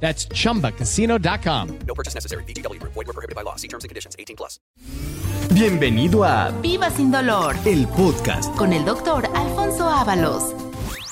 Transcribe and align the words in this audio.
That's 0.00 0.28
chumbacasino.com. 0.28 1.68
No 1.86 1.94
purchase 1.94 2.14
necessary. 2.14 2.44
BGW. 2.44 2.80
Void 2.82 3.06
were 3.06 3.12
prohibited 3.12 3.34
by 3.34 3.42
law. 3.42 3.56
See 3.56 3.68
terms 3.68 3.84
and 3.84 3.88
conditions. 3.88 4.14
18 4.18 4.36
plus. 4.36 4.60
Bienvenido 5.54 6.24
a 6.24 6.50
Viva 6.62 6.90
sin 6.90 7.10
dolor 7.10 7.56
el 7.64 7.86
podcast. 7.88 8.54
con 8.56 8.72
el 8.72 8.84
doctor 8.84 9.26
Alfonso 9.34 9.88
Ábalos. 9.88 10.54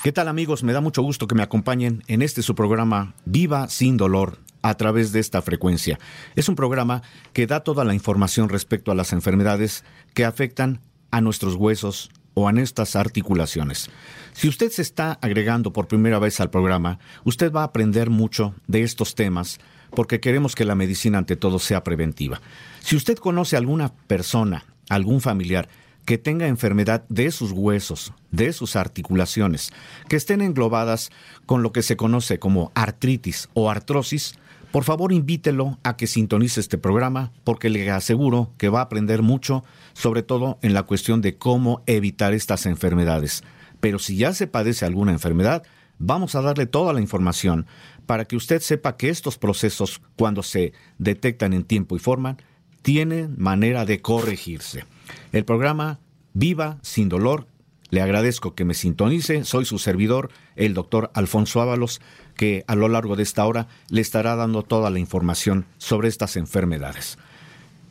¿Qué 0.02 0.12
tal 0.12 0.28
amigos? 0.28 0.62
Me 0.62 0.72
da 0.74 0.80
mucho 0.82 1.00
gusto 1.02 1.26
que 1.26 1.34
me 1.34 1.42
acompañen 1.42 2.02
en 2.08 2.20
este 2.20 2.42
su 2.42 2.54
programa 2.54 3.14
Viva 3.24 3.68
sin 3.68 3.96
dolor 3.96 4.38
a 4.60 4.74
través 4.74 5.12
de 5.12 5.20
esta 5.20 5.40
frecuencia. 5.40 5.98
Es 6.36 6.48
un 6.50 6.56
programa 6.56 7.02
que 7.32 7.46
da 7.46 7.60
toda 7.60 7.84
la 7.84 7.94
información 7.94 8.48
respecto 8.50 8.90
a 8.92 8.94
las 8.94 9.12
enfermedades 9.14 9.84
que 10.12 10.24
afectan 10.26 10.80
a 11.10 11.20
nuestros 11.22 11.54
huesos 11.54 12.10
o 12.34 12.48
a 12.48 12.52
nuestras 12.52 12.96
articulaciones. 12.96 13.88
Si 14.32 14.48
usted 14.48 14.70
se 14.70 14.82
está 14.82 15.18
agregando 15.22 15.72
por 15.72 15.88
primera 15.88 16.18
vez 16.18 16.40
al 16.40 16.50
programa, 16.50 16.98
usted 17.24 17.52
va 17.52 17.62
a 17.62 17.66
aprender 17.66 18.10
mucho 18.10 18.54
de 18.66 18.82
estos 18.82 19.14
temas 19.14 19.58
porque 19.94 20.20
queremos 20.20 20.54
que 20.54 20.64
la 20.64 20.74
medicina 20.74 21.18
ante 21.18 21.36
todo 21.36 21.58
sea 21.58 21.84
preventiva. 21.84 22.40
Si 22.80 22.96
usted 22.96 23.16
conoce 23.16 23.56
a 23.56 23.60
alguna 23.60 23.94
persona, 24.06 24.64
algún 24.88 25.20
familiar, 25.20 25.68
que 26.04 26.18
tenga 26.18 26.48
enfermedad 26.48 27.04
de 27.08 27.30
sus 27.30 27.52
huesos, 27.52 28.12
de 28.30 28.52
sus 28.52 28.76
articulaciones, 28.76 29.72
que 30.08 30.16
estén 30.16 30.42
englobadas 30.42 31.10
con 31.46 31.62
lo 31.62 31.72
que 31.72 31.82
se 31.82 31.96
conoce 31.96 32.38
como 32.38 32.72
artritis 32.74 33.48
o 33.54 33.70
artrosis, 33.70 34.34
por 34.74 34.82
favor 34.82 35.12
invítelo 35.12 35.78
a 35.84 35.96
que 35.96 36.08
sintonice 36.08 36.58
este 36.58 36.78
programa 36.78 37.30
porque 37.44 37.70
le 37.70 37.88
aseguro 37.92 38.52
que 38.58 38.68
va 38.68 38.80
a 38.80 38.82
aprender 38.82 39.22
mucho, 39.22 39.62
sobre 39.92 40.24
todo 40.24 40.58
en 40.62 40.74
la 40.74 40.82
cuestión 40.82 41.20
de 41.20 41.38
cómo 41.38 41.84
evitar 41.86 42.34
estas 42.34 42.66
enfermedades. 42.66 43.44
Pero 43.78 44.00
si 44.00 44.16
ya 44.16 44.32
se 44.32 44.48
padece 44.48 44.84
alguna 44.84 45.12
enfermedad, 45.12 45.62
vamos 45.98 46.34
a 46.34 46.42
darle 46.42 46.66
toda 46.66 46.92
la 46.92 47.00
información 47.00 47.66
para 48.04 48.24
que 48.24 48.34
usted 48.34 48.60
sepa 48.60 48.96
que 48.96 49.10
estos 49.10 49.38
procesos, 49.38 50.02
cuando 50.16 50.42
se 50.42 50.72
detectan 50.98 51.52
en 51.52 51.62
tiempo 51.62 51.94
y 51.94 52.00
forma, 52.00 52.36
tienen 52.82 53.36
manera 53.38 53.84
de 53.84 54.02
corregirse. 54.02 54.86
El 55.30 55.44
programa 55.44 56.00
Viva 56.32 56.78
sin 56.82 57.08
dolor. 57.08 57.46
Le 57.94 58.02
agradezco 58.02 58.56
que 58.56 58.64
me 58.64 58.74
sintonice. 58.74 59.44
Soy 59.44 59.64
su 59.64 59.78
servidor, 59.78 60.32
el 60.56 60.74
doctor 60.74 61.12
Alfonso 61.14 61.60
Ábalos, 61.60 62.00
que 62.36 62.64
a 62.66 62.74
lo 62.74 62.88
largo 62.88 63.14
de 63.14 63.22
esta 63.22 63.46
hora 63.46 63.68
le 63.88 64.00
estará 64.00 64.34
dando 64.34 64.64
toda 64.64 64.90
la 64.90 64.98
información 64.98 65.64
sobre 65.78 66.08
estas 66.08 66.36
enfermedades. 66.36 67.18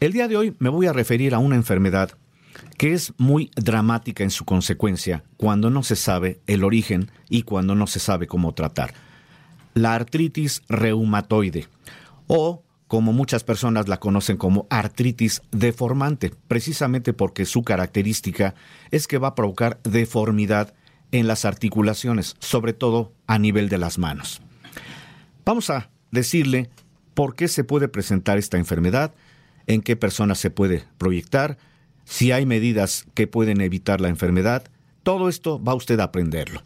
El 0.01 0.11
día 0.11 0.27
de 0.27 0.35
hoy 0.35 0.57
me 0.59 0.67
voy 0.67 0.87
a 0.87 0.91
referir 0.91 1.33
a 1.33 1.39
una 1.39 1.55
enfermedad 1.55 2.17
que 2.77 2.91
es 2.91 3.13
muy 3.17 3.49
dramática 3.55 4.25
en 4.25 4.29
su 4.29 4.43
consecuencia 4.43 5.23
cuando 5.37 5.69
no 5.69 5.83
se 5.83 5.95
sabe 5.95 6.41
el 6.47 6.65
origen 6.65 7.09
y 7.29 7.43
cuando 7.43 7.73
no 7.73 7.88
se 7.88 8.01
sabe 8.01 8.27
cómo 8.27 8.53
tratar. 8.53 8.93
La 9.73 9.95
artritis 9.95 10.63
reumatoide 10.67 11.69
o 12.27 12.61
como 12.94 13.11
muchas 13.11 13.44
personas 13.44 13.88
la 13.88 13.99
conocen 13.99 14.38
como 14.38 14.67
artritis 14.69 15.41
deformante, 15.49 16.31
precisamente 16.47 17.11
porque 17.11 17.45
su 17.45 17.63
característica 17.63 18.53
es 18.91 19.08
que 19.08 19.17
va 19.17 19.30
a 19.30 19.33
provocar 19.33 19.80
deformidad 19.81 20.75
en 21.11 21.25
las 21.25 21.44
articulaciones, 21.44 22.35
sobre 22.38 22.73
todo 22.73 23.11
a 23.25 23.40
nivel 23.40 23.67
de 23.67 23.79
las 23.79 23.97
manos. 23.97 24.44
Vamos 25.44 25.72
a 25.72 25.90
decirle 26.12 26.69
por 27.16 27.34
qué 27.35 27.47
se 27.47 27.63
puede 27.63 27.88
presentar 27.88 28.38
esta 28.38 28.59
enfermedad, 28.59 29.16
en 29.66 29.81
qué 29.81 29.96
personas 29.96 30.38
se 30.38 30.51
puede 30.51 30.84
proyectar, 31.00 31.57
si 32.06 32.31
hay 32.31 32.46
medidas 32.46 33.07
que 33.16 33.25
pueden 33.25 33.62
evitar 33.62 34.01
la 34.01 34.09
enfermedad. 34.09 34.66
Todo 35.01 35.29
esto 35.29 35.59
va 35.63 35.73
usted 35.73 36.00
a 36.00 36.03
aprenderlo. 36.03 36.62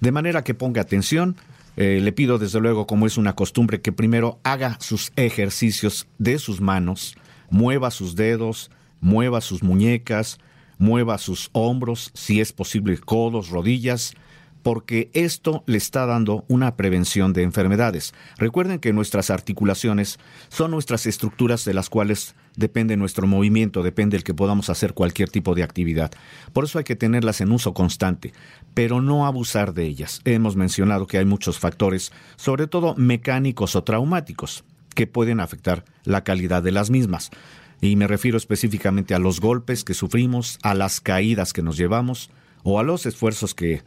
De 0.00 0.12
manera 0.12 0.44
que 0.44 0.52
ponga 0.52 0.82
atención, 0.82 1.34
eh, 1.76 2.00
le 2.02 2.12
pido 2.12 2.38
desde 2.38 2.60
luego, 2.60 2.86
como 2.86 3.06
es 3.06 3.16
una 3.16 3.34
costumbre, 3.34 3.80
que 3.80 3.92
primero 3.92 4.38
haga 4.42 4.76
sus 4.80 5.12
ejercicios 5.16 6.06
de 6.18 6.38
sus 6.38 6.60
manos, 6.60 7.16
mueva 7.50 7.90
sus 7.90 8.14
dedos, 8.14 8.70
mueva 9.00 9.40
sus 9.40 9.62
muñecas, 9.62 10.38
mueva 10.78 11.18
sus 11.18 11.48
hombros, 11.52 12.10
si 12.14 12.40
es 12.40 12.52
posible 12.52 12.98
codos, 12.98 13.48
rodillas, 13.48 14.14
porque 14.62 15.10
esto 15.12 15.64
le 15.66 15.78
está 15.78 16.06
dando 16.06 16.44
una 16.48 16.76
prevención 16.76 17.32
de 17.32 17.42
enfermedades. 17.42 18.14
Recuerden 18.38 18.78
que 18.78 18.92
nuestras 18.92 19.30
articulaciones 19.30 20.18
son 20.48 20.70
nuestras 20.70 21.06
estructuras 21.06 21.64
de 21.64 21.74
las 21.74 21.90
cuales 21.90 22.34
depende 22.56 22.96
nuestro 22.96 23.26
movimiento, 23.26 23.82
depende 23.82 24.16
el 24.16 24.24
que 24.24 24.34
podamos 24.34 24.70
hacer 24.70 24.94
cualquier 24.94 25.30
tipo 25.30 25.54
de 25.54 25.62
actividad. 25.62 26.12
Por 26.52 26.64
eso 26.64 26.78
hay 26.78 26.84
que 26.84 26.96
tenerlas 26.96 27.40
en 27.40 27.52
uso 27.52 27.74
constante, 27.74 28.32
pero 28.74 29.00
no 29.00 29.26
abusar 29.26 29.74
de 29.74 29.84
ellas. 29.84 30.20
Hemos 30.24 30.56
mencionado 30.56 31.06
que 31.06 31.18
hay 31.18 31.24
muchos 31.24 31.58
factores, 31.58 32.12
sobre 32.36 32.66
todo 32.66 32.94
mecánicos 32.96 33.76
o 33.76 33.84
traumáticos, 33.84 34.64
que 34.94 35.06
pueden 35.06 35.40
afectar 35.40 35.84
la 36.04 36.22
calidad 36.24 36.62
de 36.62 36.72
las 36.72 36.90
mismas. 36.90 37.30
Y 37.80 37.96
me 37.96 38.06
refiero 38.06 38.36
específicamente 38.36 39.14
a 39.14 39.18
los 39.18 39.40
golpes 39.40 39.82
que 39.82 39.94
sufrimos, 39.94 40.58
a 40.62 40.74
las 40.74 41.00
caídas 41.00 41.52
que 41.52 41.62
nos 41.62 41.76
llevamos 41.76 42.30
o 42.62 42.78
a 42.78 42.84
los 42.84 43.06
esfuerzos 43.06 43.54
que 43.54 43.82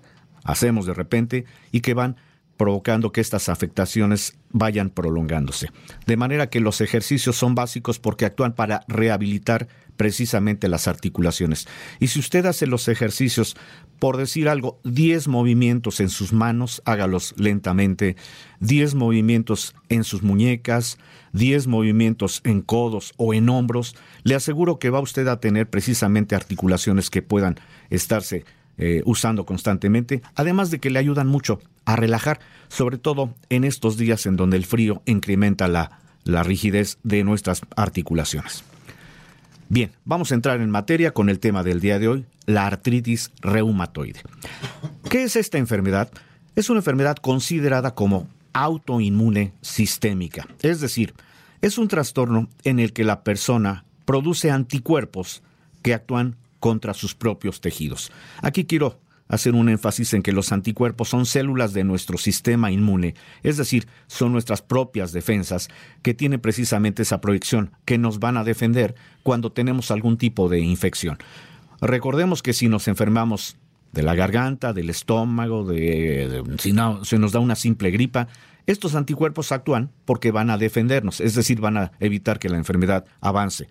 hacemos 0.46 0.86
de 0.86 0.94
repente 0.94 1.46
y 1.74 1.82
que 1.82 1.94
van 1.94 2.16
provocando 2.58 3.12
que 3.12 3.22
estas 3.22 3.50
afectaciones 3.50 4.38
vayan 4.52 4.90
prolongándose. 4.90 5.70
De 6.06 6.16
manera 6.16 6.50
que 6.50 6.62
los 6.62 6.80
ejercicios 6.80 7.36
son 7.36 7.54
básicos 7.54 8.00
porque 8.00 8.26
actúan 8.26 8.54
para 8.54 8.86
rehabilitar 8.88 9.68
precisamente 9.98 10.68
las 10.68 10.88
articulaciones. 10.88 11.68
Y 12.00 12.08
si 12.08 12.20
usted 12.20 12.46
hace 12.46 12.68
los 12.68 12.88
ejercicios, 12.88 13.56
por 14.00 14.18
decir 14.18 14.50
algo, 14.50 14.80
10 14.84 15.28
movimientos 15.28 16.00
en 16.00 16.10
sus 16.10 16.34
manos, 16.34 16.82
hágalos 16.86 17.34
lentamente, 17.38 18.16
10 18.60 18.96
movimientos 18.96 19.76
en 19.90 20.04
sus 20.04 20.22
muñecas, 20.22 20.98
10 21.34 21.68
movimientos 21.68 22.42
en 22.44 22.62
codos 22.62 23.14
o 23.18 23.34
en 23.34 23.50
hombros, 23.50 23.96
le 24.24 24.36
aseguro 24.36 24.80
que 24.80 24.90
va 24.90 25.00
usted 25.00 25.28
a 25.28 25.40
tener 25.40 25.70
precisamente 25.70 26.36
articulaciones 26.36 27.10
que 27.10 27.22
puedan 27.22 27.58
estarse 27.90 28.46
eh, 28.78 29.02
usando 29.06 29.46
constantemente, 29.46 30.22
además 30.36 30.72
de 30.72 30.80
que 30.80 30.90
le 30.90 31.00
ayudan 31.00 31.28
mucho 31.28 31.60
a 31.86 31.96
relajar, 31.96 32.40
sobre 32.68 32.98
todo 32.98 33.34
en 33.50 33.64
estos 33.64 33.98
días 33.98 34.26
en 34.26 34.36
donde 34.36 34.58
el 34.58 34.66
frío 34.66 35.02
incrementa 35.06 35.68
la, 35.68 36.00
la 36.24 36.44
rigidez 36.44 36.98
de 37.04 37.24
nuestras 37.24 37.62
articulaciones. 37.76 38.64
Bien, 39.70 39.92
vamos 40.04 40.32
a 40.32 40.36
entrar 40.36 40.62
en 40.62 40.70
materia 40.70 41.12
con 41.12 41.30
el 41.30 41.40
tema 41.40 41.64
del 41.64 41.80
día 41.80 41.98
de 41.98 42.08
hoy, 42.08 42.26
la 42.46 42.68
artritis 42.68 43.32
reumatoide. 43.42 44.22
¿Qué 45.10 45.24
es 45.24 45.36
esta 45.36 45.58
enfermedad? 45.58 46.10
Es 46.56 46.70
una 46.70 46.80
enfermedad 46.80 47.18
considerada 47.18 47.96
como 47.96 48.28
autoinmune 48.54 49.54
sistémica, 49.62 50.48
es 50.62 50.82
decir, 50.82 51.14
es 51.62 51.78
un 51.78 51.88
trastorno 51.88 52.48
en 52.64 52.80
el 52.80 52.94
que 52.94 53.04
la 53.04 53.24
persona 53.24 53.86
produce 54.06 54.52
anticuerpos 54.52 55.42
que 55.82 55.94
actúan 55.94 56.36
contra 56.66 56.96
sus 56.96 57.14
propios 57.14 57.62
tejidos. 57.62 58.12
Aquí 58.42 58.66
quiero 58.66 59.00
hacer 59.28 59.54
un 59.54 59.70
énfasis 59.70 60.16
en 60.16 60.24
que 60.24 60.32
los 60.32 60.52
anticuerpos 60.52 61.10
son 61.10 61.28
células 61.28 61.74
de 61.74 61.84
nuestro 61.84 62.18
sistema 62.18 62.72
inmune, 62.72 63.14
es 63.44 63.58
decir, 63.58 63.88
son 64.08 64.32
nuestras 64.32 64.64
propias 64.64 65.12
defensas 65.12 65.70
que 66.02 66.16
tienen 66.16 66.40
precisamente 66.40 67.04
esa 67.04 67.22
proyección, 67.22 67.70
que 67.86 68.00
nos 68.00 68.18
van 68.18 68.36
a 68.36 68.44
defender 68.44 68.96
cuando 69.22 69.52
tenemos 69.52 69.92
algún 69.92 70.18
tipo 70.18 70.50
de 70.50 70.60
infección. 70.62 71.20
Recordemos 71.82 72.42
que 72.42 72.54
si 72.54 72.68
nos 72.68 72.88
enfermamos 72.88 73.58
de 73.92 74.02
la 74.02 74.16
garganta, 74.16 74.74
del 74.74 74.90
estómago, 74.90 75.66
de, 75.66 76.28
de, 76.28 76.58
si 76.58 76.74
no, 76.74 77.06
se 77.06 77.20
nos 77.20 77.32
da 77.32 77.40
una 77.42 77.56
simple 77.56 77.92
gripa, 77.92 78.28
estos 78.66 78.96
anticuerpos 78.96 79.52
actúan 79.52 79.92
porque 80.06 80.32
van 80.32 80.50
a 80.50 80.58
defendernos, 80.58 81.22
es 81.22 81.36
decir, 81.36 81.60
van 81.62 81.78
a 81.78 81.92
evitar 82.00 82.40
que 82.40 82.50
la 82.50 82.58
enfermedad 82.58 83.06
avance. 83.22 83.68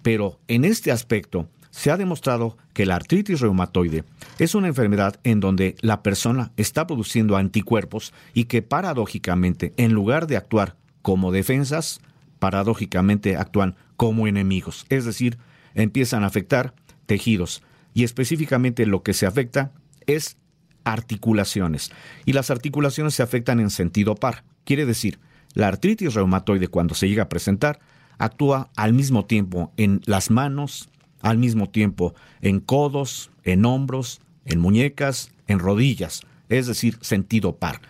Pero 0.00 0.38
en 0.48 0.64
este 0.64 0.92
aspecto, 0.92 1.50
se 1.76 1.90
ha 1.90 1.98
demostrado 1.98 2.56
que 2.72 2.86
la 2.86 2.94
artritis 2.96 3.40
reumatoide 3.40 4.04
es 4.38 4.54
una 4.54 4.68
enfermedad 4.68 5.20
en 5.24 5.40
donde 5.40 5.76
la 5.82 6.02
persona 6.02 6.50
está 6.56 6.86
produciendo 6.86 7.36
anticuerpos 7.36 8.14
y 8.32 8.44
que 8.44 8.62
paradójicamente, 8.62 9.74
en 9.76 9.92
lugar 9.92 10.26
de 10.26 10.38
actuar 10.38 10.76
como 11.02 11.32
defensas, 11.32 12.00
paradójicamente 12.38 13.36
actúan 13.36 13.76
como 13.98 14.26
enemigos, 14.26 14.86
es 14.88 15.04
decir, 15.04 15.36
empiezan 15.74 16.24
a 16.24 16.28
afectar 16.28 16.72
tejidos. 17.04 17.62
Y 17.92 18.04
específicamente 18.04 18.86
lo 18.86 19.02
que 19.02 19.12
se 19.12 19.26
afecta 19.26 19.72
es 20.06 20.38
articulaciones. 20.84 21.90
Y 22.24 22.32
las 22.32 22.50
articulaciones 22.50 23.12
se 23.12 23.22
afectan 23.22 23.60
en 23.60 23.68
sentido 23.68 24.14
par. 24.14 24.44
Quiere 24.64 24.86
decir, 24.86 25.18
la 25.52 25.68
artritis 25.68 26.14
reumatoide 26.14 26.68
cuando 26.68 26.94
se 26.94 27.06
llega 27.06 27.24
a 27.24 27.28
presentar 27.28 27.80
actúa 28.16 28.70
al 28.76 28.94
mismo 28.94 29.26
tiempo 29.26 29.74
en 29.76 30.00
las 30.06 30.30
manos, 30.30 30.88
al 31.22 31.38
mismo 31.38 31.68
tiempo 31.68 32.14
en 32.40 32.60
codos, 32.60 33.30
en 33.44 33.64
hombros, 33.64 34.20
en 34.44 34.60
muñecas, 34.60 35.30
en 35.46 35.58
rodillas, 35.58 36.22
es 36.48 36.66
decir, 36.66 36.98
sentido 37.00 37.56
par. 37.56 37.80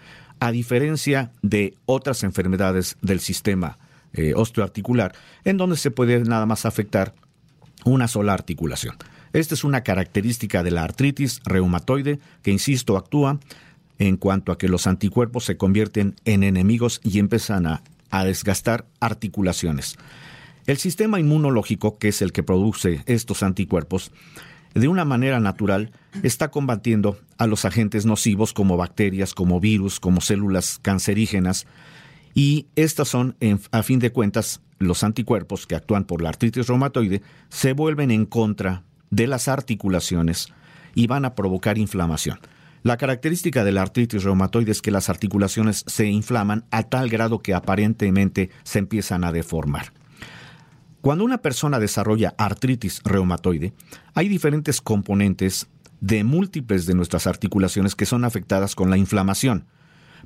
A 0.40 0.50
diferencia 0.50 1.32
de 1.42 1.74
otras 1.86 2.22
enfermedades 2.22 2.96
del 3.00 3.20
sistema 3.20 3.78
eh, 4.12 4.32
osteoarticular, 4.34 5.14
en 5.44 5.56
donde 5.56 5.76
se 5.76 5.90
puede 5.90 6.20
nada 6.20 6.46
más 6.46 6.66
afectar 6.66 7.14
una 7.84 8.08
sola 8.08 8.32
articulación. 8.32 8.96
Esta 9.32 9.54
es 9.54 9.64
una 9.64 9.82
característica 9.82 10.62
de 10.62 10.70
la 10.70 10.82
artritis 10.82 11.40
reumatoide 11.44 12.18
que, 12.42 12.50
insisto, 12.50 12.96
actúa 12.96 13.38
en 13.98 14.16
cuanto 14.16 14.52
a 14.52 14.58
que 14.58 14.68
los 14.68 14.86
anticuerpos 14.86 15.44
se 15.44 15.56
convierten 15.56 16.14
en 16.24 16.42
enemigos 16.42 17.00
y 17.02 17.18
empiezan 17.18 17.66
a, 17.66 17.82
a 18.10 18.24
desgastar 18.24 18.86
articulaciones. 19.00 19.96
El 20.66 20.78
sistema 20.78 21.20
inmunológico, 21.20 21.96
que 21.98 22.08
es 22.08 22.22
el 22.22 22.32
que 22.32 22.42
produce 22.42 23.02
estos 23.06 23.44
anticuerpos, 23.44 24.10
de 24.74 24.88
una 24.88 25.04
manera 25.04 25.38
natural 25.38 25.92
está 26.24 26.50
combatiendo 26.50 27.18
a 27.38 27.46
los 27.46 27.64
agentes 27.64 28.04
nocivos 28.04 28.52
como 28.52 28.76
bacterias, 28.76 29.32
como 29.32 29.60
virus, 29.60 30.00
como 30.00 30.20
células 30.20 30.80
cancerígenas, 30.82 31.66
y 32.34 32.66
estas 32.74 33.08
son, 33.08 33.36
a 33.70 33.82
fin 33.82 34.00
de 34.00 34.10
cuentas, 34.12 34.60
los 34.78 35.04
anticuerpos 35.04 35.66
que 35.66 35.76
actúan 35.76 36.04
por 36.04 36.20
la 36.20 36.28
artritis 36.28 36.66
reumatoide, 36.66 37.22
se 37.48 37.72
vuelven 37.72 38.10
en 38.10 38.26
contra 38.26 38.82
de 39.10 39.26
las 39.26 39.48
articulaciones 39.48 40.52
y 40.94 41.06
van 41.06 41.24
a 41.24 41.34
provocar 41.34 41.78
inflamación. 41.78 42.38
La 42.82 42.98
característica 42.98 43.64
de 43.64 43.72
la 43.72 43.82
artritis 43.82 44.24
reumatoide 44.24 44.72
es 44.72 44.82
que 44.82 44.90
las 44.90 45.08
articulaciones 45.08 45.84
se 45.86 46.06
inflaman 46.06 46.64
a 46.70 46.82
tal 46.82 47.08
grado 47.08 47.38
que 47.38 47.54
aparentemente 47.54 48.50
se 48.64 48.80
empiezan 48.80 49.24
a 49.24 49.32
deformar. 49.32 49.92
Cuando 51.06 51.24
una 51.24 51.38
persona 51.38 51.78
desarrolla 51.78 52.34
artritis 52.36 53.00
reumatoide, 53.04 53.72
hay 54.14 54.28
diferentes 54.28 54.80
componentes 54.80 55.68
de 56.00 56.24
múltiples 56.24 56.84
de 56.84 56.94
nuestras 56.96 57.28
articulaciones 57.28 57.94
que 57.94 58.06
son 58.06 58.24
afectadas 58.24 58.74
con 58.74 58.90
la 58.90 58.96
inflamación. 58.96 59.66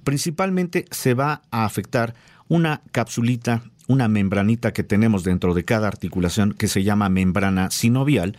Principalmente 0.05 0.87
se 0.91 1.13
va 1.13 1.43
a 1.51 1.67
afectar 1.67 2.15
una 2.49 2.81
capsulita, 2.93 3.63
una 3.89 4.09
membranita 4.09 4.73
que 4.73 4.83
tenemos 4.83 5.23
dentro 5.23 5.53
de 5.53 5.67
cada 5.67 5.87
articulación 5.87 6.55
que 6.55 6.67
se 6.67 6.83
llama 6.83 7.11
membrana 7.11 7.71
sinovial, 7.71 8.39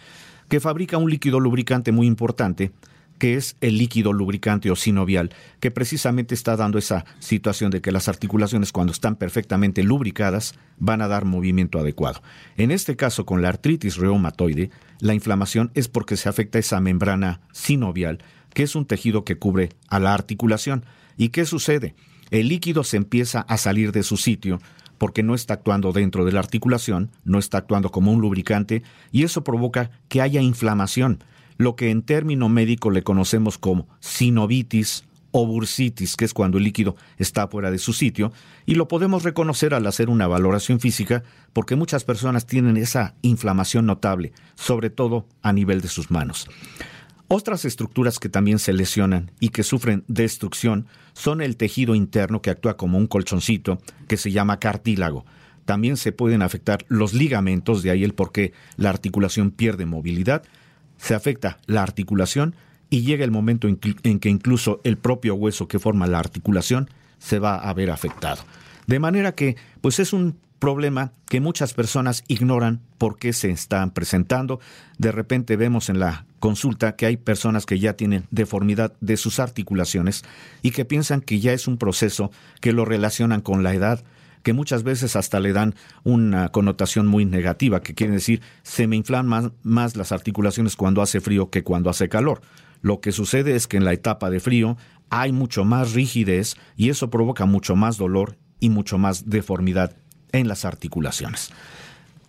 que 0.50 0.60
fabrica 0.60 0.98
un 0.98 1.12
líquido 1.12 1.40
lubricante 1.40 1.92
muy 1.92 2.08
importante 2.08 2.72
que 3.22 3.36
es 3.36 3.56
el 3.62 3.78
líquido 3.78 4.14
lubricante 4.14 4.72
o 4.72 4.76
sinovial, 4.76 5.30
que 5.60 5.70
precisamente 5.70 6.34
está 6.34 6.56
dando 6.56 6.80
esa 6.80 7.06
situación 7.20 7.70
de 7.70 7.80
que 7.80 7.92
las 7.92 8.08
articulaciones 8.08 8.72
cuando 8.72 8.92
están 8.92 9.16
perfectamente 9.16 9.84
lubricadas 9.84 10.56
van 10.80 11.04
a 11.04 11.08
dar 11.08 11.24
movimiento 11.24 11.78
adecuado. 11.78 12.24
En 12.58 12.72
este 12.72 12.96
caso 12.96 13.24
con 13.28 13.44
la 13.44 13.50
artritis 13.50 13.98
reumatoide, 13.98 14.72
la 15.02 15.14
inflamación 15.14 15.70
es 15.76 15.88
porque 15.88 16.18
se 16.18 16.30
afecta 16.30 16.58
esa 16.58 16.80
membrana 16.80 17.42
sinovial, 17.52 18.24
que 18.56 18.64
es 18.64 18.76
un 18.76 18.88
tejido 18.88 19.24
que 19.24 19.38
cubre 19.38 19.70
a 19.88 20.00
la 20.00 20.16
articulación. 20.16 20.84
¿Y 21.16 21.30
qué 21.30 21.46
sucede? 21.46 21.94
El 22.32 22.48
líquido 22.48 22.84
se 22.84 22.98
empieza 22.98 23.42
a 23.42 23.58
salir 23.60 23.92
de 23.92 24.02
su 24.02 24.18
sitio 24.18 24.60
porque 24.98 25.22
no 25.22 25.36
está 25.36 25.54
actuando 25.54 25.92
dentro 25.92 26.26
de 26.26 26.32
la 26.32 26.40
articulación, 26.40 27.12
no 27.24 27.38
está 27.38 27.60
actuando 27.60 27.92
como 27.92 28.12
un 28.12 28.20
lubricante 28.20 28.82
y 29.12 29.26
eso 29.26 29.44
provoca 29.44 29.92
que 30.10 30.22
haya 30.22 30.42
inflamación 30.42 31.24
lo 31.57 31.75
que 31.75 31.89
en 31.89 32.01
término 32.01 32.50
médico 32.50 32.92
le 32.92 33.03
conocemos 33.03 33.57
como 33.57 33.88
sinovitis 34.00 35.06
o 35.31 35.45
bursitis, 35.45 36.18
que 36.18 36.25
es 36.25 36.33
cuando 36.33 36.57
el 36.57 36.65
líquido 36.65 36.95
está 37.18 37.48
fuera 37.48 37.71
de 37.71 37.77
su 37.77 37.94
sitio, 37.94 38.31
y 38.65 38.75
lo 38.75 38.88
podemos 38.88 39.24
reconocer 39.24 39.74
al 39.74 39.88
hacer 39.88 40.09
una 40.09 40.27
valoración 40.27 40.80
física 40.80 41.24
porque 41.53 41.75
muchas 41.75 42.03
personas 42.03 42.45
tienen 42.45 42.77
esa 42.77 43.15
inflamación 43.21 43.86
notable, 43.86 44.33
sobre 44.56 44.89
todo 44.89 45.25
a 45.42 45.53
nivel 45.53 45.81
de 45.81 45.88
sus 45.88 46.12
manos. 46.12 46.48
Otras 47.33 47.63
estructuras 47.63 48.19
que 48.19 48.27
también 48.27 48.59
se 48.59 48.74
lesionan 48.74 49.31
y 49.39 49.50
que 49.50 49.63
sufren 49.63 50.03
destrucción 50.09 50.88
son 51.13 51.42
el 51.42 51.56
tejido 51.56 51.95
interno 51.95 52.42
que 52.42 52.50
actúa 52.50 52.75
como 52.75 52.98
un 52.98 53.07
colchoncito 53.07 53.80
que 54.09 54.18
se 54.18 54.31
llama 54.31 54.59
cartílago. 54.59 55.25
También 55.63 55.95
se 55.95 56.12
pueden 56.12 56.42
afectar 56.42 56.83
los 56.89 57.13
ligamentos, 57.13 57.83
de 57.83 57.92
ahí 57.92 58.03
el 58.03 58.13
por 58.13 58.33
qué 58.33 58.51
la 58.75 58.89
articulación 58.89 59.51
pierde 59.51 59.86
movilidad, 59.86 60.44
se 61.01 61.15
afecta 61.15 61.57
la 61.65 61.81
articulación 61.81 62.56
y 62.89 63.01
llega 63.01 63.25
el 63.25 63.31
momento 63.31 63.68
en 63.68 63.77
que 64.19 64.30
incluso 64.30 64.81
el 64.83 64.98
propio 64.98 65.36
hueso 65.36 65.68
que 65.68 65.80
forma 65.80 66.07
la 66.07 66.19
articulación 66.19 66.89
se 67.19 67.39
va 67.39 67.56
a 67.56 67.74
ver 67.74 67.89
afectado. 67.89 68.44
De 68.88 69.00
manera 69.00 69.33
que, 69.33 69.56
pues 69.81 70.00
es 70.00 70.13
un 70.13 70.38
problema 70.59 71.12
que 71.27 71.42
muchas 71.42 71.74
personas 71.74 72.24
ignoran 72.27 72.81
por 73.00 73.18
qué 73.18 73.33
se 73.33 73.50
están 73.50 73.92
presentando. 73.92 74.59
De 75.00 75.12
repente 75.12 75.56
vemos 75.56 75.89
en 75.89 76.00
la 76.00 76.25
consulta 76.39 76.95
que 76.95 77.07
hay 77.07 77.18
personas 77.18 77.65
que 77.65 77.80
ya 77.80 77.94
tienen 77.94 78.27
deformidad 78.30 78.94
de 79.01 79.18
sus 79.18 79.39
articulaciones 79.39 80.24
y 80.62 80.69
que 80.69 80.86
piensan 80.86 81.21
que 81.21 81.39
ya 81.39 81.53
es 81.53 81.68
un 81.68 81.77
proceso 81.77 82.31
que 82.59 82.74
lo 82.74 82.86
relacionan 82.86 83.42
con 83.42 83.63
la 83.63 83.74
edad, 83.74 84.03
que 84.44 84.54
muchas 84.54 84.84
veces 84.84 85.16
hasta 85.16 85.40
le 85.40 85.54
dan 85.54 85.76
una 86.04 86.50
connotación 86.50 87.08
muy 87.08 87.26
negativa, 87.26 87.82
que 87.82 87.94
quiere 87.94 88.14
decir 88.14 88.42
se 88.64 88.88
me 88.88 88.96
inflaman 88.96 89.54
más, 89.64 89.96
las 89.96 90.12
articulaciones 90.12 90.76
cuando 90.76 91.02
hace 91.02 91.22
frío 91.22 91.50
que 91.50 91.64
cuando 91.64 91.90
hace 91.90 92.10
calor. 92.10 92.42
Lo 92.82 93.00
que 93.00 93.12
sucede 93.12 93.56
es 93.56 93.68
que 93.68 93.78
en 93.78 93.86
la 93.86 93.94
etapa 93.94 94.30
de 94.30 94.40
frío 94.40 94.78
hay 95.10 95.32
mucho 95.32 95.66
más 95.66 95.94
rigidez 95.94 96.56
y 96.76 96.90
eso 96.90 97.10
provoca 97.10 97.46
mucho 97.46 97.76
más 97.76 97.98
dolor 97.98 98.38
y 98.60 98.70
mucho 98.70 98.98
más 98.98 99.30
deformidad 99.30 99.96
en 100.32 100.48
las 100.48 100.66
articulaciones. 100.66 101.52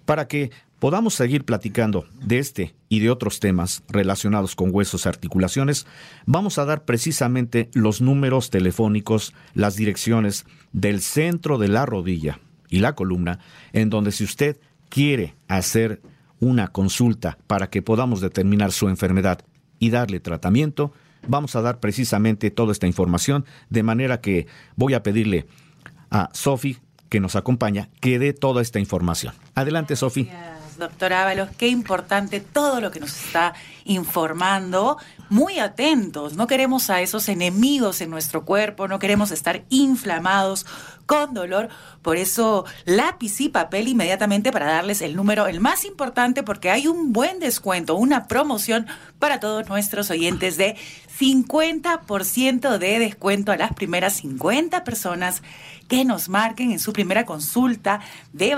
Para 0.05 0.29
que 0.29 0.51
podamos 0.83 1.15
seguir 1.15 1.45
platicando 1.45 2.07
de 2.21 2.41
este 2.41 2.75
y 2.89 2.99
de 2.99 3.09
otros 3.09 3.39
temas 3.39 3.85
relacionados 3.89 4.57
con 4.57 4.75
huesos 4.75 5.07
y 5.07 5.09
articulaciones, 5.09 5.87
vamos 6.27 6.59
a 6.59 6.65
dar 6.65 6.85
precisamente 6.85 7.71
los 7.73 8.01
números 8.01 8.51
telefónicos, 8.51 9.33
las 9.55 9.77
direcciones 9.77 10.45
del 10.73 11.01
centro 11.01 11.59
de 11.59 11.69
la 11.69 11.87
rodilla 11.87 12.41
y 12.69 12.81
la 12.81 12.97
columna, 12.97 13.39
en 13.73 13.91
donde 13.91 14.11
si 14.11 14.25
usted 14.25 14.59
quiere 14.89 15.37
hacer 15.47 16.03
una 16.41 16.67
consulta 16.67 17.39
para 17.47 17.71
que 17.71 17.81
podamos 17.81 18.21
determinar 18.21 18.73
su 18.73 18.89
enfermedad 18.89 19.39
y 19.79 19.91
darle 19.91 20.19
tratamiento, 20.19 20.93
vamos 21.29 21.55
a 21.55 21.63
dar 21.63 21.79
precisamente 21.79 22.51
toda 22.51 22.73
esta 22.73 22.89
información, 22.89 23.45
de 23.71 23.85
manera 23.85 24.21
que 24.21 24.49
voy 24.75 24.95
a 24.95 25.05
pedirle 25.05 25.47
a 26.11 26.29
Sofi, 26.33 26.79
que 27.09 27.21
nos 27.21 27.37
acompaña, 27.37 27.89
que 28.01 28.19
dé 28.19 28.33
toda 28.33 28.61
esta 28.63 28.81
información. 28.81 29.33
Adelante, 29.55 29.95
Sofi 29.95 30.29
doctor 30.83 31.13
Ábalos, 31.13 31.49
qué 31.57 31.69
importante 31.69 32.41
todo 32.41 32.81
lo 32.81 32.91
que 32.91 33.01
nos 33.01 33.17
está 33.17 33.55
informando. 33.85 34.99
Muy 35.29 35.59
atentos, 35.59 36.35
no 36.35 36.47
queremos 36.47 36.91
a 36.91 37.01
esos 37.01 37.29
enemigos 37.29 38.01
en 38.01 38.11
nuestro 38.11 38.45
cuerpo, 38.45 38.89
no 38.89 38.99
queremos 38.99 39.31
estar 39.31 39.65
inflamados 39.71 40.67
con 41.13 41.35
dolor. 41.35 41.69
Por 42.01 42.17
eso, 42.17 42.65
lápiz 42.87 43.39
y 43.43 43.51
papel 43.51 43.87
inmediatamente 43.87 44.51
para 44.51 44.65
darles 44.65 45.03
el 45.03 45.15
número, 45.15 45.47
el 45.47 45.61
más 45.61 45.85
importante, 45.85 46.43
porque 46.43 46.71
hay 46.71 46.87
un 46.87 47.13
buen 47.13 47.39
descuento, 47.39 47.97
una 47.97 48.29
promoción 48.29 48.87
para 49.19 49.39
todos 49.39 49.69
nuestros 49.69 50.11
oyentes 50.11 50.57
de 50.57 50.75
50% 51.21 52.79
de 52.79 52.99
descuento 52.99 53.53
a 53.53 53.59
las 53.59 53.75
primeras 53.75 54.15
50 54.15 54.85
personas 54.85 55.43
que 55.87 56.07
nos 56.07 56.31
marquen 56.31 56.73
en 56.73 56.79
su 56.79 56.95
primera 56.95 57.27
consulta 57.27 58.01
de, 58.33 58.57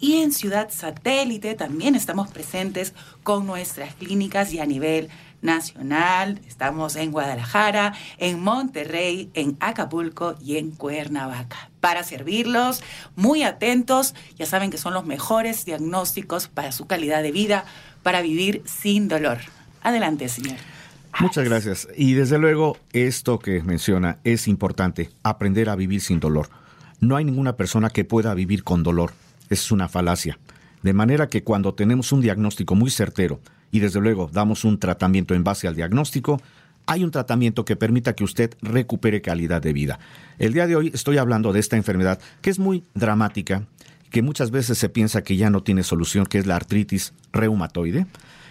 Y 0.00 0.22
en 0.22 0.32
Ciudad 0.32 0.70
Satélite 0.70 1.54
también 1.54 1.94
estamos 1.94 2.28
presentes 2.28 2.94
con 3.22 3.46
nuestras 3.46 3.94
clínicas 3.94 4.52
y 4.52 4.58
a 4.58 4.66
nivel 4.66 5.08
nacional. 5.42 6.40
Estamos 6.48 6.96
en 6.96 7.12
Guadalajara, 7.12 7.94
en 8.18 8.40
Monterrey, 8.40 9.30
en 9.34 9.56
Acapulco 9.60 10.36
y 10.42 10.56
en 10.56 10.70
Cuernavaca. 10.70 11.70
Para 11.80 12.04
servirlos, 12.04 12.82
muy 13.16 13.42
atentos, 13.42 14.14
ya 14.38 14.46
saben 14.46 14.70
que 14.70 14.78
son 14.78 14.94
los 14.94 15.04
mejores 15.04 15.64
diagnósticos 15.64 16.48
para 16.48 16.72
su 16.72 16.86
calidad 16.86 17.22
de 17.22 17.32
vida, 17.32 17.64
para 18.02 18.22
vivir 18.22 18.62
sin 18.64 19.08
dolor. 19.08 19.38
Adelante, 19.82 20.28
señor. 20.28 20.56
Muchas 21.20 21.44
gracias. 21.44 21.88
Y 21.96 22.14
desde 22.14 22.38
luego, 22.38 22.78
esto 22.92 23.38
que 23.38 23.62
menciona 23.62 24.18
es 24.24 24.48
importante, 24.48 25.10
aprender 25.22 25.68
a 25.68 25.76
vivir 25.76 26.00
sin 26.00 26.20
dolor. 26.20 26.48
No 27.00 27.16
hay 27.16 27.24
ninguna 27.24 27.56
persona 27.56 27.90
que 27.90 28.04
pueda 28.04 28.32
vivir 28.32 28.64
con 28.64 28.82
dolor. 28.82 29.12
Es 29.50 29.72
una 29.72 29.88
falacia. 29.88 30.38
De 30.82 30.92
manera 30.92 31.28
que 31.28 31.44
cuando 31.44 31.74
tenemos 31.74 32.12
un 32.12 32.20
diagnóstico 32.20 32.74
muy 32.74 32.90
certero 32.90 33.40
y 33.72 33.80
desde 33.80 34.00
luego 34.00 34.30
damos 34.32 34.64
un 34.64 34.78
tratamiento 34.78 35.34
en 35.34 35.42
base 35.42 35.66
al 35.66 35.74
diagnóstico, 35.74 36.40
hay 36.86 37.02
un 37.02 37.10
tratamiento 37.10 37.64
que 37.64 37.74
permita 37.74 38.14
que 38.14 38.22
usted 38.22 38.54
recupere 38.60 39.22
calidad 39.22 39.62
de 39.62 39.72
vida. 39.72 39.98
El 40.38 40.52
día 40.52 40.66
de 40.66 40.76
hoy 40.76 40.90
estoy 40.94 41.18
hablando 41.18 41.52
de 41.52 41.60
esta 41.60 41.76
enfermedad 41.76 42.20
que 42.42 42.50
es 42.50 42.58
muy 42.58 42.84
dramática, 42.94 43.66
que 44.10 44.22
muchas 44.22 44.50
veces 44.50 44.78
se 44.78 44.88
piensa 44.88 45.22
que 45.22 45.36
ya 45.36 45.48
no 45.48 45.62
tiene 45.62 45.82
solución, 45.82 46.26
que 46.26 46.38
es 46.38 46.46
la 46.46 46.56
artritis 46.56 47.14
reumatoide. 47.32 48.06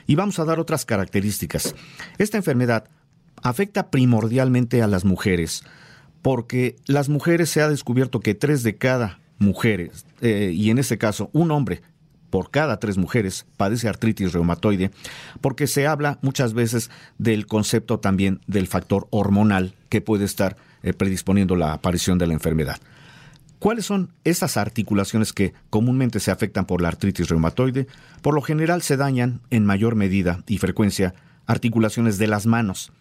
Y 0.08 0.16
vamos 0.16 0.40
a 0.40 0.46
dar 0.46 0.60
otras 0.60 0.86
características. 0.86 1.76
Esta 2.18 2.38
enfermedad 2.38 2.86
afecta 3.44 3.92
primordialmente 3.92 4.82
a 4.82 4.88
las 4.88 5.06
mujeres, 5.06 5.64
porque 6.24 6.78
las 6.88 7.10
mujeres 7.10 7.50
se 7.50 7.62
ha 7.62 7.70
descubierto 7.70 8.20
que 8.20 8.34
tres 8.34 8.64
de 8.64 8.76
cada 8.76 9.20
mujeres, 9.38 10.06
eh, 10.22 10.52
y 10.54 10.70
en 10.70 10.78
este 10.78 10.98
caso 10.98 11.30
un 11.34 11.52
hombre 11.52 11.82
por 12.32 12.50
cada 12.50 12.80
tres 12.80 12.98
mujeres 12.98 13.46
padece 13.58 13.88
artritis 13.88 14.34
reumatoide, 14.34 14.90
porque 15.42 15.68
se 15.68 15.86
habla 15.86 16.18
muchas 16.24 16.54
veces 16.56 16.90
del 17.20 17.46
concepto 17.46 18.00
también 18.00 18.40
del 18.48 18.66
factor 18.66 19.08
hormonal 19.12 19.76
que 19.90 20.02
puede 20.02 20.26
estar 20.26 20.58
eh, 20.82 20.94
predisponiendo 20.94 21.56
la 21.56 21.74
aparición 21.74 22.18
de 22.18 22.26
la 22.26 22.34
enfermedad. 22.34 22.80
¿Cuáles 23.60 23.86
son 23.86 24.10
esas 24.24 24.58
articulaciones 24.58 25.34
que 25.34 25.54
comúnmente 25.70 26.20
se 26.20 26.32
afectan 26.32 26.66
por 26.66 26.82
la 26.82 26.88
artritis 26.88 27.30
reumatoide? 27.30 27.86
Por 28.24 28.34
lo 28.34 28.42
general 28.42 28.82
se 28.82 28.98
dañan 28.98 29.42
en 29.52 29.68
mayor 29.68 29.94
medida 29.94 30.42
y 30.48 30.58
frecuencia 30.58 31.14
articulaciones 31.46 32.18
de 32.18 32.26
las 32.26 32.48
manos, 32.48 32.92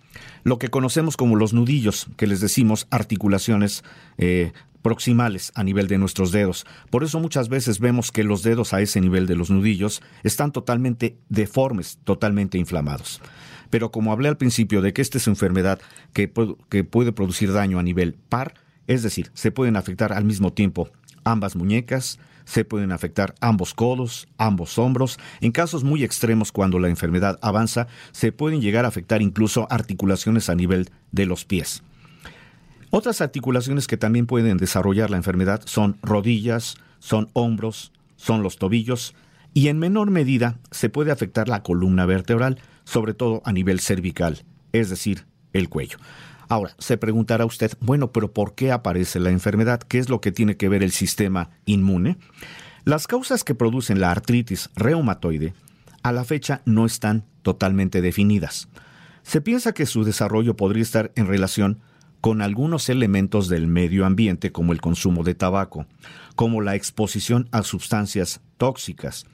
lo 0.45 0.59
que 0.59 0.69
conocemos 0.69 1.17
como 1.17 1.37
los 1.37 1.53
nudillos, 1.53 2.09
que 2.17 2.27
les 2.27 2.41
decimos 2.41 2.87
articulaciones 2.91 3.85
eh, 4.19 4.53
proximales 4.83 5.53
a 5.55 5.65
nivel 5.65 5.89
de 5.89 5.99
nuestros 5.99 6.33
dedos. 6.33 6.67
Por 6.91 7.05
eso 7.05 7.21
muchas 7.21 7.49
veces 7.49 7.81
vemos 7.81 8.13
que 8.13 8.25
los 8.25 8.43
dedos 8.43 8.73
a 8.73 8.81
ese 8.81 9.01
nivel 9.01 9.27
de 9.27 9.37
los 9.37 9.51
nudillos 9.51 10.03
están 10.23 10.53
totalmente 10.53 11.17
deformes, 11.29 11.99
totalmente 12.05 12.59
inflamados. 12.59 13.21
Pero 13.71 13.91
como 13.93 14.13
hablé 14.13 14.29
al 14.29 14.37
principio 14.37 14.83
de 14.83 14.93
que 14.93 15.03
esta 15.03 15.19
es 15.19 15.27
una 15.27 15.35
enfermedad 15.35 15.81
que, 16.13 16.29
puede 16.29 17.13
producir 17.13 17.53
daño 17.53 17.79
a 17.79 17.83
nivel 17.83 18.15
par, 18.15 18.55
es 18.87 19.03
decir, 19.03 19.31
se 19.35 19.53
pueden 19.53 19.77
afectar 19.77 20.13
al 20.13 20.25
mismo 20.25 20.53
tiempo 20.53 20.91
ambas 21.25 21.55
muñecas, 21.55 22.19
se 22.45 22.65
pueden 22.65 22.91
afectar 22.91 23.35
ambos 23.41 23.75
codos, 23.75 24.27
ambos 24.37 24.77
hombros. 24.79 25.19
En 25.41 25.53
casos 25.53 25.85
muy 25.85 26.03
extremos, 26.03 26.51
cuando 26.51 26.81
la 26.81 26.89
enfermedad 26.89 27.39
avanza, 27.43 27.87
se 28.11 28.33
pueden 28.33 28.61
llegar 28.61 28.85
a 28.85 28.89
afectar 28.89 29.23
incluso 29.23 29.69
articulaciones 29.71 30.51
a 30.51 30.57
nivel 30.57 30.91
de 31.13 31.27
los 31.27 31.45
pies. 31.45 31.85
Otras 32.91 33.21
articulaciones 33.21 33.87
que 33.87 33.97
también 33.97 34.27
pueden 34.27 34.57
desarrollar 34.57 35.11
la 35.11 35.17
enfermedad 35.17 35.63
son 35.65 35.97
rodillas, 36.03 36.75
son 36.99 37.31
hombros, 37.33 37.93
son 38.17 38.43
los 38.43 38.59
tobillos 38.59 39.15
y 39.55 39.69
en 39.69 39.79
menor 39.79 40.11
medida 40.11 40.59
se 40.73 40.89
puede 40.89 41.13
afectar 41.13 41.49
la 41.49 41.63
columna 41.63 42.05
vertebral, 42.05 42.59
sobre 42.85 43.15
todo 43.15 43.43
a 43.45 43.53
nivel 43.53 43.81
cervical, 43.81 44.45
es 44.73 44.91
decir, 44.91 45.27
el 45.53 45.69
cuello. 45.69 45.99
Ahora, 46.49 46.75
se 46.79 46.97
preguntará 46.97 47.45
usted, 47.45 47.73
bueno, 47.81 48.11
pero 48.11 48.33
¿por 48.33 48.57
qué 48.57 48.73
aparece 48.73 49.21
la 49.21 49.31
enfermedad? 49.31 49.81
¿Qué 49.81 49.99
es 49.99 50.09
lo 50.09 50.21
que 50.21 50.33
tiene 50.33 50.57
que 50.57 50.69
ver 50.69 50.83
el 50.83 50.91
sistema 50.91 51.51
inmune? 51.65 52.19
Las 52.85 53.07
causas 53.07 53.45
que 53.45 53.55
producen 53.55 54.01
la 54.01 54.11
artritis 54.11 54.69
reumatoide 54.75 55.55
a 56.03 56.11
la 56.11 56.25
fecha 56.25 56.63
no 56.65 56.87
están 56.87 57.25
totalmente 57.43 58.01
definidas. 58.01 58.69
Se 59.23 59.41
piensa 59.41 59.73
que 59.73 59.87
su 59.87 60.03
desarrollo 60.03 60.57
podría 60.57 60.83
estar 60.83 61.13
en 61.15 61.27
relación 61.27 61.81
con 62.21 62.43
algunos 62.43 62.89
elementos 62.89 63.49
del 63.49 63.67
medio 63.67 64.05
ambiente 64.05 64.53
como 64.53 64.73
el 64.73 64.81
consumo 64.81 65.25
de 65.25 65.35
tabaco, 65.35 65.87
como 66.37 66.61
la 66.61 66.75
exposición 66.75 67.49
a 67.53 67.63
sustancias 67.63 68.41
tóxicas. 68.57 69.27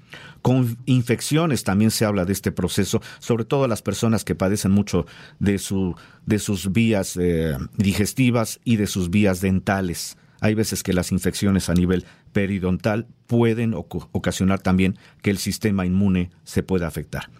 Con 0.42 0.78
infecciones 0.86 1.64
también 1.64 1.90
se 1.90 2.04
habla 2.04 2.24
de 2.24 2.32
este 2.32 2.52
proceso, 2.52 3.02
sobre 3.18 3.44
todo 3.44 3.66
las 3.66 3.82
personas 3.82 4.24
que 4.24 4.34
padecen 4.34 4.70
mucho 4.70 5.06
de, 5.38 5.58
su, 5.58 5.96
de 6.24 6.38
sus 6.38 6.72
vías 6.72 7.16
eh, 7.20 7.56
digestivas 7.76 8.60
y 8.64 8.76
de 8.76 8.86
sus 8.86 9.10
vías 9.10 9.40
dentales. 9.40 10.16
Hay 10.40 10.54
veces 10.54 10.82
que 10.82 10.92
las 10.92 11.12
infecciones 11.12 11.68
a 11.68 11.74
nivel 11.74 12.04
periodontal 12.32 13.08
pueden 13.26 13.74
ocasionar 13.74 14.60
también 14.60 14.96
que 15.22 15.30
el 15.30 15.38
sistema 15.38 15.86
inmune 15.86 16.30
se 16.44 16.62
pueda 16.62 16.86
afectar. 16.86 17.30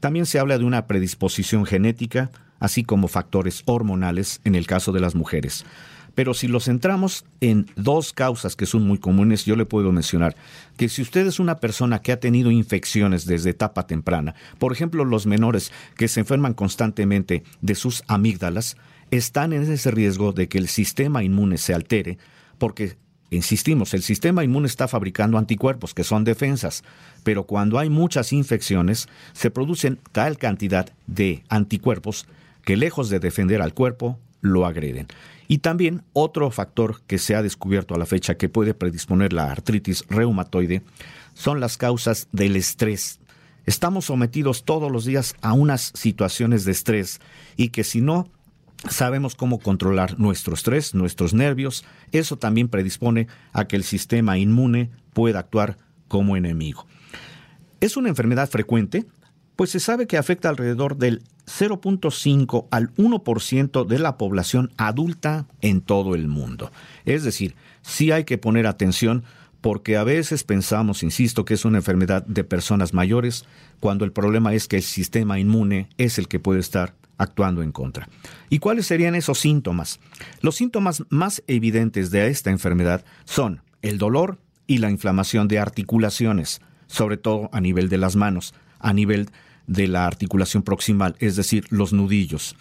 También 0.00 0.26
se 0.26 0.38
habla 0.38 0.58
de 0.58 0.64
una 0.64 0.86
predisposición 0.86 1.66
genética, 1.66 2.30
así 2.60 2.84
como 2.84 3.08
factores 3.08 3.62
hormonales 3.66 4.40
en 4.44 4.54
el 4.54 4.66
caso 4.66 4.92
de 4.92 5.00
las 5.00 5.14
mujeres. 5.14 5.64
Pero 6.14 6.34
si 6.34 6.48
lo 6.48 6.58
centramos 6.58 7.24
en 7.40 7.66
dos 7.76 8.12
causas 8.12 8.56
que 8.56 8.66
son 8.66 8.84
muy 8.84 8.98
comunes, 8.98 9.44
yo 9.44 9.54
le 9.54 9.66
puedo 9.66 9.92
mencionar 9.92 10.34
que 10.76 10.88
si 10.88 11.00
usted 11.00 11.26
es 11.26 11.38
una 11.38 11.58
persona 11.58 12.02
que 12.02 12.10
ha 12.10 12.18
tenido 12.18 12.50
infecciones 12.50 13.24
desde 13.24 13.50
etapa 13.50 13.86
temprana, 13.86 14.34
por 14.58 14.72
ejemplo 14.72 15.04
los 15.04 15.26
menores 15.26 15.70
que 15.96 16.08
se 16.08 16.20
enferman 16.20 16.54
constantemente 16.54 17.44
de 17.60 17.74
sus 17.76 18.02
amígdalas, 18.08 18.76
están 19.12 19.52
en 19.52 19.70
ese 19.70 19.90
riesgo 19.92 20.32
de 20.32 20.48
que 20.48 20.58
el 20.58 20.68
sistema 20.68 21.22
inmune 21.22 21.56
se 21.56 21.72
altere 21.72 22.18
porque 22.58 22.96
Insistimos, 23.30 23.92
el 23.92 24.02
sistema 24.02 24.42
inmune 24.42 24.68
está 24.68 24.88
fabricando 24.88 25.36
anticuerpos 25.36 25.92
que 25.92 26.02
son 26.02 26.24
defensas, 26.24 26.82
pero 27.24 27.44
cuando 27.44 27.78
hay 27.78 27.90
muchas 27.90 28.32
infecciones 28.32 29.06
se 29.34 29.50
producen 29.50 29.98
tal 30.12 30.38
cantidad 30.38 30.90
de 31.06 31.44
anticuerpos 31.50 32.26
que 32.68 32.76
lejos 32.76 33.08
de 33.08 33.18
defender 33.18 33.62
al 33.62 33.72
cuerpo, 33.72 34.18
lo 34.42 34.66
agreden. 34.66 35.06
Y 35.46 35.60
también 35.60 36.02
otro 36.12 36.50
factor 36.50 37.00
que 37.06 37.16
se 37.16 37.34
ha 37.34 37.42
descubierto 37.42 37.94
a 37.94 37.98
la 37.98 38.04
fecha 38.04 38.36
que 38.36 38.50
puede 38.50 38.74
predisponer 38.74 39.32
la 39.32 39.50
artritis 39.50 40.04
reumatoide 40.10 40.82
son 41.32 41.60
las 41.60 41.78
causas 41.78 42.28
del 42.30 42.56
estrés. 42.56 43.20
Estamos 43.64 44.04
sometidos 44.04 44.66
todos 44.66 44.92
los 44.92 45.06
días 45.06 45.34
a 45.40 45.54
unas 45.54 45.92
situaciones 45.94 46.66
de 46.66 46.72
estrés 46.72 47.20
y 47.56 47.70
que 47.70 47.84
si 47.84 48.02
no 48.02 48.28
sabemos 48.86 49.34
cómo 49.34 49.60
controlar 49.60 50.20
nuestro 50.20 50.52
estrés, 50.52 50.94
nuestros 50.94 51.32
nervios, 51.32 51.86
eso 52.12 52.36
también 52.36 52.68
predispone 52.68 53.28
a 53.54 53.66
que 53.66 53.76
el 53.76 53.82
sistema 53.82 54.36
inmune 54.36 54.90
pueda 55.14 55.38
actuar 55.38 55.78
como 56.06 56.36
enemigo. 56.36 56.86
Es 57.80 57.96
una 57.96 58.10
enfermedad 58.10 58.50
frecuente, 58.50 59.06
pues 59.58 59.70
se 59.70 59.80
sabe 59.80 60.06
que 60.06 60.16
afecta 60.16 60.48
alrededor 60.48 60.98
del 60.98 61.24
0.5 61.46 62.68
al 62.70 62.94
1% 62.94 63.86
de 63.88 63.98
la 63.98 64.16
población 64.16 64.70
adulta 64.76 65.48
en 65.62 65.80
todo 65.80 66.14
el 66.14 66.28
mundo. 66.28 66.70
Es 67.04 67.24
decir, 67.24 67.56
sí 67.82 68.12
hay 68.12 68.22
que 68.22 68.38
poner 68.38 68.68
atención 68.68 69.24
porque 69.60 69.96
a 69.96 70.04
veces 70.04 70.44
pensamos, 70.44 71.02
insisto, 71.02 71.44
que 71.44 71.54
es 71.54 71.64
una 71.64 71.78
enfermedad 71.78 72.24
de 72.24 72.44
personas 72.44 72.94
mayores, 72.94 73.46
cuando 73.80 74.04
el 74.04 74.12
problema 74.12 74.54
es 74.54 74.68
que 74.68 74.76
el 74.76 74.84
sistema 74.84 75.40
inmune 75.40 75.88
es 75.98 76.18
el 76.18 76.28
que 76.28 76.38
puede 76.38 76.60
estar 76.60 76.94
actuando 77.16 77.64
en 77.64 77.72
contra. 77.72 78.08
¿Y 78.50 78.60
cuáles 78.60 78.86
serían 78.86 79.16
esos 79.16 79.40
síntomas? 79.40 79.98
Los 80.40 80.54
síntomas 80.54 81.02
más 81.08 81.42
evidentes 81.48 82.12
de 82.12 82.28
esta 82.28 82.50
enfermedad 82.50 83.04
son 83.24 83.62
el 83.82 83.98
dolor 83.98 84.38
y 84.68 84.78
la 84.78 84.88
inflamación 84.88 85.48
de 85.48 85.58
articulaciones, 85.58 86.60
sobre 86.86 87.16
todo 87.16 87.50
a 87.52 87.60
nivel 87.60 87.88
de 87.88 87.98
las 87.98 88.14
manos, 88.14 88.54
a 88.78 88.92
nivel 88.92 89.30
de 89.66 89.86
la 89.86 90.06
articulación 90.06 90.62
proximal, 90.62 91.16
es 91.20 91.36
decir, 91.36 91.66
los 91.70 91.92
nudillos. 91.92 92.56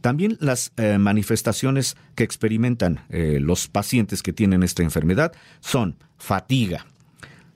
También 0.00 0.38
las 0.40 0.72
eh, 0.76 0.98
manifestaciones 0.98 1.96
que 2.14 2.24
experimentan 2.24 3.00
eh, 3.10 3.38
los 3.40 3.68
pacientes 3.68 4.22
que 4.22 4.32
tienen 4.32 4.62
esta 4.62 4.82
enfermedad 4.82 5.32
son 5.60 5.96
fatiga, 6.16 6.86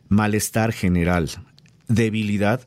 malestar 0.09 0.73
general, 0.73 1.31
debilidad 1.89 2.67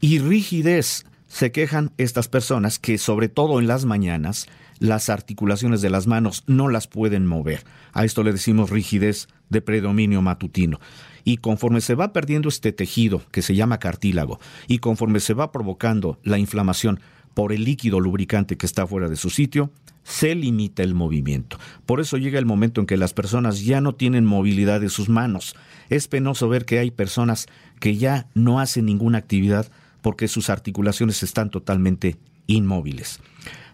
y 0.00 0.18
rigidez. 0.18 1.04
Se 1.26 1.52
quejan 1.52 1.92
estas 1.98 2.28
personas 2.28 2.78
que 2.78 2.96
sobre 2.96 3.28
todo 3.28 3.58
en 3.58 3.66
las 3.66 3.84
mañanas 3.84 4.46
las 4.78 5.10
articulaciones 5.10 5.82
de 5.82 5.90
las 5.90 6.06
manos 6.06 6.44
no 6.46 6.68
las 6.68 6.86
pueden 6.86 7.26
mover. 7.26 7.64
A 7.92 8.04
esto 8.04 8.22
le 8.22 8.32
decimos 8.32 8.70
rigidez 8.70 9.28
de 9.50 9.60
predominio 9.60 10.22
matutino. 10.22 10.80
Y 11.28 11.36
conforme 11.36 11.82
se 11.82 11.94
va 11.94 12.14
perdiendo 12.14 12.48
este 12.48 12.72
tejido 12.72 13.20
que 13.30 13.42
se 13.42 13.54
llama 13.54 13.78
cartílago 13.78 14.40
y 14.66 14.78
conforme 14.78 15.20
se 15.20 15.34
va 15.34 15.52
provocando 15.52 16.18
la 16.22 16.38
inflamación 16.38 17.00
por 17.34 17.52
el 17.52 17.64
líquido 17.64 18.00
lubricante 18.00 18.56
que 18.56 18.64
está 18.64 18.86
fuera 18.86 19.10
de 19.10 19.16
su 19.16 19.28
sitio, 19.28 19.70
se 20.04 20.34
limita 20.34 20.82
el 20.82 20.94
movimiento. 20.94 21.58
Por 21.84 22.00
eso 22.00 22.16
llega 22.16 22.38
el 22.38 22.46
momento 22.46 22.80
en 22.80 22.86
que 22.86 22.96
las 22.96 23.12
personas 23.12 23.62
ya 23.62 23.82
no 23.82 23.94
tienen 23.94 24.24
movilidad 24.24 24.80
de 24.80 24.88
sus 24.88 25.10
manos. 25.10 25.54
Es 25.90 26.08
penoso 26.08 26.48
ver 26.48 26.64
que 26.64 26.78
hay 26.78 26.90
personas 26.90 27.44
que 27.78 27.96
ya 27.98 28.26
no 28.32 28.58
hacen 28.58 28.86
ninguna 28.86 29.18
actividad 29.18 29.70
porque 30.00 30.28
sus 30.28 30.48
articulaciones 30.48 31.22
están 31.22 31.50
totalmente 31.50 32.16
inmóviles. 32.46 33.20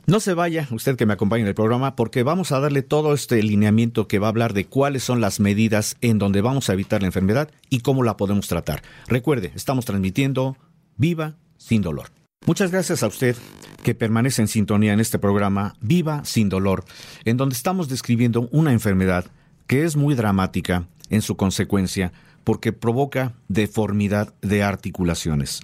No 0.07 0.19
se 0.19 0.35
vaya, 0.35 0.67
usted 0.69 0.97
que 0.97 1.07
me 1.07 1.13
acompaña 1.13 1.41
en 1.41 1.47
el 1.47 1.55
programa, 1.55 1.95
porque 1.95 2.21
vamos 2.21 2.51
a 2.51 2.59
darle 2.59 2.83
todo 2.83 3.15
este 3.15 3.41
lineamiento 3.41 4.07
que 4.07 4.19
va 4.19 4.27
a 4.27 4.29
hablar 4.29 4.53
de 4.53 4.67
cuáles 4.67 5.03
son 5.03 5.19
las 5.19 5.39
medidas 5.39 5.97
en 6.01 6.19
donde 6.19 6.41
vamos 6.41 6.69
a 6.69 6.73
evitar 6.73 7.01
la 7.01 7.07
enfermedad 7.07 7.49
y 7.71 7.79
cómo 7.79 8.03
la 8.03 8.15
podemos 8.15 8.47
tratar. 8.47 8.83
Recuerde, 9.07 9.51
estamos 9.55 9.85
transmitiendo 9.85 10.57
Viva 10.95 11.37
sin 11.57 11.81
dolor. 11.81 12.11
Muchas 12.45 12.69
gracias 12.69 13.01
a 13.01 13.07
usted 13.07 13.35
que 13.81 13.95
permanece 13.95 14.43
en 14.43 14.47
sintonía 14.47 14.93
en 14.93 14.99
este 14.99 15.17
programa 15.17 15.73
Viva 15.81 16.23
sin 16.23 16.49
dolor, 16.49 16.85
en 17.23 17.37
donde 17.37 17.55
estamos 17.55 17.89
describiendo 17.89 18.47
una 18.51 18.73
enfermedad 18.73 19.25
que 19.65 19.85
es 19.85 19.95
muy 19.95 20.13
dramática 20.13 20.87
en 21.09 21.23
su 21.23 21.35
consecuencia 21.35 22.13
porque 22.43 22.73
provoca 22.73 23.33
deformidad 23.47 24.35
de 24.43 24.61
articulaciones. 24.61 25.61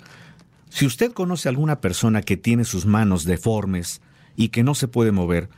Si 0.71 0.87
usted 0.87 1.11
conoce 1.11 1.47
a 1.47 1.51
alguna 1.51 1.79
persona 1.79 2.23
que 2.23 2.37
tiene 2.37 2.65
sus 2.65 2.87
manos 2.87 3.25
deformes, 3.25 4.01
y 4.35 4.49
que 4.49 4.63
no 4.63 4.75
se 4.75 4.87
puede 4.87 5.11
mover, 5.11 5.49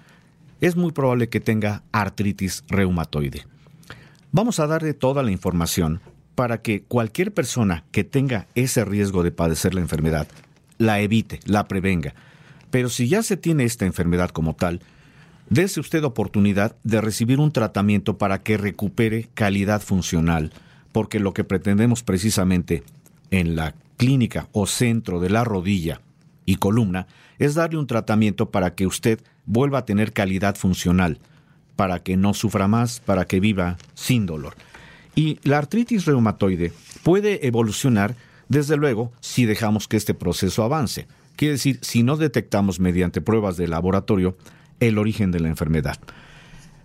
es 0.62 0.76
muy 0.76 0.92
probable 0.92 1.30
que 1.30 1.40
tenga 1.40 1.84
artritis 1.92 2.64
reumatoide. 2.68 3.46
Vamos 4.32 4.60
a 4.60 4.68
darle 4.68 4.94
toda 4.94 5.24
la 5.24 5.32
información 5.32 6.02
para 6.36 6.62
que 6.62 6.84
cualquier 6.84 7.34
persona 7.34 7.84
que 7.92 8.04
tenga 8.04 8.48
ese 8.56 8.86
riesgo 8.86 9.24
de 9.24 9.32
padecer 9.32 9.74
la 9.76 9.82
enfermedad 9.82 10.28
la 10.78 11.00
evite, 11.00 11.40
la 11.46 11.68
prevenga. 11.68 12.14
Pero 12.70 12.90
si 12.90 13.08
ya 13.08 13.24
se 13.24 13.38
tiene 13.38 13.64
esta 13.64 13.86
enfermedad 13.86 14.30
como 14.30 14.56
tal, 14.56 14.82
dése 15.50 15.80
usted 15.80 16.04
oportunidad 16.04 16.76
de 16.84 17.02
recibir 17.02 17.40
un 17.40 17.52
tratamiento 17.52 18.18
para 18.18 18.42
que 18.44 18.58
recupere 18.58 19.30
calidad 19.34 19.82
funcional, 19.82 20.52
porque 20.92 21.20
lo 21.20 21.34
que 21.34 21.44
pretendemos 21.44 22.04
precisamente 22.04 22.84
en 23.32 23.56
la 23.56 23.76
clínica 23.98 24.50
o 24.52 24.68
centro 24.68 25.20
de 25.20 25.30
la 25.30 25.44
rodilla 25.44 26.02
y 26.46 26.56
columna 26.56 27.08
es 27.40 27.56
darle 27.56 27.80
un 27.80 27.88
tratamiento 27.88 28.52
para 28.52 28.76
que 28.76 28.88
usted 28.88 29.20
vuelva 29.46 29.80
a 29.80 29.86
tener 29.86 30.14
calidad 30.14 30.56
funcional, 30.56 31.20
para 31.76 32.00
que 32.00 32.18
no 32.18 32.34
sufra 32.34 32.68
más, 32.68 33.00
para 33.00 33.26
que 33.26 33.40
viva 33.40 33.78
sin 33.94 34.26
dolor. 34.26 34.56
Y 35.16 35.40
la 35.44 35.58
artritis 35.58 36.06
reumatoide 36.06 36.74
puede 37.04 37.46
evolucionar, 37.46 38.16
desde 38.50 38.78
luego, 38.78 39.12
si 39.20 39.46
dejamos 39.46 39.88
que 39.88 39.98
este 39.98 40.14
proceso 40.14 40.64
avance. 40.64 41.08
Quiere 41.36 41.54
decir, 41.54 41.80
si 41.82 42.04
no 42.04 42.18
detectamos 42.18 42.80
mediante 42.80 43.22
pruebas 43.22 43.58
de 43.58 43.68
laboratorio 43.68 44.38
el 44.80 44.98
origen 44.98 45.32
de 45.32 45.40
la 45.40 45.50
enfermedad. 45.50 45.98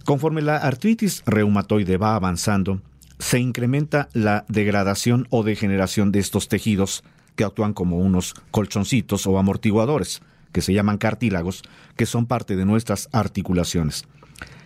Conforme 0.05 0.41
la 0.41 0.57
artritis 0.57 1.23
reumatoide 1.27 1.99
va 1.99 2.15
avanzando, 2.15 2.81
se 3.19 3.41
incrementa 3.41 4.09
la 4.13 4.45
degradación 4.49 5.27
o 5.31 5.43
degeneración 5.43 6.13
de 6.13 6.21
estos 6.21 6.49
tejidos 6.49 7.05
que 7.37 7.45
actúan 7.45 7.73
como 7.73 7.99
unos 7.99 8.35
colchoncitos 8.51 9.27
o 9.27 9.39
amortiguadores, 9.39 10.23
que 10.53 10.61
se 10.61 10.73
llaman 10.73 10.99
cartílagos, 10.99 11.63
que 11.97 12.07
son 12.07 12.27
parte 12.27 12.57
de 12.57 12.65
nuestras 12.65 13.09
articulaciones. 13.13 14.05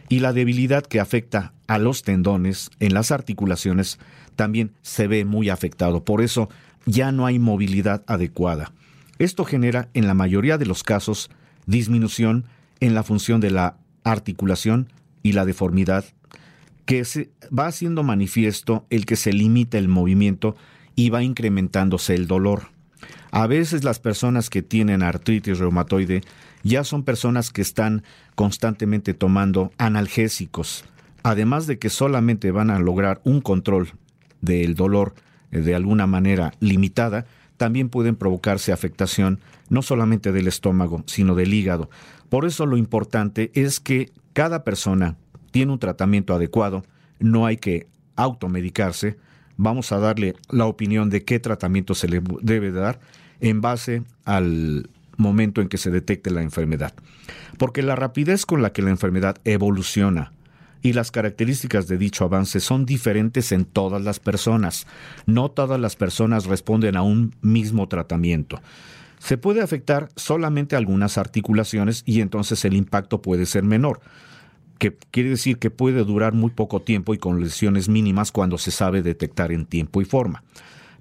Y 0.09 0.21
la 0.21 0.33
debilidad 0.33 0.85
que 0.85 1.01
afecta 1.01 1.55
a 1.67 1.79
los 1.79 2.03
tendones 2.03 2.71
en 2.81 2.95
las 2.95 3.11
articulaciones 3.11 3.99
también 4.37 4.73
se 4.83 5.07
ve 5.07 5.25
muy 5.25 5.49
afectado. 5.49 6.05
Por 6.05 6.21
eso 6.21 6.49
ya 6.85 7.13
no 7.13 7.27
hay 7.27 7.39
movilidad 7.39 8.05
adecuada. 8.07 8.73
Esto 9.19 9.45
genera 9.45 9.89
en 9.95 10.07
la 10.07 10.15
mayoría 10.15 10.59
de 10.59 10.67
los 10.67 10.83
casos 10.83 11.31
disminución 11.67 12.47
en 12.81 12.95
la 12.95 13.05
función 13.05 13.41
de 13.41 13.51
la 13.51 13.77
articulación 14.05 14.93
y 15.23 15.33
la 15.33 15.45
deformidad, 15.45 16.05
que 16.85 17.05
se 17.05 17.31
va 17.57 17.67
haciendo 17.67 18.03
manifiesto 18.03 18.87
el 18.91 19.07
que 19.07 19.15
se 19.15 19.33
limita 19.33 19.79
el 19.79 19.87
movimiento 19.87 20.57
y 20.97 21.11
va 21.11 21.23
incrementándose 21.23 22.15
el 22.15 22.27
dolor. 22.27 22.72
A 23.35 23.47
veces 23.47 23.83
las 23.83 23.99
personas 23.99 24.51
que 24.51 24.61
tienen 24.61 25.03
artritis 25.03 25.59
reumatoide 25.59 26.21
ya 26.63 26.85
son 26.85 27.03
personas 27.03 27.51
que 27.51 27.63
están 27.63 28.03
constantemente 28.35 29.15
tomando 29.15 29.73
analgésicos, 29.79 30.85
además 31.23 31.67
de 31.67 31.79
que 31.79 31.89
solamente 31.89 32.51
van 32.51 32.69
a 32.69 32.79
lograr 32.79 33.23
un 33.25 33.41
control 33.41 33.89
del 34.43 34.75
dolor 34.75 35.15
eh, 35.51 35.61
de 35.61 35.75
alguna 35.75 36.07
manera 36.07 36.53
limitada, 36.61 37.25
también 37.57 37.89
pueden 37.89 38.17
provocarse 38.17 38.71
afectación 38.71 39.41
no 39.71 39.81
solamente 39.81 40.31
del 40.31 40.47
estómago, 40.47 41.03
sino 41.07 41.35
del 41.35 41.55
hígado. 41.55 41.89
Por 42.29 42.45
eso 42.45 42.67
lo 42.67 42.77
importante 42.77 43.51
es 43.55 43.81
que 43.81 44.13
cada 44.35 44.63
persona 44.63 45.17
tiene 45.53 45.73
un 45.73 45.79
tratamiento 45.79 46.35
adecuado, 46.35 46.85
no 47.19 47.47
hay 47.47 47.57
que 47.57 47.87
automedicarse, 48.15 49.17
vamos 49.57 49.91
a 49.91 49.99
darle 49.99 50.35
la 50.51 50.67
opinión 50.67 51.09
de 51.09 51.25
qué 51.25 51.39
tratamiento 51.39 51.95
se 51.95 52.09
le 52.09 52.23
debe 52.43 52.73
dar 52.73 53.01
en 53.43 53.61
base 53.61 54.03
al 54.25 54.89
momento 55.19 55.61
en 55.61 55.69
que 55.69 55.77
se 55.77 55.91
detecte 55.91 56.31
la 56.31 56.43
enfermedad. 56.43 56.95
Porque 57.59 57.83
la 57.83 57.97
rapidez 57.97 58.47
con 58.47 58.63
la 58.63 58.73
que 58.73 58.83
la 58.83 58.91
enfermedad 58.91 59.37
evoluciona 59.45 60.33
y 60.81 60.95
las 60.95 61.11
características 61.11 61.87
de 61.87 61.99
dicho 61.99 62.25
avance 62.25 62.61
son 62.61 62.87
diferentes 62.87 63.53
en 63.53 63.65
todas 63.65 64.03
las 64.03 64.19
personas. 64.19 64.87
No 65.27 65.51
todas 65.51 65.79
las 65.79 65.97
personas 65.97 66.47
responden 66.47 66.97
a 66.97 67.03
un 67.03 67.35
mismo 67.43 67.89
tratamiento. 67.89 68.61
Se 69.19 69.39
puede 69.39 69.61
afectar 69.61 70.09
solamente 70.17 70.75
algunas 70.75 71.19
articulaciones 71.19 72.03
y 72.07 72.21
entonces 72.21 72.65
el 72.65 72.75
impacto 72.75 73.23
puede 73.23 73.47
ser 73.47 73.63
menor, 73.63 74.01
que 74.79 74.97
quiere 75.13 75.31
decir 75.31 75.59
que 75.59 75.71
puede 75.71 76.03
durar 76.05 76.33
muy 76.33 76.51
poco 76.51 76.83
tiempo 76.83 77.15
y 77.15 77.19
con 77.19 77.41
lesiones 77.41 77.89
mínimas 77.89 78.33
cuando 78.33 78.59
se 78.59 78.73
sabe 78.73 79.03
detectar 79.03 79.53
en 79.53 79.67
tiempo 79.67 80.03
y 80.03 80.05
forma. 80.05 80.43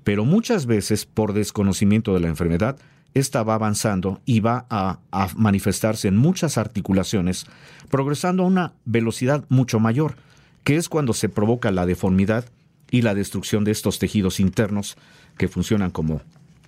Pero 0.03 0.25
muchas 0.25 0.65
veces, 0.65 1.05
por 1.05 1.33
desconocimiento 1.33 2.13
de 2.13 2.21
la 2.21 2.27
enfermedad, 2.27 2.77
esta 3.13 3.43
va 3.43 3.55
avanzando 3.55 4.21
y 4.25 4.39
va 4.39 4.65
a, 4.69 4.99
a, 5.11 5.29
manifestarse 5.35 6.07
en 6.07 6.17
muchas 6.17 6.57
articulaciones, 6.57 7.45
progresando 7.89 8.43
a 8.43 8.47
una 8.47 8.73
velocidad 8.85 9.45
mucho 9.49 9.79
mayor, 9.79 10.15
que 10.63 10.77
es 10.77 10.89
cuando 10.89 11.13
se 11.13 11.29
provoca 11.29 11.71
la 11.71 11.85
deformidad 11.85 12.45
y 12.89 13.01
la 13.01 13.15
destrucción 13.15 13.63
de 13.63 13.71
estos 13.71 13.99
tejidos 13.99 14.39
internos 14.39 14.97
que 15.37 15.47
funcionan 15.47 15.91
como, 15.91 16.21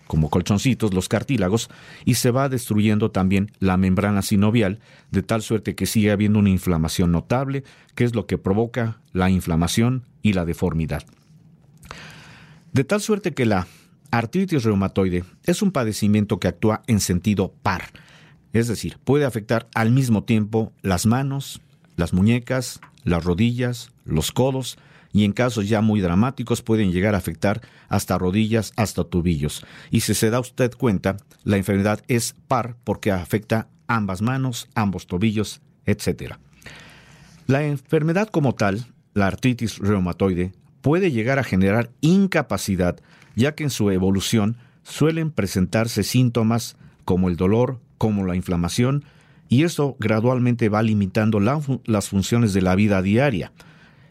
como 0.07 0.29
colchoncitos, 0.29 0.93
los 0.93 1.09
cartílagos, 1.09 1.69
y 2.05 2.15
se 2.15 2.31
va 2.31 2.49
destruyendo 2.49 3.11
también 3.11 3.51
la 3.59 3.77
membrana 3.77 4.21
sinovial, 4.21 4.79
de 5.11 5.23
tal 5.23 5.41
suerte 5.41 5.75
que 5.75 5.85
sigue 5.85 6.11
habiendo 6.11 6.39
una 6.39 6.49
inflamación 6.49 7.11
notable, 7.11 7.63
que 7.95 8.03
es 8.03 8.15
lo 8.15 8.25
que 8.25 8.37
provoca 8.37 8.99
la 9.11 9.29
inflamación 9.29 10.03
y 10.21 10.33
la 10.33 10.45
deformidad. 10.45 11.03
De 12.73 12.83
tal 12.83 13.01
suerte 13.01 13.35
que 13.35 13.45
la 13.45 13.67
artritis 14.09 14.63
reumatoide 14.63 15.23
es 15.43 15.61
un 15.61 15.71
padecimiento 15.71 16.39
que 16.39 16.47
actúa 16.47 16.81
en 16.87 16.99
sentido 16.99 17.53
par, 17.61 17.83
es 18.51 18.67
decir, 18.67 18.97
puede 19.03 19.25
afectar 19.25 19.67
al 19.75 19.91
mismo 19.91 20.23
tiempo 20.23 20.73
las 20.81 21.05
manos, 21.05 21.61
las 21.97 22.13
muñecas, 22.13 22.81
las 23.03 23.23
rodillas, 23.23 23.91
los 24.05 24.31
codos 24.31 24.79
y 25.11 25.23
en 25.23 25.33
casos 25.33 25.69
ya 25.69 25.81
muy 25.81 26.01
dramáticos 26.01 26.63
pueden 26.63 26.91
llegar 26.91 27.13
a 27.13 27.19
afectar 27.19 27.61
hasta 27.89 28.17
rodillas, 28.17 28.73
hasta 28.75 29.03
tobillos. 29.03 29.63
Y 29.91 29.99
si 29.99 30.15
se 30.15 30.31
da 30.31 30.39
usted 30.39 30.71
cuenta, 30.73 31.17
la 31.43 31.57
enfermedad 31.57 32.03
es 32.07 32.35
par 32.47 32.75
porque 32.83 33.11
afecta 33.11 33.67
ambas 33.85 34.23
manos, 34.23 34.67
ambos 34.73 35.05
tobillos, 35.05 35.61
etc. 35.85 36.37
La 37.45 37.63
enfermedad 37.63 38.29
como 38.29 38.55
tal, 38.55 38.87
la 39.13 39.27
artritis 39.27 39.77
reumatoide, 39.77 40.53
puede 40.83 41.11
llegar 41.11 41.39
a 41.39 41.43
generar 41.43 41.89
incapacidad 42.01 42.99
ya 43.35 43.55
que 43.55 43.63
en 43.63 43.69
su 43.69 43.89
evolución 43.89 44.57
suelen 44.83 45.31
presentarse 45.31 46.03
síntomas 46.03 46.75
como 47.05 47.29
el 47.29 47.37
dolor, 47.37 47.79
como 47.97 48.25
la 48.25 48.35
inflamación, 48.35 49.05
y 49.49 49.63
esto 49.63 49.95
gradualmente 49.99 50.69
va 50.69 50.83
limitando 50.83 51.39
la, 51.39 51.59
las 51.85 52.09
funciones 52.09 52.53
de 52.53 52.61
la 52.61 52.75
vida 52.75 53.01
diaria, 53.01 53.51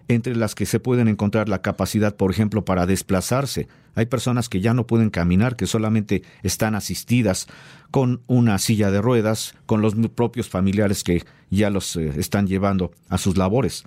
entre 0.08 0.34
las 0.34 0.54
que 0.54 0.66
se 0.66 0.80
pueden 0.80 1.08
encontrar 1.08 1.48
la 1.48 1.62
capacidad, 1.62 2.16
por 2.16 2.30
ejemplo, 2.30 2.64
para 2.64 2.86
desplazarse. 2.86 3.68
Hay 3.94 4.06
personas 4.06 4.48
que 4.48 4.60
ya 4.60 4.74
no 4.74 4.86
pueden 4.86 5.10
caminar, 5.10 5.56
que 5.56 5.66
solamente 5.66 6.22
están 6.42 6.74
asistidas 6.74 7.48
con 7.90 8.22
una 8.26 8.58
silla 8.58 8.90
de 8.90 9.00
ruedas, 9.00 9.54
con 9.66 9.82
los 9.82 9.94
propios 10.14 10.48
familiares 10.48 11.04
que 11.04 11.24
ya 11.50 11.70
los 11.70 11.96
eh, 11.96 12.12
están 12.16 12.46
llevando 12.46 12.92
a 13.08 13.18
sus 13.18 13.36
labores. 13.36 13.84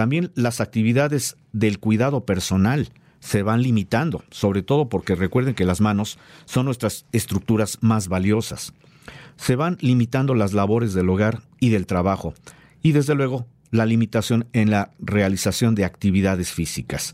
También 0.00 0.32
las 0.34 0.62
actividades 0.62 1.36
del 1.52 1.78
cuidado 1.78 2.24
personal, 2.24 2.88
se 3.18 3.42
van 3.42 3.60
limitando, 3.60 4.24
sobre 4.30 4.62
todo 4.62 4.88
porque 4.88 5.14
recuerden 5.14 5.54
que 5.54 5.66
las 5.66 5.82
manos 5.82 6.18
son 6.46 6.64
nuestras 6.64 7.04
estructuras 7.12 7.76
más 7.82 8.08
valiosas. 8.08 8.72
Se 9.36 9.56
van 9.56 9.76
limitando 9.82 10.34
las 10.34 10.54
labores 10.54 10.94
del 10.94 11.10
hogar 11.10 11.42
y 11.60 11.68
del 11.68 11.84
trabajo, 11.84 12.32
y 12.82 12.92
desde 12.92 13.14
luego 13.14 13.44
la 13.72 13.84
limitación 13.84 14.46
en 14.54 14.70
la 14.70 14.90
realización 15.00 15.74
de 15.74 15.84
actividades 15.84 16.50
físicas. 16.50 17.12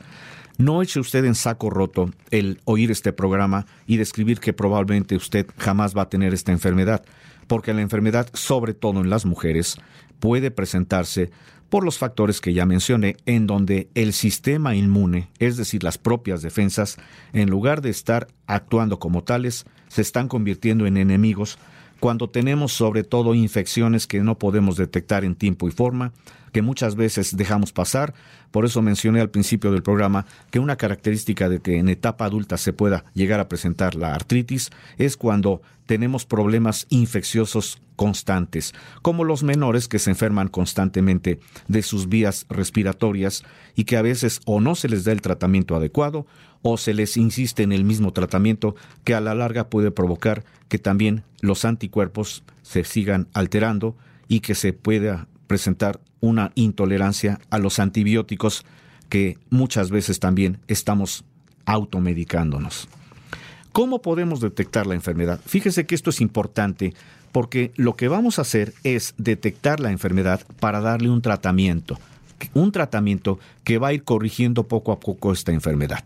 No 0.57 0.81
eche 0.81 1.01
usted 1.01 1.25
en 1.25 1.35
saco 1.35 1.70
roto 1.70 2.12
el 2.31 2.61
oír 2.66 2.92
este 2.92 3.12
programa 3.12 3.66
y 3.88 3.96
describir 3.96 4.38
que 4.38 4.53
probablemente 4.53 5.16
usted 5.16 5.49
jamás 5.59 5.96
va 5.96 6.03
a 6.03 6.09
tener 6.09 6.33
esta 6.33 6.53
enfermedad, 6.53 7.05
porque 7.49 7.75
la 7.75 7.83
enfermedad, 7.83 8.29
sobre 8.33 8.75
todo 8.75 9.01
en 9.01 9.11
las 9.11 9.27
mujeres, 9.27 9.77
puede 10.20 10.53
presentarse 10.53 11.31
por 11.68 11.85
los 11.85 11.98
factores 11.98 12.40
que 12.40 12.52
ya 12.52 12.66
mencioné, 12.66 13.16
en 13.26 13.46
donde 13.46 13.88
el 13.94 14.12
sistema 14.12 14.74
inmune, 14.74 15.29
es 15.38 15.57
decir, 15.57 15.83
las 15.83 15.98
propias 15.98 16.42
defensas, 16.42 16.96
en 17.33 17.50
lugar 17.50 17.83
de 17.83 17.90
estar 17.90 18.29
actuando 18.46 18.98
como 18.98 19.24
tales, 19.24 19.66
se 19.88 20.02
están 20.02 20.29
convirtiendo 20.29 20.87
en 20.87 20.96
enemigos 20.96 21.59
cuando 22.00 22.29
tenemos 22.29 22.72
sobre 22.72 23.05
todo 23.05 23.35
infecciones 23.35 24.07
que 24.07 24.20
no 24.20 24.38
podemos 24.38 24.76
detectar 24.76 25.24
en 25.24 25.35
tiempo 25.35 25.66
y 25.68 25.70
forma, 25.70 26.12
que 26.52 26.62
muchas 26.62 26.94
veces 26.94 27.37
dejamos 27.37 27.72
pasar. 27.72 28.14
Por 28.56 28.64
eso 28.64 28.80
mencioné 28.80 29.20
al 29.20 29.28
principio 29.28 29.70
del 29.70 29.82
programa 29.82 30.24
que 30.50 30.60
una 30.60 30.76
característica 30.76 31.50
de 31.50 31.60
que 31.60 31.76
en 31.76 31.90
etapa 31.90 32.24
adulta 32.24 32.56
se 32.56 32.72
pueda 32.72 33.04
llegar 33.12 33.38
a 33.38 33.50
presentar 33.50 33.94
la 33.96 34.14
artritis 34.14 34.70
es 34.96 35.18
cuando 35.18 35.60
tenemos 35.84 36.24
problemas 36.24 36.86
infecciosos 36.88 37.82
constantes, 37.96 38.72
como 39.02 39.24
los 39.24 39.42
menores 39.42 39.88
que 39.88 39.98
se 39.98 40.08
enferman 40.08 40.48
constantemente 40.48 41.38
de 41.68 41.82
sus 41.82 42.08
vías 42.08 42.46
respiratorias 42.48 43.44
y 43.74 43.84
que 43.84 43.98
a 43.98 44.02
veces 44.02 44.40
o 44.46 44.62
no 44.62 44.74
se 44.74 44.88
les 44.88 45.04
da 45.04 45.12
el 45.12 45.20
tratamiento 45.20 45.76
adecuado 45.76 46.26
o 46.62 46.78
se 46.78 46.94
les 46.94 47.18
insiste 47.18 47.62
en 47.62 47.72
el 47.72 47.84
mismo 47.84 48.14
tratamiento 48.14 48.74
que 49.04 49.14
a 49.14 49.20
la 49.20 49.34
larga 49.34 49.68
puede 49.68 49.90
provocar 49.90 50.44
que 50.68 50.78
también 50.78 51.24
los 51.42 51.66
anticuerpos 51.66 52.42
se 52.62 52.84
sigan 52.84 53.28
alterando 53.34 53.98
y 54.28 54.40
que 54.40 54.54
se 54.54 54.72
pueda 54.72 55.28
presentar 55.46 56.00
una 56.20 56.52
intolerancia 56.54 57.38
a 57.50 57.59
los 57.59 57.78
antibióticos 57.78 58.64
que 59.09 59.38
muchas 59.50 59.90
veces 59.90 60.18
también 60.20 60.59
estamos 60.68 61.24
automedicándonos. 61.64 62.88
¿Cómo 63.72 64.00
podemos 64.00 64.40
detectar 64.40 64.87
la 64.87 64.94
enfermedad? 64.94 65.40
Fíjese 65.44 65.85
que 65.85 65.94
esto 65.94 66.11
es 66.11 66.20
importante 66.20 66.94
porque 67.32 67.72
lo 67.76 67.96
que 67.96 68.09
vamos 68.09 68.38
a 68.38 68.42
hacer 68.42 68.72
es 68.85 69.14
detectar 69.18 69.80
la 69.80 69.90
enfermedad 69.90 70.40
para 70.61 70.80
darle 70.80 71.11
un 71.11 71.20
tratamiento, 71.20 71.98
un 72.54 72.72
tratamiento 72.72 73.38
que 73.64 73.76
va 73.76 73.88
a 73.88 73.92
ir 73.92 74.04
corrigiendo 74.04 74.62
poco 74.64 74.92
a 74.92 75.00
poco 75.00 75.32
esta 75.32 75.52
enfermedad. 75.52 76.02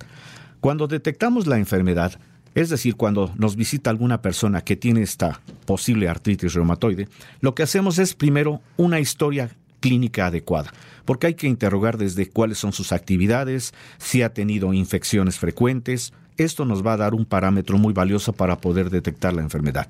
Cuando 0.61 0.89
detectamos 0.89 1.47
la 1.47 1.59
enfermedad, 1.59 2.19
es 2.55 2.69
decir, 2.69 2.97
cuando 2.97 3.33
nos 3.37 3.57
visita 3.57 3.91
alguna 3.91 4.23
persona 4.23 4.63
que 4.63 4.77
tiene 4.77 5.03
esta 5.03 5.41
posible 5.67 6.09
artritis 6.09 6.55
reumatoide, 6.55 7.09
lo 7.41 7.55
que 7.55 7.63
hacemos 7.63 7.99
es 7.99 8.15
primero 8.15 8.61
una 8.77 9.01
historia 9.01 9.51
clínica 9.81 10.27
adecuada, 10.27 10.73
porque 11.05 11.29
hay 11.29 11.35
que 11.35 11.47
interrogar 11.47 11.97
desde 11.97 12.29
cuáles 12.29 12.59
son 12.59 12.73
sus 12.73 12.93
actividades, 12.93 13.73
si 13.99 14.23
ha 14.23 14.35
tenido 14.35 14.73
infecciones 14.73 15.39
frecuentes. 15.39 16.13
Esto 16.37 16.65
nos 16.65 16.85
va 16.85 16.95
a 16.95 16.99
dar 16.99 17.15
un 17.15 17.25
parámetro 17.25 17.79
muy 17.79 17.93
valioso 17.93 18.33
para 18.33 18.59
poder 18.59 18.91
detectar 18.91 19.35
la 19.35 19.43
enfermedad. 19.43 19.89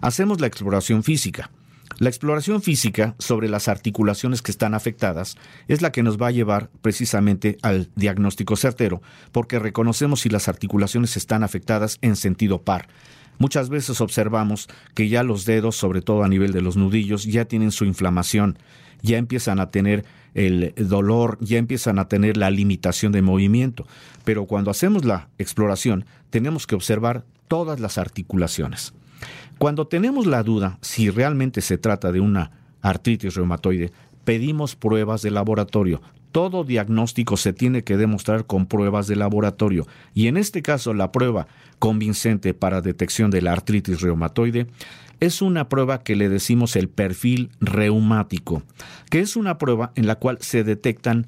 Hacemos 0.00 0.40
la 0.40 0.46
exploración 0.46 1.02
física. 1.02 1.50
La 1.98 2.10
exploración 2.10 2.60
física 2.60 3.14
sobre 3.18 3.48
las 3.48 3.68
articulaciones 3.68 4.42
que 4.42 4.50
están 4.50 4.74
afectadas 4.74 5.36
es 5.66 5.80
la 5.80 5.92
que 5.92 6.02
nos 6.02 6.20
va 6.20 6.28
a 6.28 6.32
llevar 6.32 6.68
precisamente 6.82 7.56
al 7.62 7.88
diagnóstico 7.96 8.56
certero, 8.56 9.00
porque 9.32 9.58
reconocemos 9.58 10.20
si 10.20 10.28
las 10.28 10.48
articulaciones 10.48 11.16
están 11.16 11.42
afectadas 11.42 11.98
en 12.02 12.16
sentido 12.16 12.62
par. 12.62 12.88
Muchas 13.38 13.68
veces 13.68 14.00
observamos 14.00 14.68
que 14.94 15.08
ya 15.08 15.22
los 15.22 15.44
dedos, 15.44 15.76
sobre 15.76 16.02
todo 16.02 16.22
a 16.22 16.28
nivel 16.28 16.52
de 16.52 16.62
los 16.62 16.76
nudillos, 16.76 17.24
ya 17.24 17.46
tienen 17.46 17.70
su 17.70 17.84
inflamación, 17.84 18.58
ya 19.02 19.18
empiezan 19.18 19.60
a 19.60 19.70
tener 19.70 20.04
el 20.34 20.74
dolor, 20.76 21.38
ya 21.40 21.58
empiezan 21.58 21.98
a 21.98 22.08
tener 22.08 22.36
la 22.36 22.50
limitación 22.50 23.12
de 23.12 23.22
movimiento. 23.22 23.86
Pero 24.24 24.46
cuando 24.46 24.70
hacemos 24.70 25.04
la 25.04 25.28
exploración, 25.38 26.04
tenemos 26.30 26.66
que 26.66 26.74
observar 26.74 27.24
todas 27.48 27.80
las 27.80 27.98
articulaciones. 27.98 28.92
Cuando 29.58 29.86
tenemos 29.86 30.26
la 30.26 30.42
duda 30.42 30.78
si 30.82 31.10
realmente 31.10 31.60
se 31.60 31.78
trata 31.78 32.12
de 32.12 32.20
una 32.20 32.50
artritis 32.82 33.34
reumatoide, 33.34 33.92
pedimos 34.24 34.76
pruebas 34.76 35.22
de 35.22 35.30
laboratorio. 35.30 36.02
Todo 36.32 36.64
diagnóstico 36.64 37.38
se 37.38 37.54
tiene 37.54 37.82
que 37.82 37.96
demostrar 37.96 38.44
con 38.46 38.66
pruebas 38.66 39.06
de 39.06 39.16
laboratorio 39.16 39.86
y 40.12 40.26
en 40.26 40.36
este 40.36 40.60
caso 40.60 40.92
la 40.92 41.10
prueba 41.10 41.46
convincente 41.78 42.52
para 42.52 42.82
detección 42.82 43.30
de 43.30 43.40
la 43.40 43.52
artritis 43.52 44.02
reumatoide 44.02 44.66
es 45.20 45.40
una 45.40 45.68
prueba 45.68 46.02
que 46.02 46.16
le 46.16 46.28
decimos 46.28 46.76
el 46.76 46.88
perfil 46.88 47.50
reumático, 47.60 48.62
que 49.10 49.20
es 49.20 49.36
una 49.36 49.56
prueba 49.56 49.92
en 49.94 50.06
la 50.06 50.16
cual 50.16 50.38
se 50.40 50.62
detectan 50.62 51.26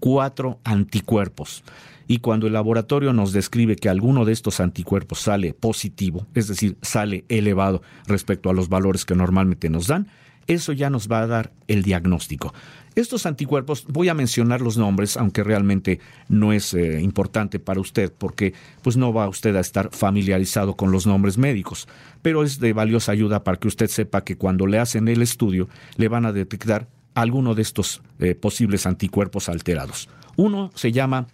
cuatro 0.00 0.58
anticuerpos. 0.64 1.62
Y 2.06 2.18
cuando 2.18 2.46
el 2.46 2.52
laboratorio 2.52 3.12
nos 3.12 3.32
describe 3.32 3.76
que 3.76 3.88
alguno 3.88 4.24
de 4.24 4.32
estos 4.32 4.60
anticuerpos 4.60 5.20
sale 5.20 5.54
positivo, 5.54 6.26
es 6.34 6.48
decir, 6.48 6.76
sale 6.82 7.24
elevado 7.28 7.82
respecto 8.06 8.50
a 8.50 8.52
los 8.52 8.68
valores 8.68 9.04
que 9.04 9.14
normalmente 9.14 9.70
nos 9.70 9.86
dan, 9.86 10.08
eso 10.46 10.72
ya 10.72 10.90
nos 10.90 11.08
va 11.08 11.20
a 11.20 11.26
dar 11.26 11.52
el 11.68 11.82
diagnóstico. 11.82 12.52
Estos 12.94 13.24
anticuerpos, 13.24 13.86
voy 13.88 14.10
a 14.10 14.14
mencionar 14.14 14.60
los 14.60 14.76
nombres, 14.76 15.16
aunque 15.16 15.42
realmente 15.42 16.00
no 16.28 16.52
es 16.52 16.74
eh, 16.74 17.00
importante 17.00 17.58
para 17.58 17.80
usted, 17.80 18.12
porque 18.12 18.52
pues 18.82 18.98
no 18.98 19.14
va 19.14 19.28
usted 19.28 19.56
a 19.56 19.60
estar 19.60 19.88
familiarizado 19.92 20.76
con 20.76 20.92
los 20.92 21.06
nombres 21.06 21.38
médicos, 21.38 21.88
pero 22.20 22.42
es 22.42 22.60
de 22.60 22.74
valiosa 22.74 23.12
ayuda 23.12 23.44
para 23.44 23.56
que 23.56 23.68
usted 23.68 23.86
sepa 23.86 24.24
que 24.24 24.36
cuando 24.36 24.66
le 24.66 24.78
hacen 24.78 25.08
el 25.08 25.22
estudio 25.22 25.68
le 25.96 26.08
van 26.08 26.26
a 26.26 26.32
detectar 26.32 26.86
alguno 27.14 27.54
de 27.54 27.62
estos 27.62 28.02
eh, 28.18 28.34
posibles 28.34 28.84
anticuerpos 28.84 29.48
alterados. 29.48 30.10
Uno 30.36 30.70
se 30.74 30.92
llama 30.92 31.28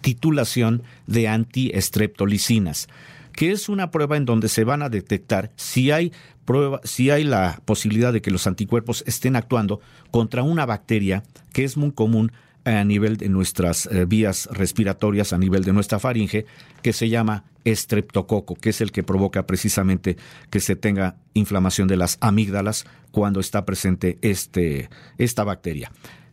titulación 0.00 0.82
de 1.06 1.28
antiestreptolicinas, 1.28 2.88
que 3.32 3.52
es 3.52 3.68
una 3.68 3.90
prueba 3.90 4.16
en 4.16 4.24
donde 4.24 4.48
se 4.48 4.64
van 4.64 4.82
a 4.82 4.88
detectar 4.88 5.50
si 5.56 5.90
hay 5.90 6.12
prueba, 6.44 6.80
si 6.84 7.10
hay 7.10 7.24
la 7.24 7.60
posibilidad 7.64 8.12
de 8.12 8.22
que 8.22 8.30
los 8.30 8.46
anticuerpos 8.46 9.04
estén 9.06 9.36
actuando 9.36 9.80
contra 10.10 10.42
una 10.42 10.66
bacteria 10.66 11.22
que 11.52 11.64
es 11.64 11.76
muy 11.76 11.92
común 11.92 12.32
a 12.64 12.84
nivel 12.84 13.16
de 13.16 13.28
nuestras 13.28 13.86
eh, 13.86 14.04
vías 14.04 14.48
respiratorias, 14.52 15.32
a 15.32 15.38
nivel 15.38 15.64
de 15.64 15.72
nuestra 15.72 15.98
faringe, 15.98 16.46
que 16.82 16.92
se 16.92 17.08
llama 17.08 17.44
estreptococo, 17.64 18.54
que 18.54 18.70
es 18.70 18.80
el 18.80 18.92
que 18.92 19.02
provoca 19.02 19.46
precisamente 19.46 20.16
que 20.50 20.60
se 20.60 20.76
tenga 20.76 21.16
inflamación 21.34 21.88
de 21.88 21.96
las 21.96 22.18
amígdalas 22.20 22.84
cuando 23.10 23.40
está 23.40 23.64
presente 23.64 24.18
este, 24.22 24.88
esta 25.18 25.44
bacteria. 25.44 25.90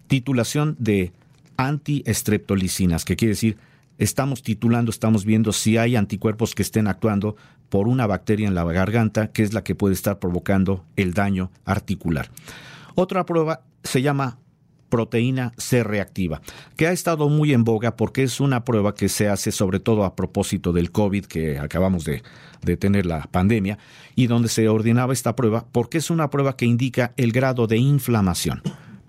Titulación 0.08 0.76
de 0.80 1.12
antiestreptolicinas, 1.60 3.04
que 3.04 3.18
quiere 3.18 3.34
decir 3.34 3.58
estamos 3.98 4.42
titulando, 4.42 4.92
estamos 4.92 5.26
viendo 5.26 5.52
si 5.52 5.78
hay 5.78 5.98
anticuerpos 5.98 6.56
que 6.56 6.62
estén 6.62 6.88
actuando 6.88 7.36
por 7.68 7.90
una 7.90 8.08
bacteria 8.08 8.48
en 8.48 8.56
la 8.56 8.64
garganta, 8.64 9.32
que 9.32 9.44
es 9.44 9.54
la 9.54 9.62
que 9.62 9.76
puede 9.76 9.94
estar 9.94 10.20
provocando 10.20 10.86
el 10.96 11.14
daño 11.14 11.52
articular. 11.66 12.32
Otra 12.96 13.26
prueba 13.26 13.62
se 13.84 14.02
llama 14.02 14.40
proteína 14.88 15.52
C 15.58 15.84
reactiva, 15.84 16.42
que 16.78 16.88
ha 16.88 16.94
estado 16.94 17.28
muy 17.28 17.54
en 17.54 17.66
boga 17.66 17.98
porque 17.98 18.24
es 18.24 18.40
una 18.40 18.64
prueba 18.64 18.96
que 18.96 19.10
se 19.10 19.28
hace 19.28 19.52
sobre 19.52 19.82
todo 19.82 20.06
a 20.06 20.16
propósito 20.16 20.72
del 20.72 20.92
COVID 20.92 21.26
que 21.26 21.60
acabamos 21.60 22.06
de, 22.06 22.24
de 22.62 22.78
tener 22.78 23.06
la 23.06 23.24
pandemia 23.24 23.78
y 24.16 24.28
donde 24.28 24.48
se 24.48 24.70
ordenaba 24.70 25.12
esta 25.12 25.36
prueba 25.36 25.66
porque 25.74 25.98
es 25.98 26.10
una 26.10 26.30
prueba 26.30 26.56
que 26.56 26.66
indica 26.66 27.14
el 27.18 27.34
grado 27.34 27.68
de 27.68 27.78
inflamación. 27.78 28.64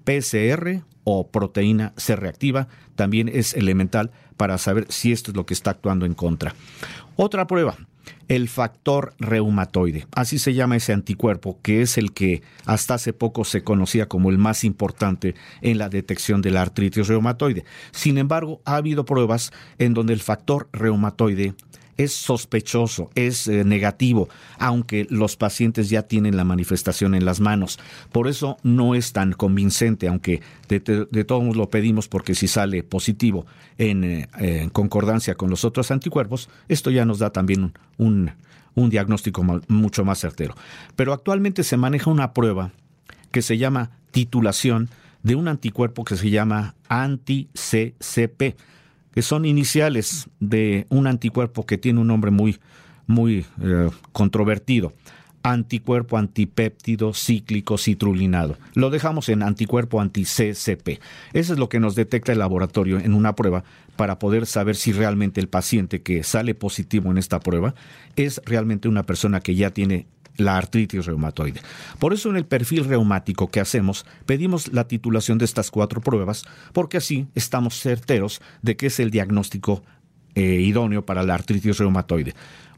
PCR 0.05 0.83
o 1.05 1.29
proteína 1.29 1.93
C 1.97 2.17
reactiva 2.17 2.69
también 2.95 3.29
es 3.29 3.55
elemental 3.55 4.11
para 4.37 4.59
saber 4.59 4.87
si 4.89 5.13
esto 5.13 5.31
es 5.31 5.37
lo 5.37 5.47
que 5.47 5.55
está 5.55 5.71
actuando 5.71 6.07
en 6.07 6.15
contra. 6.15 6.55
Otra 7.17 7.47
prueba, 7.47 7.77
el 8.29 8.49
factor 8.49 9.15
reumatoide. 9.19 10.07
Así 10.15 10.39
se 10.39 10.55
llama 10.55 10.77
ese 10.77 10.93
anticuerpo, 10.93 11.59
que 11.63 11.83
es 11.83 11.99
el 11.99 12.13
que 12.13 12.43
hasta 12.65 12.95
hace 12.95 13.13
poco 13.13 13.45
se 13.45 13.65
conocía 13.65 14.07
como 14.07 14.31
el 14.31 14.39
más 14.39 14.65
importante 14.65 15.35
en 15.63 15.79
la 15.79 15.89
detección 15.89 16.41
de 16.41 16.51
la 16.51 16.63
artritis 16.63 17.09
reumatoide. 17.09 17.65
Sin 17.91 18.19
embargo, 18.19 18.61
ha 18.65 18.77
habido 18.77 19.05
pruebas 19.05 19.53
en 19.79 19.95
donde 19.95 20.13
el 20.13 20.21
factor 20.21 20.69
reumatoide 20.73 21.55
es 22.03 22.13
sospechoso, 22.13 23.11
es 23.15 23.47
eh, 23.47 23.63
negativo, 23.65 24.29
aunque 24.59 25.07
los 25.11 25.37
pacientes 25.37 25.91
ya 25.91 26.03
tienen 26.03 26.37
la 26.37 26.45
manifestación 26.45 27.15
en 27.15 27.27
las 27.27 27.41
manos. 27.41 27.79
Por 28.11 28.27
eso 28.27 28.57
no 28.63 28.95
es 28.95 29.13
tan 29.13 29.33
convincente, 29.33 30.09
aunque 30.09 30.41
de, 30.69 30.81
todos 30.81 31.43
modos 31.43 31.57
lo 31.57 31.69
pedimos 31.69 32.09
porque 32.09 32.35
si 32.35 32.49
sale 32.49 32.83
positivo 32.83 33.45
en, 33.77 34.05
eh, 34.05 34.29
en, 34.39 34.71
concordancia 34.71 35.35
con 35.35 35.51
los 35.51 35.65
otros 35.65 35.91
anticuerpos, 35.91 36.49
esto 36.69 36.91
ya 36.91 37.05
nos 37.05 37.19
da 37.19 37.31
también 37.31 37.75
un, 37.99 38.31
un 38.75 38.89
diagnóstico 38.89 39.45
mucho 39.69 40.05
más 40.05 40.21
certero. 40.21 40.55
Pero 40.97 41.13
actualmente 41.13 41.65
se 41.65 41.77
maneja 41.77 42.11
una 42.11 42.33
prueba 42.33 42.71
que 43.31 43.43
se 43.43 43.59
llama 43.59 43.91
titulación 44.11 44.89
de 45.23 45.35
un 45.35 45.49
anticuerpo 45.49 46.05
que 46.05 46.17
se 46.17 46.31
llama 46.31 46.75
anti-CCP 46.89 48.57
que 49.15 49.23
son 49.23 49.45
iniciales 49.45 50.29
de 50.41 50.87
un 50.89 51.07
anticuerpo 51.07 51.67
que 51.67 51.79
tiene 51.79 52.01
un 52.01 52.07
nombre 52.07 52.31
muy, 52.31 52.59
muy 53.07 53.45
eh, 53.63 53.91
controvertido. 54.13 54.93
Anticuerpo 55.43 56.19
antipéptido 56.19 57.15
cíclico 57.15 57.79
citrulinado. 57.79 58.59
Lo 58.75 58.91
dejamos 58.91 59.31
en 59.31 59.43
anticuerpo 59.43 60.01
anti-CCP. 60.01 61.01
Eso 61.33 61.53
es 61.55 61.59
lo 61.59 61.71
que 61.71 61.81
nos 61.81 61.95
detecta 61.95 62.33
el 62.33 62.39
laboratorio 62.41 62.99
en 62.99 63.15
una 63.15 63.35
prueba 63.35 63.65
para 63.97 64.19
poder 64.19 64.45
saber 64.45 64.77
si 64.77 64.93
realmente 64.93 65.41
el 65.41 65.49
paciente 65.49 66.03
que 66.03 66.25
sale 66.25 66.55
positivo 66.55 67.11
en 67.11 67.17
esta 67.17 67.41
prueba 67.41 67.75
es 68.17 68.43
realmente 68.45 68.89
una 68.89 69.05
persona 69.05 69.41
que 69.41 69.55
ya 69.55 69.71
tiene 69.71 70.07
la 70.37 70.57
artritis 70.57 71.07
reumatoide. 71.07 71.61
Por 71.99 72.13
eso 72.13 72.31
en 72.31 72.37
el 72.37 72.47
perfil 72.47 72.85
reumático 72.85 73.51
que 73.51 73.61
hacemos 73.61 74.07
pedimos 74.27 74.73
la 74.73 74.89
titulación 74.89 75.39
de 75.39 75.45
estas 75.45 75.71
cuatro 75.71 76.01
pruebas 76.01 76.45
porque 76.73 76.97
así 76.97 77.27
estamos 77.35 77.81
certeros 77.81 78.41
de 78.63 78.77
que 78.77 78.87
es 78.87 79.01
el 79.01 79.11
diagnóstico 79.11 79.83
eh, 80.35 80.61
idóneo 80.61 81.05
para 81.05 81.23
la 81.23 81.35
artritis 81.35 81.79
reumatoide. 81.79 82.35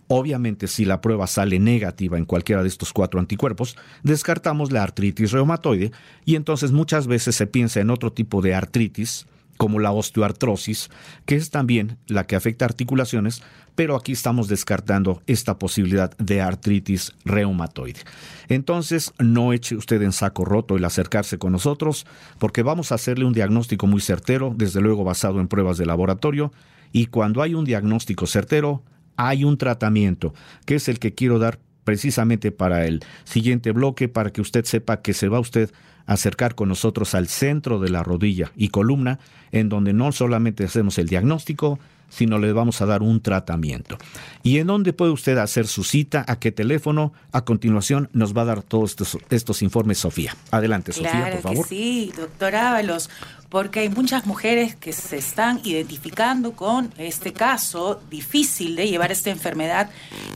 Obviamente, 0.09 0.67
si 0.67 0.85
la 0.85 1.01
prueba 1.01 1.27
sale 1.27 1.59
negativa 1.59 2.19
en 2.19 2.27
cualquiera 2.27 2.63
de 2.63 2.69
estos 2.69 2.93
cuatro 2.93 3.19
anticuerpos, 3.19 3.77
descartamos 4.03 4.71
la 4.71 4.83
artritis 4.83 5.33
reumatoide 5.33 5.93
y 6.25 6.35
entonces 6.35 6.73
muchas 6.73 7.07
veces 7.07 7.35
se 7.35 7.47
piensa 7.47 7.81
en 7.81 7.91
otro 7.91 8.13
tipo 8.13 8.43
de 8.43 8.55
artritis, 8.55 9.27
como 9.57 9.79
la 9.79 9.93
osteoartrosis, 9.93 10.91
que 11.27 11.37
es 11.37 11.51
también 11.51 11.99
la 12.07 12.27
que 12.27 12.37
afecta 12.37 12.65
articulaciones, 12.65 13.43
pero 13.75 13.97
aquí 13.97 14.13
estamos 14.13 14.49
descartando 14.49 15.23
esta 15.27 15.59
posibilidad 15.59 16.17
de 16.19 16.41
artritis 16.41 17.13
reumatoide. 17.25 18.01
Entonces, 18.49 19.13
no 19.19 19.53
eche 19.53 19.77
usted 19.77 20.03
en 20.03 20.13
saco 20.13 20.45
roto 20.45 20.77
el 20.77 20.85
acercarse 20.85 21.39
con 21.39 21.53
nosotros, 21.53 22.07
porque 22.39 22.63
vamos 22.63 22.93
a 22.93 22.97
hacerle 22.97 23.25
un 23.25 23.33
diagnóstico 23.33 23.87
muy 23.87 24.01
certero, 24.01 24.53
desde 24.57 24.81
luego 24.81 25.05
basado 25.05 25.41
en 25.41 25.49
pruebas 25.49 25.79
de 25.79 25.87
laboratorio, 25.87 26.53
y 26.93 27.07
cuando 27.07 27.41
hay 27.41 27.55
un 27.55 27.65
diagnóstico 27.65 28.27
certero, 28.27 28.83
hay 29.17 29.45
un 29.45 29.57
tratamiento, 29.57 30.35
que 30.67 30.75
es 30.75 30.89
el 30.89 30.99
que 30.99 31.15
quiero 31.15 31.39
dar 31.39 31.59
precisamente 31.85 32.53
para 32.53 32.87
el 32.87 33.01
siguiente 33.25 33.73
bloque, 33.73 34.09
para 34.09 34.33
que 34.33 34.41
usted 34.41 34.65
sepa 34.65 35.03
que 35.03 35.15
se 35.15 35.29
va 35.29 35.41
usted 35.41 35.73
acercar 36.07 36.55
con 36.55 36.69
nosotros 36.69 37.15
al 37.15 37.29
centro 37.29 37.79
de 37.79 37.91
la 37.91 38.03
rodilla 38.03 38.53
y 38.57 38.69
columna, 38.69 39.19
en 39.51 39.69
donde 39.69 39.93
no 39.93 40.13
solamente 40.13 40.65
hacemos 40.65 40.99
el 40.99 41.09
diagnóstico, 41.09 41.79
sino 42.13 42.39
le 42.39 42.53
vamos 42.53 42.83
a 42.83 42.87
dar 42.87 43.03
un 43.03 43.23
tratamiento. 43.23 43.97
¿Y 44.43 44.59
en 44.59 44.67
dónde 44.67 44.93
puede 44.93 45.13
usted 45.13 45.39
hacer 45.39 45.67
su 45.67 45.83
cita? 45.83 46.25
¿A 46.29 46.39
qué 46.39 46.53
teléfono? 46.53 47.15
A 47.33 47.45
continuación 47.45 48.11
nos 48.13 48.37
va 48.37 48.43
a 48.43 48.47
dar 48.47 48.63
todos 48.63 48.97
estos, 49.31 49.63
informes 49.63 49.99
Sofía. 49.99 50.37
Adelante, 50.51 50.93
Sofía, 50.93 51.31
por 51.33 51.41
favor. 51.41 51.69
Que 51.69 51.75
sí, 51.75 52.13
doctor 52.15 52.55
Ábalos, 52.55 53.09
porque 53.49 53.81
hay 53.81 53.89
muchas 53.89 54.27
mujeres 54.27 54.77
que 54.77 54.93
se 54.93 55.17
están 55.17 55.61
identificando 55.65 56.53
con 56.53 56.93
este 56.99 57.33
caso 57.33 58.03
difícil 58.11 58.77
de 58.77 58.89
llevar 58.89 59.11
esta 59.11 59.31
enfermedad 59.31 59.89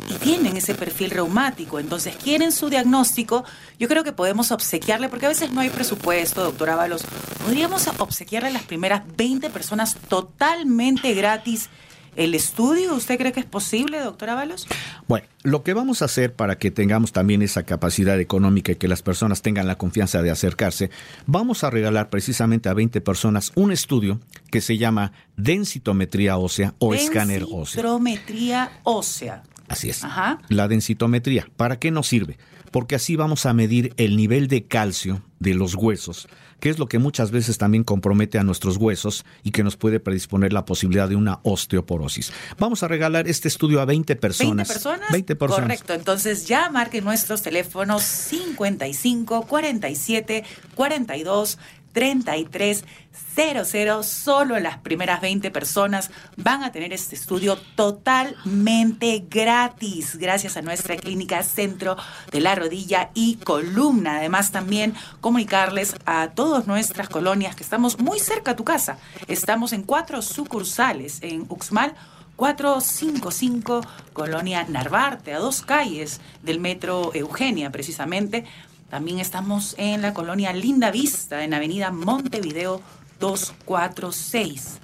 y 0.08 0.14
tienen 0.14 0.56
ese 0.56 0.74
perfil 0.74 1.10
reumático, 1.10 1.78
entonces 1.78 2.16
quieren 2.16 2.52
su 2.52 2.68
diagnóstico. 2.68 3.44
Yo 3.78 3.88
creo 3.88 4.04
que 4.04 4.12
podemos 4.12 4.52
obsequiarle, 4.52 5.08
porque 5.08 5.26
a 5.26 5.30
veces 5.30 5.52
no 5.52 5.60
hay 5.60 5.70
presupuesto, 5.70 6.42
doctor 6.42 6.70
Ábalos, 6.70 7.04
podríamos 7.44 7.86
obsequiarle 7.98 8.48
a 8.48 8.52
las 8.52 8.62
primeras 8.62 9.02
20 9.16 9.50
personas 9.50 9.96
totalmente 10.08 11.14
gratis 11.14 11.68
el 12.16 12.34
estudio. 12.34 12.94
¿Usted 12.94 13.18
cree 13.18 13.32
que 13.32 13.40
es 13.40 13.46
posible, 13.46 14.00
doctor 14.00 14.30
Ábalos? 14.30 14.66
Bueno, 15.06 15.26
lo 15.42 15.62
que 15.62 15.74
vamos 15.74 16.02
a 16.02 16.06
hacer 16.06 16.34
para 16.34 16.58
que 16.58 16.70
tengamos 16.70 17.12
también 17.12 17.42
esa 17.42 17.64
capacidad 17.64 18.18
económica 18.18 18.72
y 18.72 18.76
que 18.76 18.88
las 18.88 19.02
personas 19.02 19.42
tengan 19.42 19.66
la 19.66 19.76
confianza 19.78 20.22
de 20.22 20.30
acercarse, 20.30 20.90
vamos 21.26 21.62
a 21.62 21.70
regalar 21.70 22.10
precisamente 22.10 22.68
a 22.68 22.74
20 22.74 23.00
personas 23.00 23.52
un 23.54 23.70
estudio 23.70 24.20
que 24.50 24.60
se 24.60 24.78
llama 24.78 25.12
densitometría 25.36 26.38
ósea 26.38 26.74
o 26.78 26.94
escáner 26.94 27.44
óseo. 27.44 27.82
Densitometría 27.82 28.80
ósea. 28.82 29.42
Así 29.68 29.90
es. 29.90 30.02
La 30.48 30.68
densitometría. 30.68 31.48
¿Para 31.57 31.79
qué 31.79 31.90
nos 31.90 32.07
sirve? 32.07 32.38
Porque 32.70 32.94
así 32.94 33.16
vamos 33.16 33.46
a 33.46 33.52
medir 33.52 33.94
el 33.96 34.16
nivel 34.16 34.48
de 34.48 34.64
calcio 34.64 35.22
de 35.38 35.55
los 35.55 35.74
huesos, 35.74 36.29
que 36.61 36.68
es 36.68 36.79
lo 36.79 36.88
que 36.88 36.98
muchas 36.98 37.31
veces 37.31 37.59
también 37.59 37.85
compromete 37.85 38.38
a 38.38 38.42
nuestros 38.42 38.76
huesos 38.76 39.24
y 39.42 39.50
que 39.50 39.62
nos 39.62 39.76
puede 39.76 40.00
predisponer 40.00 40.52
la 40.52 40.64
posibilidad 40.64 41.09
de 41.09 41.16
una 41.16 41.40
osteoporosis. 41.42 42.33
Vamos 42.59 42.83
a 42.83 42.88
regalar 42.88 43.29
este 43.29 43.48
estudio 43.48 43.81
a 43.81 43.85
20 43.85 44.16
personas. 44.16 44.68
¿20 44.68 44.72
personas? 44.72 45.12
20 45.12 45.37
personas. 45.37 45.62
Correcto. 45.62 45.94
Entonces 45.94 46.46
ya 46.46 46.70
marquen 46.70 47.05
nuestros 47.05 47.42
teléfonos 47.42 48.02
55 48.02 49.46
47 49.46 50.44
42 50.74 51.59
3300. 51.96 54.06
Solo 54.06 54.61
las 54.61 54.76
primeras 54.76 55.22
20 55.22 55.50
personas 55.50 56.11
van 56.37 56.62
a 56.62 56.70
tener 56.70 56.92
este 56.92 57.14
estudio 57.14 57.56
totalmente 57.74 59.24
gratis, 59.30 60.16
gracias 60.16 60.59
a 60.59 60.62
nuestra 60.62 60.96
clínica 60.96 61.42
Centro 61.42 61.96
de 62.30 62.40
la 62.40 62.54
Rodilla 62.54 63.09
y 63.14 63.37
Columna. 63.37 64.18
Además, 64.18 64.52
también 64.52 64.92
comunicarles 65.22 65.96
a 66.04 66.32
todas 66.35 66.66
nuestras 66.66 67.09
colonias 67.09 67.56
que 67.56 67.62
estamos 67.62 67.98
muy 67.98 68.20
cerca 68.20 68.50
a 68.50 68.56
tu 68.56 68.64
casa. 68.64 68.98
Estamos 69.26 69.72
en 69.72 69.82
cuatro 69.82 70.20
sucursales 70.20 71.20
en 71.22 71.46
Uxmal. 71.48 71.94
455 72.37 73.80
Colonia 74.12 74.66
Narvarte, 74.68 75.32
a 75.32 75.38
dos 75.38 75.62
calles 75.62 76.20
del 76.42 76.61
metro 76.61 77.12
Eugenia, 77.14 77.72
precisamente. 77.72 78.44
También 78.90 79.18
estamos 79.18 79.75
en 79.79 80.01
la 80.01 80.14
colonia 80.14 80.53
Linda 80.53 80.92
Vista, 80.92 81.42
en 81.42 81.55
Avenida 81.55 81.90
Montevideo 81.90 82.81
246. 83.18 84.79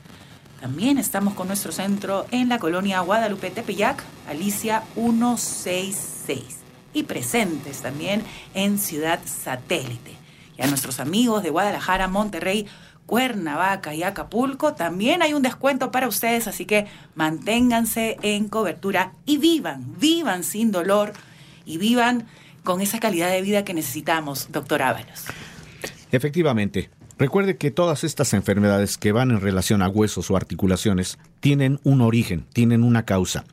También 0.60 0.98
estamos 0.98 1.34
con 1.34 1.46
nuestro 1.46 1.70
centro 1.70 2.26
en 2.32 2.48
la 2.48 2.58
colonia 2.58 3.00
Guadalupe 3.00 3.50
Tepeyac, 3.50 4.02
Alicia 4.28 4.82
166. 4.94 6.42
Y 6.94 7.04
presentes 7.04 7.80
también 7.80 8.24
en 8.54 8.78
Ciudad 8.78 9.20
Satélite. 9.24 10.16
Y 10.58 10.62
a 10.62 10.66
nuestros 10.66 10.98
amigos 10.98 11.44
de 11.44 11.50
Guadalajara, 11.50 12.08
Monterrey, 12.08 12.66
Cuernavaca 13.06 13.94
y 13.94 14.02
Acapulco 14.02 14.74
también 14.74 15.22
hay 15.22 15.32
un 15.32 15.42
descuento 15.42 15.90
para 15.92 16.08
ustedes, 16.08 16.48
así 16.48 16.64
que 16.64 16.86
manténganse 17.14 18.16
en 18.22 18.48
cobertura 18.48 19.12
y 19.26 19.38
vivan, 19.38 19.94
vivan 19.98 20.44
sin 20.44 20.72
dolor 20.72 21.12
y 21.64 21.78
vivan 21.78 22.26
con 22.62 22.80
esa 22.80 23.00
calidad 23.00 23.30
de 23.30 23.42
vida 23.42 23.64
que 23.64 23.74
necesitamos, 23.74 24.48
doctor 24.50 24.82
Ábalos. 24.82 25.24
Efectivamente. 26.10 26.90
Recuerde 27.18 27.56
que 27.56 27.70
todas 27.70 28.02
estas 28.02 28.32
enfermedades 28.34 28.98
que 28.98 29.12
van 29.12 29.30
en 29.30 29.40
relación 29.40 29.80
a 29.82 29.88
huesos 29.88 30.30
o 30.30 30.36
articulaciones 30.36 31.18
tienen 31.38 31.78
un 31.84 32.00
origen, 32.00 32.46
tienen 32.52 32.82
una 32.82 33.04
causa. 33.04 33.44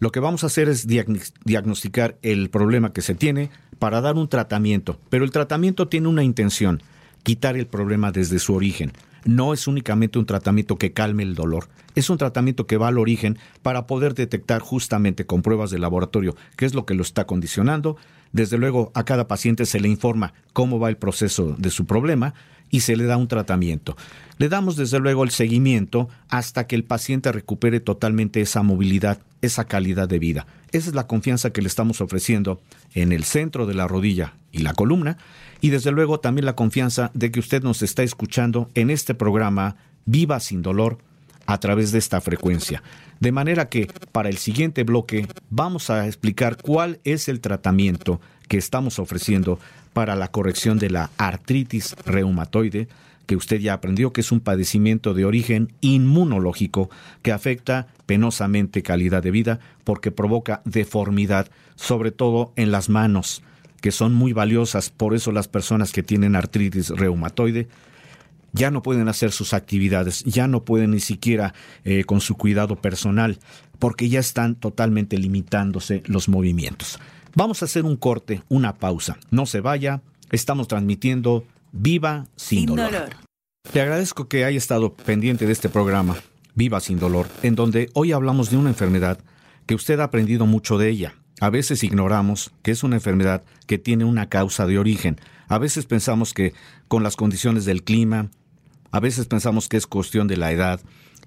Lo 0.00 0.12
que 0.12 0.20
vamos 0.20 0.42
a 0.42 0.48
hacer 0.48 0.68
es 0.68 0.86
diagnosticar 0.86 2.18
el 2.20 2.50
problema 2.50 2.92
que 2.92 3.00
se 3.00 3.14
tiene 3.14 3.48
para 3.78 4.02
dar 4.02 4.16
un 4.16 4.28
tratamiento, 4.28 5.00
pero 5.08 5.24
el 5.24 5.30
tratamiento 5.30 5.88
tiene 5.88 6.08
una 6.08 6.24
intención, 6.24 6.82
quitar 7.22 7.56
el 7.56 7.66
problema 7.66 8.12
desde 8.12 8.38
su 8.38 8.54
origen. 8.54 8.92
No 9.24 9.54
es 9.54 9.66
únicamente 9.66 10.18
un 10.18 10.26
tratamiento 10.26 10.76
que 10.76 10.92
calme 10.92 11.22
el 11.22 11.34
dolor, 11.34 11.68
es 11.94 12.10
un 12.10 12.18
tratamiento 12.18 12.66
que 12.66 12.76
va 12.76 12.88
al 12.88 12.98
origen 12.98 13.38
para 13.62 13.86
poder 13.86 14.14
detectar 14.14 14.60
justamente 14.60 15.24
con 15.24 15.40
pruebas 15.40 15.70
de 15.70 15.78
laboratorio 15.78 16.36
qué 16.56 16.66
es 16.66 16.74
lo 16.74 16.84
que 16.84 16.94
lo 16.94 17.02
está 17.02 17.24
condicionando. 17.24 17.96
Desde 18.32 18.58
luego 18.58 18.92
a 18.94 19.04
cada 19.04 19.28
paciente 19.28 19.66
se 19.66 19.80
le 19.80 19.88
informa 19.88 20.34
cómo 20.52 20.78
va 20.78 20.88
el 20.88 20.96
proceso 20.96 21.54
de 21.58 21.70
su 21.70 21.86
problema 21.86 22.34
y 22.70 22.80
se 22.80 22.96
le 22.96 23.04
da 23.04 23.16
un 23.16 23.28
tratamiento. 23.28 23.96
Le 24.38 24.48
damos 24.48 24.76
desde 24.76 24.98
luego 24.98 25.24
el 25.24 25.30
seguimiento 25.30 26.08
hasta 26.28 26.66
que 26.66 26.76
el 26.76 26.84
paciente 26.84 27.32
recupere 27.32 27.80
totalmente 27.80 28.40
esa 28.40 28.62
movilidad, 28.62 29.18
esa 29.40 29.64
calidad 29.64 30.08
de 30.08 30.18
vida. 30.18 30.46
Esa 30.72 30.90
es 30.90 30.94
la 30.94 31.06
confianza 31.06 31.50
que 31.50 31.62
le 31.62 31.68
estamos 31.68 32.00
ofreciendo 32.00 32.60
en 32.94 33.12
el 33.12 33.24
centro 33.24 33.66
de 33.66 33.74
la 33.74 33.88
rodilla 33.88 34.34
y 34.52 34.58
la 34.58 34.74
columna 34.74 35.16
y 35.60 35.70
desde 35.70 35.92
luego 35.92 36.20
también 36.20 36.44
la 36.44 36.56
confianza 36.56 37.10
de 37.14 37.30
que 37.30 37.40
usted 37.40 37.62
nos 37.62 37.82
está 37.82 38.02
escuchando 38.02 38.70
en 38.74 38.90
este 38.90 39.14
programa 39.14 39.76
Viva 40.04 40.38
sin 40.38 40.62
dolor 40.62 40.98
a 41.46 41.58
través 41.58 41.92
de 41.92 41.98
esta 41.98 42.20
frecuencia. 42.20 42.82
De 43.20 43.32
manera 43.32 43.68
que 43.68 43.88
para 44.12 44.28
el 44.28 44.36
siguiente 44.36 44.84
bloque 44.84 45.26
vamos 45.50 45.90
a 45.90 46.06
explicar 46.06 46.56
cuál 46.60 47.00
es 47.04 47.28
el 47.28 47.40
tratamiento 47.40 48.20
que 48.48 48.58
estamos 48.58 48.98
ofreciendo 48.98 49.58
para 49.92 50.14
la 50.14 50.28
corrección 50.28 50.78
de 50.78 50.90
la 50.90 51.10
artritis 51.16 51.96
reumatoide, 52.04 52.88
que 53.26 53.36
usted 53.36 53.58
ya 53.58 53.72
aprendió 53.72 54.12
que 54.12 54.20
es 54.20 54.30
un 54.30 54.40
padecimiento 54.40 55.14
de 55.14 55.24
origen 55.24 55.72
inmunológico 55.80 56.90
que 57.22 57.32
afecta 57.32 57.88
penosamente 58.06 58.82
calidad 58.82 59.22
de 59.22 59.32
vida 59.32 59.60
porque 59.84 60.12
provoca 60.12 60.62
deformidad, 60.64 61.48
sobre 61.74 62.12
todo 62.12 62.52
en 62.56 62.70
las 62.70 62.88
manos, 62.88 63.42
que 63.80 63.90
son 63.90 64.14
muy 64.14 64.32
valiosas. 64.32 64.90
Por 64.90 65.14
eso 65.14 65.32
las 65.32 65.48
personas 65.48 65.92
que 65.92 66.02
tienen 66.02 66.36
artritis 66.36 66.90
reumatoide 66.90 67.68
ya 68.56 68.70
no 68.70 68.82
pueden 68.82 69.08
hacer 69.08 69.32
sus 69.32 69.52
actividades, 69.52 70.24
ya 70.24 70.48
no 70.48 70.64
pueden 70.64 70.92
ni 70.92 71.00
siquiera 71.00 71.54
eh, 71.84 72.04
con 72.04 72.20
su 72.20 72.36
cuidado 72.36 72.76
personal, 72.76 73.38
porque 73.78 74.08
ya 74.08 74.18
están 74.18 74.54
totalmente 74.54 75.18
limitándose 75.18 76.02
los 76.06 76.28
movimientos. 76.28 76.98
Vamos 77.34 77.62
a 77.62 77.66
hacer 77.66 77.84
un 77.84 77.96
corte, 77.96 78.42
una 78.48 78.76
pausa. 78.76 79.18
No 79.30 79.44
se 79.44 79.60
vaya, 79.60 80.00
estamos 80.32 80.68
transmitiendo 80.68 81.44
Viva 81.72 82.26
sin, 82.36 82.64
dolor. 82.64 82.90
dolor. 82.90 83.10
Te 83.70 83.82
agradezco 83.82 84.28
que 84.28 84.46
haya 84.46 84.56
estado 84.56 84.94
pendiente 84.94 85.46
de 85.46 85.52
este 85.52 85.68
programa, 85.68 86.16
Viva 86.54 86.80
sin 86.80 86.98
dolor, 86.98 87.28
en 87.42 87.54
donde 87.54 87.90
hoy 87.92 88.12
hablamos 88.12 88.50
de 88.50 88.56
una 88.56 88.70
enfermedad 88.70 89.18
que 89.66 89.74
usted 89.74 90.00
ha 90.00 90.04
aprendido 90.04 90.46
mucho 90.46 90.78
de 90.78 90.88
ella. 90.88 91.14
A 91.40 91.50
veces 91.50 91.84
ignoramos 91.84 92.52
que 92.62 92.70
es 92.70 92.82
una 92.82 92.96
enfermedad 92.96 93.42
que 93.66 93.76
tiene 93.76 94.06
una 94.06 94.30
causa 94.30 94.66
de 94.66 94.78
origen. 94.78 95.20
A 95.48 95.58
veces 95.58 95.84
pensamos 95.84 96.32
que 96.32 96.54
con 96.88 97.02
las 97.02 97.16
condiciones 97.16 97.66
del 97.66 97.82
clima, 97.82 98.30
a 98.90 99.00
veces 99.00 99.26
pensamos 99.26 99.68
que 99.68 99.76
es 99.76 99.86
cuestión 99.86 100.28
de 100.28 100.36
la 100.36 100.52
edad 100.52 100.80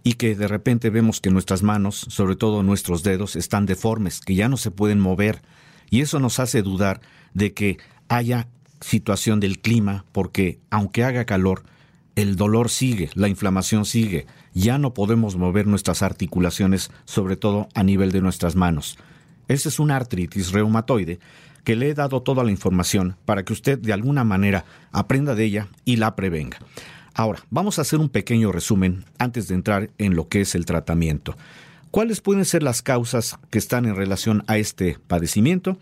y 0.03 0.13
que 0.13 0.35
de 0.35 0.47
repente 0.47 0.89
vemos 0.89 1.19
que 1.19 1.29
nuestras 1.29 1.63
manos, 1.63 2.05
sobre 2.09 2.35
todo 2.35 2.63
nuestros 2.63 3.03
dedos, 3.03 3.35
están 3.35 3.65
deformes, 3.65 4.21
que 4.21 4.35
ya 4.35 4.49
no 4.49 4.57
se 4.57 4.71
pueden 4.71 4.99
mover, 4.99 5.41
y 5.89 6.01
eso 6.01 6.19
nos 6.19 6.39
hace 6.39 6.61
dudar 6.61 7.01
de 7.33 7.53
que 7.53 7.77
haya 8.07 8.47
situación 8.81 9.39
del 9.39 9.59
clima, 9.59 10.05
porque 10.11 10.59
aunque 10.69 11.03
haga 11.03 11.25
calor, 11.25 11.63
el 12.15 12.35
dolor 12.35 12.69
sigue, 12.69 13.09
la 13.13 13.27
inflamación 13.27 13.85
sigue, 13.85 14.25
ya 14.53 14.77
no 14.77 14.93
podemos 14.93 15.35
mover 15.35 15.67
nuestras 15.67 16.01
articulaciones, 16.01 16.91
sobre 17.05 17.37
todo 17.37 17.67
a 17.73 17.83
nivel 17.83 18.11
de 18.11 18.21
nuestras 18.21 18.55
manos. 18.55 18.97
Esa 19.47 19.69
es 19.69 19.79
una 19.79 19.95
artritis 19.95 20.51
reumatoide 20.51 21.19
que 21.63 21.75
le 21.75 21.89
he 21.89 21.93
dado 21.93 22.21
toda 22.21 22.43
la 22.43 22.51
información 22.51 23.15
para 23.25 23.43
que 23.43 23.53
usted 23.53 23.79
de 23.79 23.93
alguna 23.93 24.23
manera 24.23 24.65
aprenda 24.91 25.35
de 25.35 25.45
ella 25.45 25.67
y 25.85 25.97
la 25.97 26.15
prevenga. 26.15 26.57
Ahora, 27.13 27.39
vamos 27.49 27.79
a 27.79 27.81
hacer 27.81 27.99
un 27.99 28.09
pequeño 28.09 28.51
resumen 28.51 29.05
antes 29.17 29.47
de 29.47 29.55
entrar 29.55 29.89
en 29.97 30.15
lo 30.15 30.27
que 30.27 30.41
es 30.41 30.55
el 30.55 30.65
tratamiento. 30.65 31.35
¿Cuáles 31.91 32.21
pueden 32.21 32.45
ser 32.45 32.63
las 32.63 32.81
causas 32.81 33.39
que 33.49 33.57
están 33.57 33.85
en 33.85 33.95
relación 33.95 34.43
a 34.47 34.57
este 34.57 34.97
padecimiento? 35.07 35.77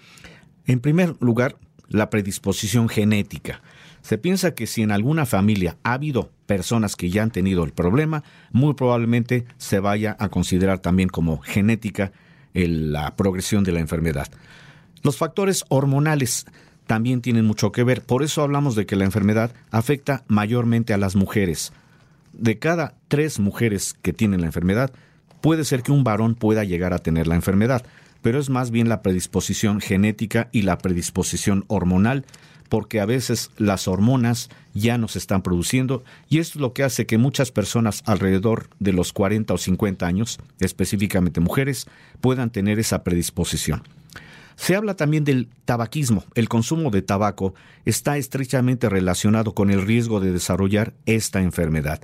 En 0.65 0.79
primer 0.79 1.15
lugar, 1.19 1.57
la 1.89 2.09
predisposición 2.09 2.89
genética. 2.89 3.61
Se 4.01 4.17
piensa 4.17 4.53
que 4.53 4.67
si 4.67 4.83
en 4.83 4.91
alguna 4.91 5.25
familia 5.25 5.77
ha 5.83 5.93
habido 5.93 6.31
personas 6.45 6.95
que 6.95 7.09
ya 7.09 7.23
han 7.23 7.31
tenido 7.31 7.65
el 7.65 7.73
problema, 7.73 8.23
muy 8.51 8.73
probablemente 8.73 9.45
se 9.57 9.79
vaya 9.79 10.15
a 10.19 10.29
considerar 10.29 10.79
también 10.79 11.09
como 11.09 11.39
genética 11.39 12.13
la 12.53 13.15
progresión 13.15 13.63
de 13.63 13.73
la 13.73 13.81
enfermedad. 13.81 14.27
Los 15.03 15.17
factores 15.17 15.65
hormonales 15.67 16.45
también 16.87 17.21
tienen 17.21 17.45
mucho 17.45 17.71
que 17.71 17.83
ver, 17.83 18.01
por 18.01 18.23
eso 18.23 18.41
hablamos 18.41 18.75
de 18.75 18.85
que 18.85 18.95
la 18.95 19.05
enfermedad 19.05 19.51
afecta 19.71 20.23
mayormente 20.27 20.93
a 20.93 20.97
las 20.97 21.15
mujeres. 21.15 21.73
De 22.33 22.57
cada 22.59 22.95
tres 23.07 23.39
mujeres 23.39 23.95
que 24.01 24.13
tienen 24.13 24.41
la 24.41 24.47
enfermedad, 24.47 24.91
puede 25.41 25.65
ser 25.65 25.83
que 25.83 25.91
un 25.91 26.03
varón 26.03 26.35
pueda 26.35 26.63
llegar 26.63 26.93
a 26.93 26.99
tener 26.99 27.27
la 27.27 27.35
enfermedad, 27.35 27.85
pero 28.21 28.39
es 28.39 28.49
más 28.49 28.71
bien 28.71 28.89
la 28.89 29.01
predisposición 29.01 29.81
genética 29.81 30.49
y 30.51 30.63
la 30.63 30.77
predisposición 30.77 31.65
hormonal, 31.67 32.25
porque 32.69 32.99
a 32.99 33.05
veces 33.05 33.51
las 33.57 33.87
hormonas 33.87 34.49
ya 34.73 34.97
no 34.97 35.07
se 35.07 35.19
están 35.19 35.41
produciendo 35.41 36.03
y 36.29 36.39
esto 36.39 36.59
es 36.59 36.61
lo 36.61 36.73
que 36.73 36.83
hace 36.83 37.05
que 37.05 37.17
muchas 37.17 37.51
personas 37.51 38.03
alrededor 38.05 38.69
de 38.79 38.93
los 38.93 39.13
40 39.13 39.53
o 39.53 39.57
50 39.57 40.05
años, 40.05 40.39
específicamente 40.59 41.39
mujeres, 41.39 41.87
puedan 42.21 42.49
tener 42.49 42.79
esa 42.79 43.03
predisposición. 43.03 43.83
Se 44.57 44.75
habla 44.75 44.95
también 44.95 45.23
del 45.23 45.49
tabaquismo. 45.63 46.25
El 46.35 46.49
consumo 46.49 46.89
de 46.89 47.03
tabaco 47.03 47.53
está 47.85 48.17
estrechamente 48.17 48.89
relacionado 48.89 49.53
con 49.53 49.69
el 49.69 49.83
riesgo 49.83 50.19
de 50.19 50.33
desarrollar 50.33 50.93
esta 51.05 51.41
enfermedad. 51.41 52.01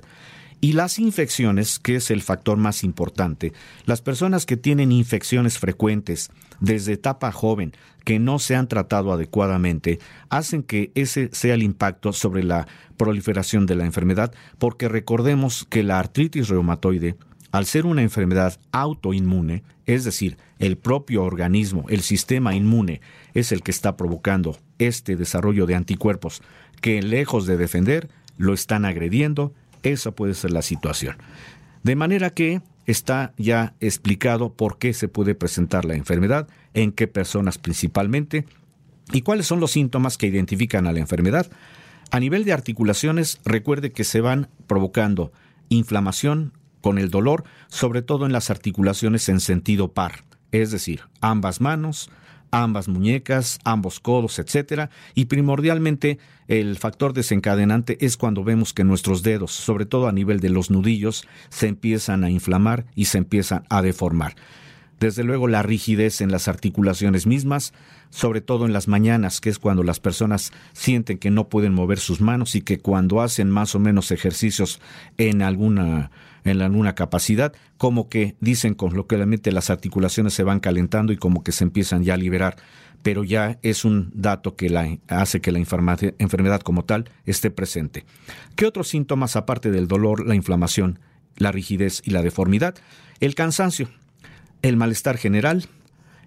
Y 0.60 0.72
las 0.72 0.98
infecciones, 0.98 1.78
que 1.78 1.96
es 1.96 2.10
el 2.10 2.22
factor 2.22 2.56
más 2.56 2.84
importante, 2.84 3.52
las 3.84 4.00
personas 4.00 4.46
que 4.46 4.56
tienen 4.56 4.92
infecciones 4.92 5.58
frecuentes 5.58 6.30
desde 6.60 6.94
etapa 6.94 7.32
joven, 7.32 7.74
que 8.04 8.18
no 8.18 8.38
se 8.38 8.56
han 8.56 8.68
tratado 8.68 9.12
adecuadamente, 9.12 9.98
hacen 10.30 10.62
que 10.62 10.90
ese 10.94 11.28
sea 11.32 11.52
el 11.54 11.62
impacto 11.62 12.14
sobre 12.14 12.44
la 12.44 12.66
proliferación 12.96 13.66
de 13.66 13.74
la 13.74 13.84
enfermedad, 13.84 14.32
porque 14.58 14.88
recordemos 14.88 15.66
que 15.68 15.82
la 15.82 15.98
artritis 15.98 16.48
reumatoide, 16.48 17.16
al 17.54 17.66
ser 17.66 17.86
una 17.86 18.02
enfermedad 18.02 18.58
autoinmune, 18.72 19.62
es 19.86 20.02
decir, 20.02 20.38
el 20.58 20.76
propio 20.76 21.22
organismo, 21.22 21.84
el 21.88 22.00
sistema 22.00 22.56
inmune, 22.56 23.00
es 23.32 23.52
el 23.52 23.62
que 23.62 23.70
está 23.70 23.96
provocando 23.96 24.58
este 24.80 25.14
desarrollo 25.14 25.64
de 25.64 25.76
anticuerpos 25.76 26.42
que 26.80 27.00
lejos 27.00 27.46
de 27.46 27.56
defender, 27.56 28.08
lo 28.38 28.54
están 28.54 28.84
agrediendo 28.84 29.52
esa 29.84 30.10
puede 30.10 30.34
ser 30.34 30.50
la 30.50 30.62
situación. 30.62 31.16
De 31.84 31.94
manera 31.94 32.30
que 32.30 32.60
está 32.86 33.34
ya 33.38 33.74
explicado 33.78 34.52
por 34.52 34.78
qué 34.78 34.92
se 34.92 35.06
puede 35.06 35.36
presentar 35.36 35.84
la 35.84 35.94
enfermedad, 35.94 36.48
en 36.74 36.90
qué 36.90 37.06
personas 37.06 37.58
principalmente 37.58 38.46
y 39.12 39.22
cuáles 39.22 39.46
son 39.46 39.60
los 39.60 39.70
síntomas 39.70 40.18
que 40.18 40.26
identifican 40.26 40.88
a 40.88 40.92
la 40.92 40.98
enfermedad. 40.98 41.48
A 42.10 42.18
nivel 42.18 42.42
de 42.42 42.52
articulaciones, 42.52 43.38
recuerde 43.44 43.92
que 43.92 44.02
se 44.02 44.20
van 44.20 44.48
provocando 44.66 45.30
inflamación 45.68 46.52
con 46.84 46.98
el 46.98 47.08
dolor, 47.08 47.44
sobre 47.68 48.02
todo 48.02 48.26
en 48.26 48.32
las 48.32 48.50
articulaciones 48.50 49.30
en 49.30 49.40
sentido 49.40 49.94
par, 49.94 50.22
es 50.52 50.70
decir, 50.70 51.00
ambas 51.22 51.62
manos, 51.62 52.10
ambas 52.50 52.88
muñecas, 52.88 53.58
ambos 53.64 54.00
codos, 54.00 54.38
etc. 54.38 54.90
Y 55.14 55.24
primordialmente 55.24 56.18
el 56.46 56.76
factor 56.76 57.14
desencadenante 57.14 57.96
es 58.04 58.18
cuando 58.18 58.44
vemos 58.44 58.74
que 58.74 58.84
nuestros 58.84 59.22
dedos, 59.22 59.52
sobre 59.52 59.86
todo 59.86 60.08
a 60.08 60.12
nivel 60.12 60.40
de 60.40 60.50
los 60.50 60.70
nudillos, 60.70 61.26
se 61.48 61.68
empiezan 61.68 62.22
a 62.22 62.28
inflamar 62.28 62.84
y 62.94 63.06
se 63.06 63.16
empiezan 63.16 63.64
a 63.70 63.80
deformar. 63.80 64.36
Desde 65.00 65.24
luego 65.24 65.48
la 65.48 65.62
rigidez 65.62 66.20
en 66.20 66.30
las 66.30 66.48
articulaciones 66.48 67.26
mismas, 67.26 67.72
sobre 68.10 68.42
todo 68.42 68.66
en 68.66 68.74
las 68.74 68.88
mañanas, 68.88 69.40
que 69.40 69.48
es 69.48 69.58
cuando 69.58 69.84
las 69.84 70.00
personas 70.00 70.52
sienten 70.74 71.16
que 71.16 71.30
no 71.30 71.48
pueden 71.48 71.72
mover 71.72 71.98
sus 71.98 72.20
manos 72.20 72.54
y 72.54 72.60
que 72.60 72.78
cuando 72.78 73.22
hacen 73.22 73.48
más 73.48 73.74
o 73.74 73.78
menos 73.78 74.10
ejercicios 74.10 74.82
en 75.16 75.40
alguna 75.40 76.10
en 76.44 76.62
alguna 76.62 76.94
capacidad, 76.94 77.52
como 77.78 78.08
que 78.08 78.36
dicen 78.40 78.74
coloquialmente 78.74 79.52
las 79.52 79.70
articulaciones 79.70 80.34
se 80.34 80.42
van 80.42 80.60
calentando 80.60 81.12
y 81.12 81.16
como 81.16 81.42
que 81.42 81.52
se 81.52 81.64
empiezan 81.64 82.04
ya 82.04 82.14
a 82.14 82.18
liberar, 82.18 82.56
pero 83.02 83.24
ya 83.24 83.58
es 83.62 83.84
un 83.84 84.10
dato 84.14 84.54
que 84.56 84.68
la, 84.68 84.98
hace 85.08 85.40
que 85.40 85.52
la 85.52 85.58
enfermedad 85.58 86.60
como 86.60 86.84
tal 86.84 87.10
esté 87.24 87.50
presente. 87.50 88.04
¿Qué 88.56 88.66
otros 88.66 88.88
síntomas 88.88 89.36
aparte 89.36 89.70
del 89.70 89.88
dolor, 89.88 90.26
la 90.26 90.34
inflamación, 90.34 90.98
la 91.36 91.50
rigidez 91.50 92.02
y 92.04 92.10
la 92.10 92.22
deformidad? 92.22 92.74
El 93.20 93.34
cansancio, 93.34 93.88
el 94.62 94.76
malestar 94.76 95.16
general 95.16 95.66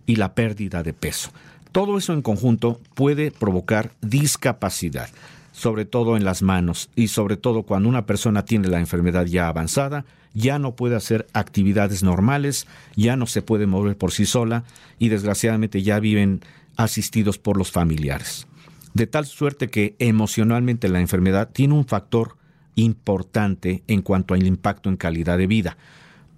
y 0.06 0.16
la 0.16 0.34
pérdida 0.36 0.84
de 0.84 0.94
peso. 0.94 1.32
Todo 1.72 1.98
eso 1.98 2.14
en 2.14 2.22
conjunto 2.22 2.80
puede 2.96 3.30
provocar 3.30 3.92
discapacidad 4.02 5.10
sobre 5.58 5.86
todo 5.86 6.18
en 6.18 6.24
las 6.24 6.44
manos 6.44 6.92
y 6.96 7.08
sobre 7.08 7.36
todo 7.36 7.64
cuando 7.64 7.90
una 7.90 8.06
persona 8.06 8.46
tiene 8.46 8.68
la 8.68 8.80
enfermedad 8.80 9.26
ya 9.26 9.48
avanzada, 9.48 10.06
ya 10.36 10.60
no 10.60 10.76
puede 10.76 10.96
hacer 10.96 11.26
actividades 11.34 12.04
normales, 12.04 12.68
ya 12.96 13.16
no 13.16 13.26
se 13.26 13.42
puede 13.42 13.66
mover 13.66 13.98
por 13.98 14.12
sí 14.12 14.28
sola 14.28 14.66
y 15.00 15.10
desgraciadamente 15.10 15.82
ya 15.82 16.00
viven 16.00 16.42
asistidos 16.76 17.40
por 17.40 17.58
los 17.58 17.72
familiares. 17.72 18.46
De 18.94 19.08
tal 19.08 19.26
suerte 19.26 19.72
que 19.72 19.96
emocionalmente 19.98 20.90
la 20.90 21.00
enfermedad 21.00 21.50
tiene 21.52 21.74
un 21.74 21.88
factor 21.88 22.38
importante 22.76 23.82
en 23.88 24.04
cuanto 24.04 24.36
al 24.36 24.46
impacto 24.46 24.90
en 24.90 24.98
calidad 24.98 25.40
de 25.40 25.48
vida. 25.48 25.76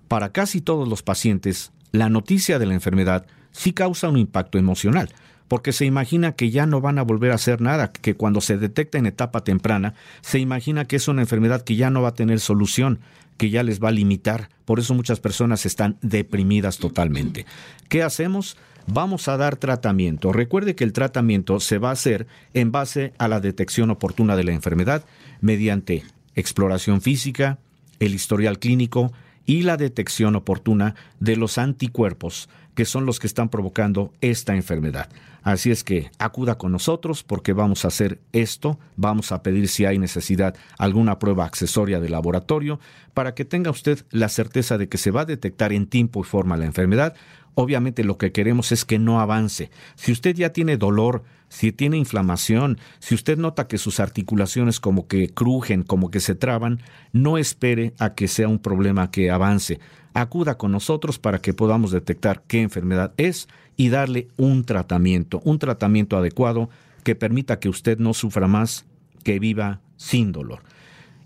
Para 0.07 0.31
casi 0.31 0.61
todos 0.61 0.87
los 0.87 1.03
pacientes, 1.03 1.73
la 1.91 2.07
noticia 2.07 2.57
de 2.57 2.67
la 2.67 2.73
enfermedad 2.73 3.25
sí 3.51 3.73
causa 3.73 4.07
un 4.07 4.17
impacto 4.17 4.57
emocional, 4.57 5.09
porque 5.49 5.73
se 5.73 5.83
imagina 5.85 6.33
que 6.33 6.51
ya 6.51 6.65
no 6.65 6.79
van 6.79 6.99
a 6.99 7.01
volver 7.01 7.31
a 7.31 7.35
hacer 7.35 7.59
nada, 7.59 7.91
que 7.91 8.13
cuando 8.13 8.39
se 8.39 8.57
detecta 8.57 8.97
en 8.97 9.07
etapa 9.07 9.43
temprana, 9.43 9.95
se 10.21 10.39
imagina 10.39 10.85
que 10.85 10.95
es 10.95 11.09
una 11.09 11.23
enfermedad 11.23 11.63
que 11.63 11.75
ya 11.75 11.89
no 11.89 12.01
va 12.01 12.09
a 12.09 12.13
tener 12.13 12.39
solución, 12.39 12.99
que 13.35 13.49
ya 13.49 13.63
les 13.63 13.83
va 13.83 13.89
a 13.89 13.91
limitar. 13.91 14.49
Por 14.63 14.79
eso 14.79 14.93
muchas 14.93 15.19
personas 15.19 15.65
están 15.65 15.97
deprimidas 16.01 16.77
totalmente. 16.77 17.47
¿Qué 17.89 18.03
hacemos? 18.03 18.57
Vamos 18.85 19.27
a 19.27 19.37
dar 19.37 19.55
tratamiento. 19.55 20.31
Recuerde 20.31 20.75
que 20.75 20.83
el 20.83 20.93
tratamiento 20.93 21.59
se 21.59 21.79
va 21.79 21.89
a 21.89 21.93
hacer 21.93 22.27
en 22.53 22.71
base 22.71 23.13
a 23.17 23.27
la 23.27 23.39
detección 23.39 23.89
oportuna 23.89 24.35
de 24.35 24.43
la 24.43 24.53
enfermedad 24.53 25.03
mediante 25.41 26.03
exploración 26.35 27.01
física, 27.01 27.57
el 27.99 28.13
historial 28.13 28.59
clínico 28.59 29.11
y 29.49 29.63
la 29.63 29.77
detección 29.77 30.35
oportuna 30.35 30.93
de 31.19 31.35
los 31.35 31.57
anticuerpos 31.57 32.49
que 32.75 32.85
son 32.85 33.07
los 33.07 33.19
que 33.19 33.25
están 33.25 33.49
provocando 33.49 34.13
esta 34.21 34.55
enfermedad. 34.55 35.09
Así 35.41 35.71
es 35.71 35.83
que 35.83 36.11
acuda 36.19 36.59
con 36.59 36.71
nosotros 36.71 37.23
porque 37.23 37.51
vamos 37.51 37.83
a 37.83 37.87
hacer 37.87 38.19
esto, 38.31 38.77
vamos 38.95 39.31
a 39.31 39.41
pedir 39.41 39.67
si 39.67 39.85
hay 39.85 39.97
necesidad 39.97 40.55
alguna 40.77 41.17
prueba 41.17 41.45
accesoria 41.45 41.99
de 41.99 42.09
laboratorio 42.09 42.79
para 43.15 43.33
que 43.33 43.43
tenga 43.43 43.71
usted 43.71 44.05
la 44.11 44.29
certeza 44.29 44.77
de 44.77 44.87
que 44.87 44.99
se 44.99 45.09
va 45.09 45.21
a 45.21 45.25
detectar 45.25 45.73
en 45.73 45.87
tiempo 45.87 46.21
y 46.21 46.25
forma 46.25 46.55
la 46.55 46.65
enfermedad. 46.65 47.15
Obviamente 47.61 48.05
lo 48.05 48.17
que 48.17 48.31
queremos 48.31 48.71
es 48.71 48.85
que 48.85 48.99
no 48.99 49.19
avance. 49.19 49.69
Si 49.95 50.13
usted 50.13 50.33
ya 50.33 50.53
tiene 50.53 50.77
dolor, 50.77 51.23
si 51.49 51.73
tiene 51.73 51.97
inflamación, 51.97 52.77
si 52.99 53.15
usted 53.15 53.37
nota 53.37 53.67
que 53.67 53.77
sus 53.77 53.99
articulaciones 53.99 54.79
como 54.79 55.09
que 55.09 55.27
crujen, 55.27 55.83
como 55.83 56.09
que 56.09 56.21
se 56.21 56.35
traban, 56.35 56.79
no 57.11 57.37
espere 57.37 57.93
a 57.99 58.13
que 58.13 58.29
sea 58.29 58.47
un 58.47 58.59
problema 58.59 59.11
que 59.11 59.29
avance 59.29 59.81
acuda 60.13 60.57
con 60.57 60.71
nosotros 60.71 61.19
para 61.19 61.41
que 61.41 61.53
podamos 61.53 61.91
detectar 61.91 62.43
qué 62.47 62.61
enfermedad 62.61 63.11
es 63.17 63.49
y 63.75 63.89
darle 63.89 64.29
un 64.37 64.63
tratamiento, 64.63 65.41
un 65.43 65.59
tratamiento 65.59 66.15
adecuado 66.15 66.69
que 67.03 67.15
permita 67.15 67.59
que 67.59 67.67
usted 67.67 67.99
no 67.99 68.13
sufra 68.13 68.47
más, 68.47 68.85
que 69.25 69.37
viva 69.37 69.81
sin 69.97 70.31
dolor. 70.31 70.61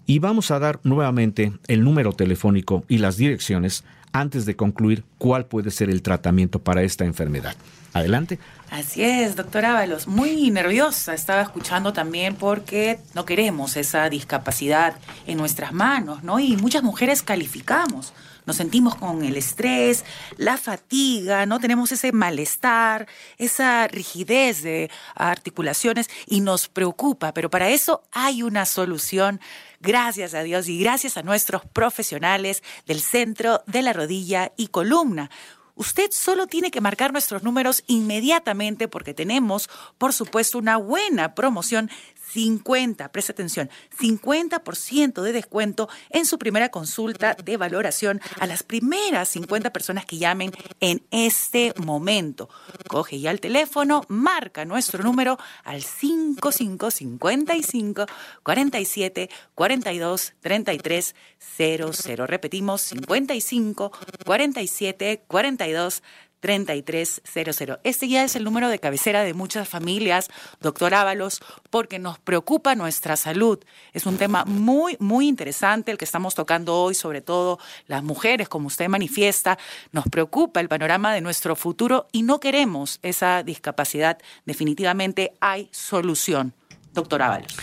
Y 0.08 0.18
vamos 0.18 0.50
a 0.50 0.58
dar 0.58 0.80
nuevamente 0.84 1.54
el 1.68 1.84
número 1.84 2.12
telefónico 2.14 2.86
y 2.88 2.98
las 2.98 3.18
direcciones 3.18 3.84
antes 4.14 4.46
de 4.46 4.56
concluir 4.56 5.04
cuál 5.18 5.46
puede 5.46 5.72
ser 5.72 5.90
el 5.90 6.02
tratamiento 6.02 6.60
para 6.60 6.84
esta 6.84 7.04
enfermedad. 7.04 7.56
Adelante. 7.94 8.40
Así 8.72 9.04
es, 9.04 9.36
doctora 9.36 9.72
Ábalos. 9.72 10.08
Muy 10.08 10.50
nerviosa 10.50 11.14
estaba 11.14 11.42
escuchando 11.44 11.94
también 11.94 12.36
porque 12.36 13.00
no 13.14 13.26
queremos 13.26 13.78
esa 13.78 14.10
discapacidad 14.10 14.96
en 15.28 15.38
nuestras 15.38 15.74
manos, 15.74 16.24
¿no? 16.24 16.40
Y 16.40 16.58
muchas 16.58 16.82
mujeres 16.82 17.22
calificamos 17.22 18.14
nos 18.46 18.58
sentimos 18.58 18.96
con 18.96 19.24
el 19.24 19.38
estrés, 19.38 20.04
la 20.38 20.58
fatiga, 20.58 21.46
¿no? 21.46 21.60
Tenemos 21.60 21.92
ese 21.92 22.12
malestar, 22.12 23.08
esa 23.38 23.88
rigidez 23.88 24.64
de 24.64 24.92
articulaciones 25.16 26.10
y 26.28 26.42
nos 26.42 26.68
preocupa, 26.68 27.34
pero 27.34 27.50
para 27.50 27.70
eso 27.70 28.04
hay 28.12 28.44
una 28.44 28.66
solución. 28.66 29.40
Gracias 29.80 30.34
a 30.34 30.44
Dios 30.44 30.70
y 30.70 30.80
gracias 30.80 31.18
a 31.18 31.24
nuestros 31.24 31.66
profesionales 31.66 32.64
del 32.86 33.02
centro 33.02 33.64
de 33.66 33.82
la 33.82 33.94
rodilla 34.04 34.52
y 34.58 34.68
columna. 34.68 35.30
Usted 35.76 36.12
solo 36.12 36.46
tiene 36.46 36.70
que 36.70 36.82
marcar 36.82 37.14
nuestros 37.14 37.42
números 37.42 37.84
inmediatamente 37.88 38.88
porque 38.88 39.16
tenemos, 39.16 39.70
por 39.98 40.14
supuesto, 40.14 40.60
una 40.60 40.78
buena 40.78 41.34
promoción 41.34 41.90
50, 42.32 43.12
presta 43.12 43.34
atención, 43.34 43.70
50% 44.00 45.22
de 45.22 45.32
descuento 45.32 45.88
en 46.10 46.26
su 46.26 46.40
primera 46.40 46.70
consulta 46.70 47.36
de 47.36 47.58
valoración 47.58 48.20
a 48.40 48.48
las 48.48 48.64
primeras 48.64 49.30
50 49.30 49.72
personas 49.72 50.06
que 50.06 50.18
llamen 50.18 50.52
en 50.80 51.04
este 51.12 51.74
momento. 51.78 52.50
Coge 52.88 53.20
ya 53.20 53.30
el 53.32 53.40
teléfono, 53.40 54.04
marca 54.08 54.66
nuestro 54.66 55.04
número 55.04 55.38
al 55.64 55.84
5555 55.84 58.08
47 58.44 59.30
42 59.54 60.34
33 60.42 61.16
00. 61.58 62.28
Repetimos, 62.28 62.82
55 62.82 63.92
47 64.26 65.24
42 65.28 66.04
3300. 66.44 67.80
Este 67.86 68.10
ya 68.10 68.26
es 68.26 68.36
el 68.36 68.44
número 68.44 68.68
de 68.68 68.78
cabecera 68.78 69.24
de 69.24 69.34
muchas 69.34 69.70
familias, 69.70 70.28
doctor 70.60 70.94
Ábalos, 70.94 71.40
porque 71.70 72.00
nos 72.00 72.20
preocupa 72.20 72.76
nuestra 72.76 73.16
salud. 73.16 73.60
Es 73.94 74.06
un 74.06 74.18
tema 74.18 74.44
muy, 74.44 74.98
muy 75.00 75.30
interesante 75.30 75.90
el 75.90 75.98
que 75.98 76.04
estamos 76.04 76.36
tocando 76.36 76.76
hoy, 76.76 76.96
sobre 76.96 77.22
todo 77.22 77.60
las 77.88 78.04
mujeres, 78.04 78.50
como 78.50 78.68
usted 78.68 78.90
manifiesta. 78.90 79.58
Nos 79.94 80.04
preocupa 80.10 80.60
el 80.60 80.68
panorama 80.68 81.14
de 81.14 81.22
nuestro 81.22 81.56
futuro 81.56 82.08
y 82.12 82.24
no 82.24 82.42
queremos 82.42 83.00
esa 83.04 83.42
discapacidad. 83.44 84.18
Definitivamente 84.46 85.32
hay 85.40 85.70
solución. 85.72 86.54
Doctor 86.94 87.22
Ábalos. 87.22 87.56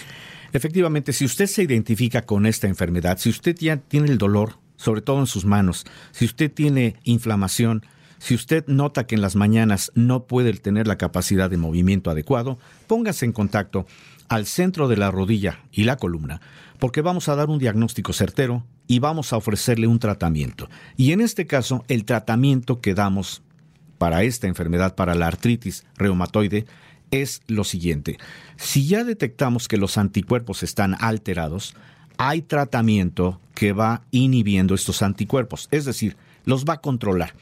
Efectivamente, 0.55 1.13
si 1.13 1.27
usted 1.27 1.47
se 1.49 1.65
identifica 1.65 2.23
con 2.23 2.47
esta 2.47 2.67
enfermedad, 2.67 3.19
si 3.19 3.29
usted 3.29 3.55
ya 3.57 3.77
tiene 3.77 4.09
el 4.09 4.17
dolor, 4.17 4.55
sobre 4.77 5.03
todo 5.03 5.21
en 5.21 5.27
sus 5.27 5.45
manos, 5.45 5.85
si 6.13 6.25
usted 6.25 6.51
tiene 6.51 6.97
inflamación, 7.05 7.85
si 8.21 8.35
usted 8.35 8.67
nota 8.67 9.07
que 9.07 9.15
en 9.15 9.23
las 9.23 9.35
mañanas 9.35 9.91
no 9.95 10.27
puede 10.27 10.53
tener 10.53 10.87
la 10.87 10.99
capacidad 10.99 11.49
de 11.49 11.57
movimiento 11.57 12.11
adecuado, 12.11 12.59
póngase 12.87 13.25
en 13.25 13.33
contacto 13.33 13.87
al 14.29 14.45
centro 14.45 14.89
de 14.89 14.99
la 14.99 15.11
rodilla 15.11 15.61
y 15.73 15.85
la 15.85 15.97
columna, 15.97 16.43
porque 16.79 17.01
vamos 17.01 17.31
a 17.31 17.35
dar 17.35 17.49
un 17.49 17.59
diagnóstico 17.59 18.13
certero 18.13 18.67
y 18.87 18.99
vamos 18.99 19.33
a 19.33 19.39
ofrecerle 19.39 19.87
un 19.87 19.99
tratamiento. 19.99 20.69
Y 20.99 21.13
en 21.13 21.23
este 21.23 21.47
caso, 21.47 21.83
el 21.89 22.05
tratamiento 22.05 22.83
que 22.83 22.93
damos 22.93 23.43
para 23.97 24.23
esta 24.23 24.47
enfermedad, 24.47 24.95
para 24.95 25.15
la 25.15 25.27
artritis 25.27 25.87
reumatoide, 25.97 26.67
es 27.11 27.41
lo 27.47 27.65
siguiente. 27.65 28.19
Si 28.57 28.87
ya 28.87 29.03
detectamos 29.03 29.67
que 29.67 29.79
los 29.79 29.97
anticuerpos 29.97 30.63
están 30.63 30.95
alterados, 31.01 31.75
hay 32.19 32.43
tratamiento 32.43 33.41
que 33.55 33.73
va 33.73 34.03
inhibiendo 34.11 34.75
estos 34.75 35.01
anticuerpos. 35.01 35.69
Es 35.71 35.87
decir, 35.87 36.19
los 36.45 36.65
va 36.65 36.75
a 36.75 36.81
controlar. 36.81 37.35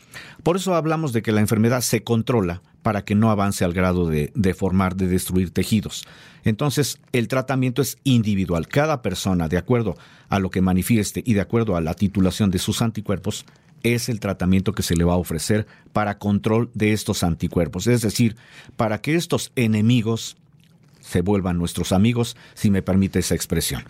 Por 0.42 0.57
eso 0.57 0.74
hablamos 0.74 1.12
de 1.12 1.22
que 1.22 1.32
la 1.32 1.40
enfermedad 1.40 1.80
se 1.80 2.03
controla 2.03 2.62
para 2.82 3.05
que 3.05 3.14
no 3.14 3.30
avance 3.30 3.64
al 3.64 3.74
grado 3.74 4.07
de, 4.07 4.55
formar, 4.55 4.96
de 4.96 5.09
destruir 5.09 5.51
tejidos. 5.51 6.05
Entonces, 6.44 7.01
el 7.12 7.28
tratamiento 7.28 7.82
es 7.82 7.99
individual. 8.05 8.68
Cada 8.68 9.03
persona, 9.03 9.49
de 9.49 9.59
acuerdo 9.59 9.96
a 10.28 10.38
lo 10.38 10.51
que 10.51 10.62
manifieste 10.62 11.22
y 11.26 11.34
de 11.34 11.40
acuerdo 11.40 11.76
a 11.76 11.80
la 11.80 11.94
titulación 11.94 12.51
de 12.51 12.59
sus 12.59 12.80
anticuerpos, 12.80 13.44
es 13.82 14.09
el 14.09 14.20
tratamiento 14.20 14.72
que 14.72 14.82
se 14.82 14.96
le 14.96 15.05
va 15.05 15.14
a 15.14 15.18
ofrecer 15.18 15.66
para 15.92 16.18
control 16.18 16.70
de 16.74 16.92
estos 16.92 17.22
anticuerpos. 17.22 17.86
Es 17.86 18.03
decir, 18.03 18.36
para 18.76 19.01
que 19.01 19.14
estos 19.14 19.53
enemigos 19.57 20.36
se 21.01 21.20
vuelvan 21.22 21.59
nuestros 21.59 21.92
amigos, 21.92 22.36
si 22.55 22.70
me 22.70 22.82
permite 22.82 23.20
esa 23.20 23.34
expresión. 23.34 23.84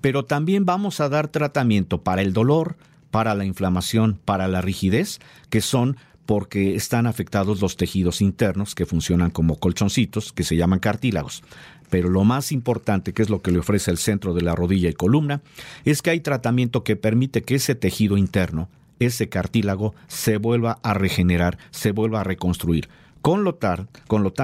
Pero 0.00 0.24
también 0.24 0.64
vamos 0.64 1.00
a 1.00 1.08
dar 1.08 1.28
tratamiento 1.28 2.02
para 2.02 2.22
el 2.22 2.32
dolor, 2.32 2.76
para 3.14 3.36
la 3.36 3.44
inflamación, 3.44 4.18
para 4.24 4.48
la 4.48 4.60
rigidez, 4.60 5.20
que 5.48 5.60
son 5.60 5.96
porque 6.26 6.74
están 6.74 7.06
afectados 7.06 7.60
los 7.60 7.76
tejidos 7.76 8.20
internos 8.20 8.74
que 8.74 8.86
funcionan 8.86 9.30
como 9.30 9.54
colchoncitos, 9.54 10.32
que 10.32 10.42
se 10.42 10.56
llaman 10.56 10.80
cartílagos. 10.80 11.44
Pero 11.90 12.08
lo 12.08 12.24
más 12.24 12.50
importante, 12.50 13.12
que 13.12 13.22
es 13.22 13.30
lo 13.30 13.40
que 13.40 13.52
le 13.52 13.60
ofrece 13.60 13.92
el 13.92 13.98
centro 13.98 14.34
de 14.34 14.42
la 14.42 14.56
rodilla 14.56 14.88
y 14.88 14.94
columna, 14.94 15.42
es 15.84 16.02
que 16.02 16.10
hay 16.10 16.18
tratamiento 16.18 16.82
que 16.82 16.96
permite 16.96 17.42
que 17.44 17.54
ese 17.54 17.76
tejido 17.76 18.16
interno 18.16 18.68
ese 18.98 19.28
cartílago 19.28 19.94
se 20.08 20.36
vuelva 20.38 20.80
a 20.82 20.92
regenerar, 20.94 21.58
se 21.70 21.92
vuelva 21.92 22.22
a 22.22 22.24
reconstruir. 22.24 22.88
Con 23.22 23.44
lo, 23.44 23.54
tar, 23.54 23.86
con 24.08 24.24
lo 24.24 24.34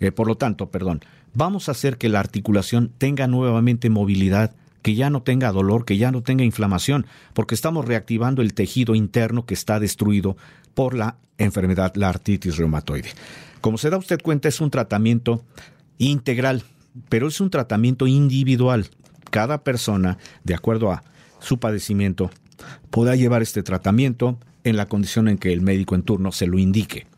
eh, 0.00 0.10
por 0.10 0.26
lo 0.26 0.36
tanto, 0.36 0.70
perdón, 0.70 1.02
vamos 1.34 1.68
a 1.68 1.72
hacer 1.72 1.98
que 1.98 2.08
la 2.08 2.20
articulación 2.20 2.90
tenga 2.96 3.26
nuevamente 3.26 3.90
movilidad, 3.90 4.54
que 4.86 4.94
ya 4.94 5.10
no 5.10 5.20
tenga 5.20 5.50
dolor, 5.50 5.84
que 5.84 5.96
ya 5.96 6.12
no 6.12 6.22
tenga 6.22 6.44
inflamación, 6.44 7.06
porque 7.34 7.56
estamos 7.56 7.86
reactivando 7.86 8.40
el 8.40 8.54
tejido 8.54 8.94
interno 8.94 9.44
que 9.44 9.54
está 9.54 9.80
destruido 9.80 10.36
por 10.74 10.94
la 10.94 11.16
enfermedad, 11.38 11.96
la 11.96 12.08
artritis 12.08 12.56
reumatoide. 12.56 13.08
Como 13.60 13.78
se 13.78 13.90
da 13.90 13.96
usted 13.96 14.22
cuenta, 14.22 14.46
es 14.46 14.60
un 14.60 14.70
tratamiento 14.70 15.42
integral, 15.98 16.62
pero 17.08 17.26
es 17.26 17.40
un 17.40 17.50
tratamiento 17.50 18.06
individual. 18.06 18.86
Cada 19.30 19.64
persona, 19.64 20.18
de 20.44 20.54
acuerdo 20.54 20.92
a 20.92 21.02
su 21.40 21.58
padecimiento, 21.58 22.30
podrá 22.90 23.16
llevar 23.16 23.42
este 23.42 23.64
tratamiento 23.64 24.38
en 24.62 24.76
la 24.76 24.86
condición 24.86 25.26
en 25.26 25.38
que 25.38 25.52
el 25.52 25.62
médico 25.62 25.96
en 25.96 26.02
turno 26.02 26.30
se 26.30 26.46
lo 26.46 26.60
indique. 26.60 27.08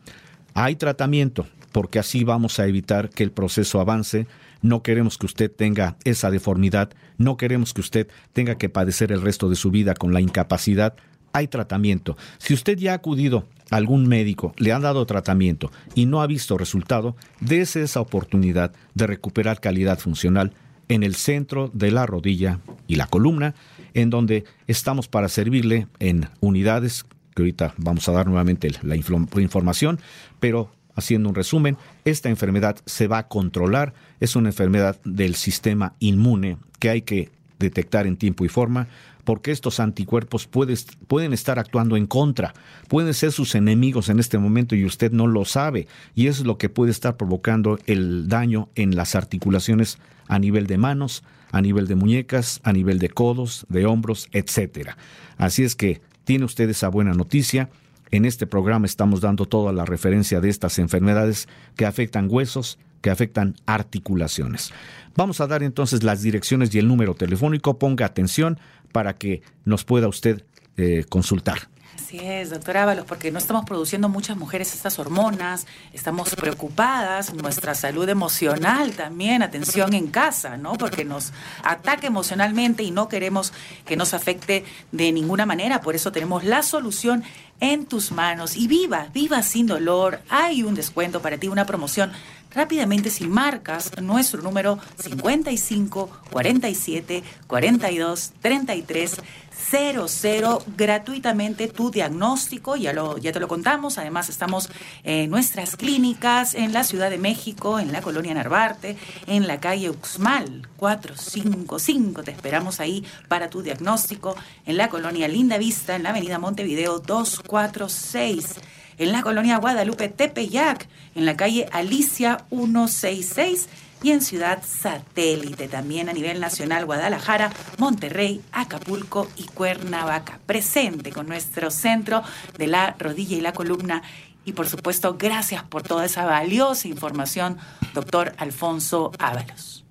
Hay 0.55 0.75
tratamiento, 0.75 1.45
porque 1.71 1.99
así 1.99 2.23
vamos 2.23 2.59
a 2.59 2.65
evitar 2.65 3.11
que 3.11 3.21
el 3.21 3.31
proceso 3.31 3.79
avance. 3.79 4.25
No 4.61 4.83
queremos 4.83 5.17
que 5.17 5.25
usted 5.25 5.51
tenga 5.51 5.97
esa 6.03 6.31
deformidad, 6.31 6.91
no 7.17 7.37
queremos 7.37 7.73
que 7.73 7.81
usted 7.81 8.07
tenga 8.33 8.57
que 8.57 8.69
padecer 8.69 9.11
el 9.11 9.21
resto 9.21 9.49
de 9.49 9.55
su 9.55 9.71
vida 9.71 9.93
con 9.93 10.13
la 10.13 10.21
incapacidad. 10.21 10.95
Hay 11.31 11.47
tratamiento. 11.47 12.17
Si 12.39 12.53
usted 12.53 12.77
ya 12.77 12.91
ha 12.91 12.95
acudido 12.95 13.47
a 13.69 13.77
algún 13.77 14.07
médico, 14.07 14.53
le 14.57 14.71
han 14.71 14.81
dado 14.81 15.05
tratamiento 15.05 15.71
y 15.95 16.05
no 16.05 16.21
ha 16.21 16.27
visto 16.27 16.57
resultado, 16.57 17.15
dése 17.39 17.83
esa 17.83 18.01
oportunidad 18.01 18.73
de 18.95 19.07
recuperar 19.07 19.59
calidad 19.59 19.99
funcional 19.99 20.53
en 20.87 21.03
el 21.03 21.15
centro 21.15 21.69
de 21.73 21.91
la 21.91 22.05
rodilla 22.05 22.59
y 22.87 22.95
la 22.95 23.05
columna, 23.07 23.53
en 23.93 24.09
donde 24.09 24.43
estamos 24.67 25.07
para 25.07 25.29
servirle 25.29 25.87
en 25.99 26.27
unidades, 26.39 27.05
que 27.35 27.43
ahorita 27.43 27.75
vamos 27.77 28.09
a 28.09 28.11
dar 28.11 28.25
nuevamente 28.25 28.71
la 28.81 28.95
información, 28.95 29.99
pero 30.39 30.71
haciendo 30.95 31.29
un 31.29 31.35
resumen, 31.35 31.77
esta 32.05 32.29
enfermedad 32.29 32.77
se 32.85 33.07
va 33.07 33.19
a 33.19 33.27
controlar, 33.27 33.93
es 34.19 34.35
una 34.35 34.49
enfermedad 34.49 34.99
del 35.03 35.35
sistema 35.35 35.93
inmune 35.99 36.57
que 36.79 36.89
hay 36.89 37.01
que 37.01 37.29
detectar 37.59 38.07
en 38.07 38.17
tiempo 38.17 38.45
y 38.45 38.49
forma, 38.49 38.87
porque 39.23 39.51
estos 39.51 39.79
anticuerpos 39.79 40.47
pueden 40.47 41.33
estar 41.33 41.59
actuando 41.59 41.97
en 41.97 42.07
contra, 42.07 42.53
pueden 42.87 43.13
ser 43.13 43.31
sus 43.31 43.53
enemigos 43.53 44.09
en 44.09 44.19
este 44.19 44.39
momento 44.39 44.75
y 44.75 44.85
usted 44.85 45.11
no 45.11 45.27
lo 45.27 45.45
sabe, 45.45 45.87
y 46.15 46.27
es 46.27 46.39
lo 46.39 46.57
que 46.57 46.69
puede 46.69 46.91
estar 46.91 47.17
provocando 47.17 47.77
el 47.85 48.27
daño 48.27 48.69
en 48.75 48.95
las 48.95 49.15
articulaciones 49.15 49.99
a 50.27 50.39
nivel 50.39 50.67
de 50.67 50.77
manos, 50.77 51.23
a 51.51 51.61
nivel 51.61 51.87
de 51.87 51.95
muñecas, 51.95 52.59
a 52.63 52.73
nivel 52.73 52.99
de 52.99 53.09
codos, 53.09 53.65
de 53.69 53.85
hombros, 53.85 54.29
etcétera. 54.31 54.97
Así 55.37 55.63
es 55.63 55.75
que 55.75 56.01
tiene 56.23 56.45
usted 56.45 56.69
esa 56.69 56.89
buena 56.89 57.13
noticia. 57.13 57.69
En 58.11 58.25
este 58.25 58.47
programa 58.47 58.87
estamos 58.87 59.21
dando 59.21 59.45
toda 59.45 59.71
la 59.71 59.85
referencia 59.85 60.41
de 60.41 60.49
estas 60.49 60.79
enfermedades 60.79 61.47
que 61.75 61.85
afectan 61.85 62.27
huesos, 62.29 62.79
que 63.01 63.11
afectan 63.11 63.55
articulaciones. 63.65 64.71
Vamos 65.15 65.41
a 65.41 65.47
dar 65.47 65.61
entonces 65.61 66.03
las 66.03 66.21
direcciones 66.21 66.73
y 66.73 66.79
el 66.79 66.87
número 66.87 67.13
telefónico. 67.13 67.77
Ponga 67.77 68.05
atención 68.05 68.59
para 68.91 69.15
que 69.15 69.43
nos 69.63 69.83
pueda 69.85 70.07
usted 70.07 70.43
eh, 70.77 71.05
consultar. 71.07 71.69
Así 71.95 72.19
es, 72.19 72.49
doctora 72.49 72.83
Ábalos, 72.83 73.05
porque 73.05 73.31
no 73.31 73.37
estamos 73.37 73.65
produciendo 73.65 74.09
muchas 74.09 74.35
mujeres 74.35 74.73
estas 74.73 74.97
hormonas, 74.97 75.67
estamos 75.93 76.33
preocupadas, 76.33 77.35
nuestra 77.35 77.75
salud 77.75 78.09
emocional 78.09 78.93
también, 78.93 79.43
atención 79.43 79.93
en 79.93 80.07
casa, 80.07 80.57
¿no? 80.57 80.73
Porque 80.73 81.05
nos 81.05 81.33
ataca 81.63 82.07
emocionalmente 82.07 82.81
y 82.81 82.89
no 82.89 83.09
queremos 83.09 83.53
que 83.85 83.95
nos 83.95 84.15
afecte 84.15 84.63
de 84.91 85.11
ninguna 85.11 85.45
manera, 85.45 85.81
por 85.81 85.93
eso 85.93 86.11
tenemos 86.11 86.43
la 86.45 86.63
solución 86.63 87.23
en 87.59 87.85
tus 87.85 88.11
manos. 88.11 88.55
Y 88.55 88.67
viva, 88.67 89.07
viva 89.13 89.41
sin 89.43 89.67
dolor, 89.67 90.19
hay 90.29 90.63
un 90.63 90.75
descuento 90.75 91.21
para 91.21 91.37
ti, 91.37 91.47
una 91.47 91.65
promoción 91.65 92.11
rápidamente 92.51 93.09
si 93.09 93.27
marcas 93.27 93.91
nuestro 94.01 94.41
número 94.41 94.79
55 94.97 96.09
47 96.31 97.23
42 97.47 98.33
33 98.41 99.21
00 99.69 100.63
gratuitamente 100.77 101.67
tu 101.67 101.91
diagnóstico, 101.91 102.75
ya, 102.75 102.93
ya 103.19 103.31
te 103.31 103.39
lo 103.39 103.47
contamos, 103.47 103.97
además 103.97 104.29
estamos 104.29 104.69
en 105.03 105.29
nuestras 105.29 105.75
clínicas 105.75 106.55
en 106.55 106.73
la 106.73 106.83
Ciudad 106.83 107.09
de 107.09 107.17
México, 107.17 107.79
en 107.79 107.91
la 107.91 108.01
colonia 108.01 108.33
Narvarte, 108.33 108.97
en 109.27 109.47
la 109.47 109.59
calle 109.59 109.89
Uxmal 109.89 110.67
455, 110.77 112.23
te 112.23 112.31
esperamos 112.31 112.79
ahí 112.79 113.05
para 113.27 113.49
tu 113.49 113.61
diagnóstico, 113.61 114.35
en 114.65 114.77
la 114.77 114.89
colonia 114.89 115.27
Linda 115.27 115.57
Vista, 115.57 115.95
en 115.95 116.03
la 116.03 116.09
avenida 116.09 116.39
Montevideo 116.39 116.99
246 116.99 118.55
en 118.99 119.11
la 119.13 119.23
colonia 119.23 119.57
Guadalupe 119.57 120.09
Tepeyac, 120.09 120.87
en 121.15 121.25
la 121.25 121.35
calle 121.35 121.67
Alicia 121.71 122.45
166 122.49 123.69
y 124.03 124.11
en 124.11 124.21
Ciudad 124.21 124.61
Satélite, 124.63 125.67
también 125.67 126.09
a 126.09 126.13
nivel 126.13 126.39
nacional 126.39 126.85
Guadalajara, 126.85 127.51
Monterrey, 127.77 128.41
Acapulco 128.51 129.27
y 129.35 129.45
Cuernavaca. 129.45 130.39
Presente 130.45 131.11
con 131.11 131.27
nuestro 131.27 131.71
centro 131.71 132.23
de 132.57 132.67
la 132.67 132.95
rodilla 132.99 133.37
y 133.37 133.41
la 133.41 133.53
columna. 133.53 134.03
Y 134.45 134.53
por 134.53 134.67
supuesto, 134.67 135.15
gracias 135.17 135.63
por 135.63 135.83
toda 135.83 136.05
esa 136.05 136.25
valiosa 136.25 136.87
información, 136.87 137.57
doctor 137.93 138.33
Alfonso 138.37 139.11
Ábalos. 139.17 139.85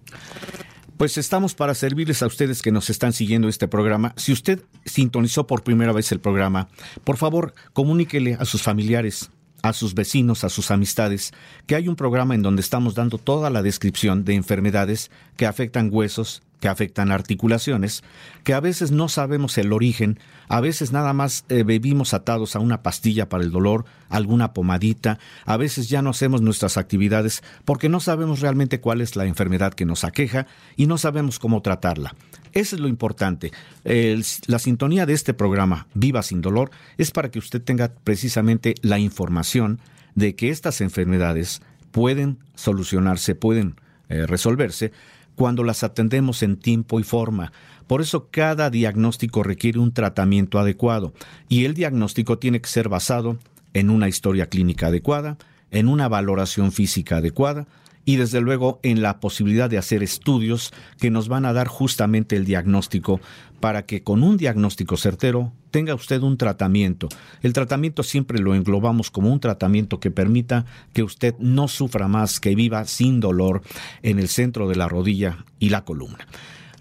Pues 0.99 1.17
estamos 1.17 1.55
para 1.55 1.77
servirles 1.77 2.25
a 2.25 2.27
ustedes 2.27 2.61
que 2.61 2.73
nos 2.73 2.91
están 2.91 3.13
siguiendo 3.13 3.49
este 3.49 3.69
programa. 3.69 4.15
Si 4.17 4.33
usted 4.33 4.65
sintonizó 4.85 5.47
por 5.47 5.63
primera 5.63 5.93
vez 5.93 6.11
el 6.11 6.19
programa, 6.19 6.67
por 7.05 7.17
favor, 7.17 7.55
comuníquele 7.73 8.35
a 8.35 8.45
sus 8.45 8.63
familiares, 8.63 9.31
a 9.63 9.73
sus 9.73 9.95
vecinos, 9.95 10.43
a 10.43 10.49
sus 10.49 10.73
amistades, 10.73 11.33
que 11.69 11.77
hay 11.77 11.87
un 11.87 11.95
programa 11.95 12.35
en 12.35 12.43
donde 12.43 12.63
estamos 12.63 12.97
dando 12.97 13.19
toda 13.19 13.49
la 13.49 13.63
descripción 13.63 14.25
de 14.25 14.35
enfermedades 14.35 15.13
que 15.37 15.47
afectan 15.47 15.89
huesos, 15.93 16.43
que 16.61 16.69
afectan 16.69 17.13
articulaciones, 17.13 18.03
que 18.45 18.55
a 18.55 18.61
veces 18.61 18.91
no 18.91 19.09
sabemos 19.09 19.59
el 19.59 19.73
origen, 19.73 20.19
a 20.49 20.61
veces 20.61 20.93
nada 20.93 21.13
más 21.13 21.45
eh, 21.49 21.63
vivimos 21.63 22.15
atados 22.15 22.57
a 22.57 22.59
una 22.59 22.83
pastilla 22.83 23.29
para 23.29 23.45
el 23.45 23.51
dolor, 23.51 23.85
alguna 24.09 24.53
pomadita, 24.53 25.19
a 25.45 25.57
veces 25.57 25.89
ya 25.89 26.03
no 26.03 26.11
hacemos 26.11 26.43
nuestras 26.43 26.77
actividades 26.77 27.43
porque 27.65 27.89
no 27.89 28.01
sabemos 28.01 28.41
realmente 28.41 28.81
cuál 28.81 29.01
es 29.01 29.17
la 29.17 29.27
enfermedad 29.27 29.75
que 29.75 29.85
nos 29.85 30.05
aqueja 30.05 30.47
y 30.77 30.87
no 30.87 30.99
sabemos 30.99 31.39
cómo 31.39 31.63
tratarla. 31.63 32.15
Eso 32.53 32.77
es 32.77 32.83
lo 32.83 32.89
importante. 32.89 33.53
la 33.85 34.59
sintonía 34.59 35.07
de 35.07 35.13
este 35.13 35.35
programa, 35.35 35.87
Viva 35.95 36.23
sin 36.23 36.41
dolor, 36.41 36.71
es 36.97 37.11
para 37.11 37.31
que 37.31 37.39
usted 37.39 37.63
tenga 37.63 37.93
precisamente 38.05 38.75
la 38.83 38.99
información 38.99 39.81
de 40.15 40.35
que 40.35 40.51
estas 40.51 40.81
enfermedades 40.81 41.61
pueden 41.93 42.39
solucionarse, 42.55 43.35
pueden 43.35 43.77
eh, 44.09 44.27
resolverse 44.27 44.93
cuando 45.39 45.63
las 45.63 45.85
atendemos 45.85 46.43
en 46.43 46.57
tiempo 46.57 46.99
y 46.99 47.05
forma. 47.05 47.53
Por 47.87 48.03
eso 48.03 48.29
cada 48.31 48.71
diagnóstico 48.71 49.45
requiere 49.45 49.79
un 49.79 49.93
tratamiento 49.93 50.59
adecuado 50.59 51.15
y 51.49 51.65
el 51.65 51.75
diagnóstico 51.75 52.39
tiene 52.39 52.61
que 52.61 52.69
ser 52.69 52.89
basado 52.89 53.39
en 53.73 53.89
una 53.89 54.09
historia 54.09 54.49
clínica 54.49 54.89
adecuada, 54.89 55.39
en 55.71 55.87
una 55.87 56.09
valoración 56.09 56.73
física 56.73 57.19
adecuada 57.19 57.69
y 58.05 58.17
desde 58.17 58.41
luego 58.41 58.81
en 58.83 59.01
la 59.01 59.21
posibilidad 59.21 59.71
de 59.71 59.79
hacer 59.79 60.03
estudios 60.03 60.73
que 60.99 61.11
nos 61.11 61.29
van 61.29 61.47
a 61.47 61.53
dar 61.53 61.69
justamente 61.69 62.35
el 62.35 62.45
diagnóstico 62.45 63.21
para 63.61 63.87
que 63.87 64.03
con 64.03 64.25
un 64.25 64.39
diagnóstico 64.39 64.97
certero 64.97 65.53
tenga 65.71 65.95
usted 65.95 66.23
un 66.23 66.37
tratamiento. 66.37 67.09
El 67.43 67.53
tratamiento 67.53 68.03
siempre 68.03 68.39
lo 68.39 68.55
englobamos 68.55 69.11
como 69.11 69.33
un 69.33 69.41
tratamiento 69.41 70.01
que 70.01 70.11
permita 70.11 70.67
que 70.93 71.03
usted 71.03 71.35
no 71.39 71.69
sufra 71.69 72.09
más, 72.09 72.41
que 72.41 72.55
viva 72.55 72.85
sin 72.85 73.21
dolor 73.21 73.63
en 74.03 74.19
el 74.19 74.29
centro 74.29 74.69
de 74.69 74.77
la 74.77 74.89
rodilla 74.89 75.45
y 75.59 75.71
la 75.71 75.85
columna. 75.85 76.27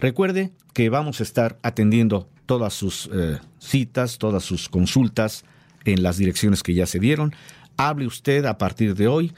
Recuerde 0.00 0.52
que 0.72 0.90
vamos 0.90 1.20
a 1.20 1.24
estar 1.24 1.58
atendiendo 1.62 2.28
todas 2.46 2.72
sus 2.72 3.10
eh, 3.12 3.38
citas, 3.58 4.18
todas 4.18 4.44
sus 4.44 4.68
consultas 4.68 5.44
en 5.84 6.02
las 6.02 6.16
direcciones 6.16 6.62
que 6.62 6.74
ya 6.74 6.86
se 6.86 6.98
dieron. 6.98 7.34
Hable 7.76 8.06
usted 8.06 8.44
a 8.44 8.58
partir 8.58 8.94
de 8.94 9.08
hoy 9.08 9.32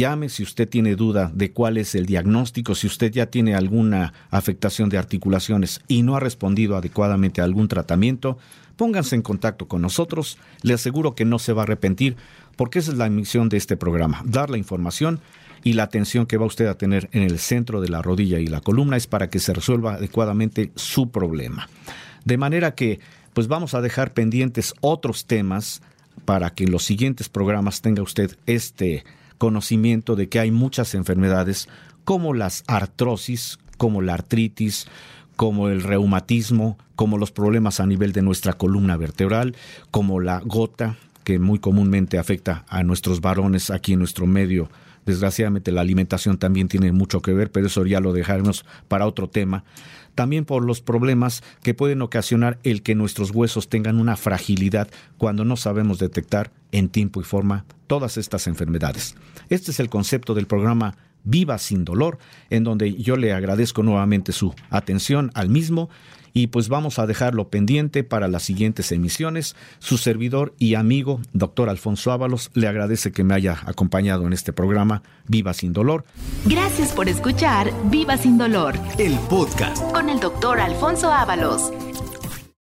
Llame 0.00 0.30
si 0.30 0.42
usted 0.42 0.66
tiene 0.66 0.96
duda 0.96 1.30
de 1.34 1.52
cuál 1.52 1.76
es 1.76 1.94
el 1.94 2.06
diagnóstico, 2.06 2.74
si 2.74 2.86
usted 2.86 3.12
ya 3.12 3.26
tiene 3.26 3.54
alguna 3.54 4.14
afectación 4.30 4.88
de 4.88 4.96
articulaciones 4.96 5.82
y 5.88 6.00
no 6.00 6.16
ha 6.16 6.20
respondido 6.20 6.74
adecuadamente 6.74 7.42
a 7.42 7.44
algún 7.44 7.68
tratamiento, 7.68 8.38
pónganse 8.76 9.14
en 9.14 9.20
contacto 9.20 9.68
con 9.68 9.82
nosotros. 9.82 10.38
Le 10.62 10.72
aseguro 10.72 11.14
que 11.14 11.26
no 11.26 11.38
se 11.38 11.52
va 11.52 11.60
a 11.60 11.64
arrepentir 11.64 12.16
porque 12.56 12.78
esa 12.78 12.92
es 12.92 12.96
la 12.96 13.10
misión 13.10 13.50
de 13.50 13.58
este 13.58 13.76
programa, 13.76 14.22
dar 14.24 14.48
la 14.48 14.56
información 14.56 15.20
y 15.64 15.74
la 15.74 15.82
atención 15.82 16.24
que 16.24 16.38
va 16.38 16.46
usted 16.46 16.68
a 16.68 16.78
tener 16.78 17.10
en 17.12 17.20
el 17.20 17.38
centro 17.38 17.82
de 17.82 17.90
la 17.90 18.00
rodilla 18.00 18.38
y 18.38 18.46
la 18.46 18.62
columna 18.62 18.96
es 18.96 19.06
para 19.06 19.28
que 19.28 19.38
se 19.38 19.52
resuelva 19.52 19.96
adecuadamente 19.96 20.72
su 20.76 21.10
problema. 21.10 21.68
De 22.24 22.38
manera 22.38 22.74
que, 22.74 23.00
pues 23.34 23.48
vamos 23.48 23.74
a 23.74 23.82
dejar 23.82 24.14
pendientes 24.14 24.72
otros 24.80 25.26
temas 25.26 25.82
para 26.24 26.54
que 26.54 26.64
en 26.64 26.70
los 26.70 26.84
siguientes 26.84 27.28
programas 27.28 27.82
tenga 27.82 28.02
usted 28.02 28.38
este 28.46 29.04
conocimiento 29.40 30.16
de 30.16 30.28
que 30.28 30.38
hay 30.38 30.50
muchas 30.50 30.94
enfermedades 30.94 31.66
como 32.04 32.34
las 32.34 32.62
artrosis, 32.66 33.58
como 33.78 34.02
la 34.02 34.12
artritis, 34.12 34.86
como 35.34 35.70
el 35.70 35.82
reumatismo, 35.82 36.76
como 36.94 37.16
los 37.16 37.32
problemas 37.32 37.80
a 37.80 37.86
nivel 37.86 38.12
de 38.12 38.20
nuestra 38.20 38.52
columna 38.52 38.98
vertebral, 38.98 39.56
como 39.90 40.20
la 40.20 40.40
gota, 40.44 40.98
que 41.24 41.38
muy 41.38 41.58
comúnmente 41.58 42.18
afecta 42.18 42.66
a 42.68 42.82
nuestros 42.82 43.22
varones 43.22 43.70
aquí 43.70 43.94
en 43.94 44.00
nuestro 44.00 44.26
medio. 44.26 44.68
Desgraciadamente 45.06 45.72
la 45.72 45.80
alimentación 45.80 46.36
también 46.36 46.68
tiene 46.68 46.92
mucho 46.92 47.22
que 47.22 47.32
ver, 47.32 47.50
pero 47.50 47.68
eso 47.68 47.86
ya 47.86 48.00
lo 48.00 48.12
dejaremos 48.12 48.66
para 48.88 49.06
otro 49.06 49.26
tema. 49.30 49.64
También 50.14 50.44
por 50.44 50.64
los 50.64 50.80
problemas 50.80 51.42
que 51.62 51.74
pueden 51.74 52.02
ocasionar 52.02 52.58
el 52.62 52.82
que 52.82 52.94
nuestros 52.94 53.30
huesos 53.30 53.68
tengan 53.68 53.98
una 53.98 54.16
fragilidad 54.16 54.88
cuando 55.18 55.44
no 55.44 55.56
sabemos 55.56 55.98
detectar 55.98 56.50
en 56.72 56.88
tiempo 56.88 57.20
y 57.20 57.24
forma 57.24 57.64
todas 57.86 58.16
estas 58.16 58.46
enfermedades. 58.46 59.16
Este 59.48 59.70
es 59.70 59.80
el 59.80 59.88
concepto 59.90 60.34
del 60.34 60.46
programa 60.46 60.96
Viva 61.22 61.58
sin 61.58 61.84
dolor, 61.84 62.18
en 62.48 62.64
donde 62.64 62.94
yo 62.94 63.16
le 63.16 63.32
agradezco 63.32 63.82
nuevamente 63.82 64.32
su 64.32 64.54
atención 64.70 65.30
al 65.34 65.50
mismo 65.50 65.90
y 66.32 66.48
pues 66.48 66.68
vamos 66.68 66.98
a 66.98 67.06
dejarlo 67.06 67.48
pendiente 67.48 68.04
para 68.04 68.28
las 68.28 68.42
siguientes 68.42 68.92
emisiones. 68.92 69.56
Su 69.78 69.98
servidor 69.98 70.54
y 70.58 70.74
amigo, 70.74 71.20
doctor 71.32 71.68
Alfonso 71.68 72.12
Ábalos, 72.12 72.50
le 72.54 72.68
agradece 72.68 73.12
que 73.12 73.24
me 73.24 73.34
haya 73.34 73.58
acompañado 73.66 74.26
en 74.26 74.32
este 74.32 74.52
programa 74.52 75.02
Viva 75.26 75.52
sin 75.54 75.72
dolor. 75.72 76.04
Gracias 76.44 76.92
por 76.92 77.08
escuchar 77.08 77.70
Viva 77.90 78.16
sin 78.16 78.38
dolor 78.38 78.74
El 78.98 79.14
podcast. 79.28 79.82
con 79.92 80.08
el 80.08 80.20
doctor 80.20 80.60
Alfonso 80.60 81.12
Ábalos. 81.12 81.72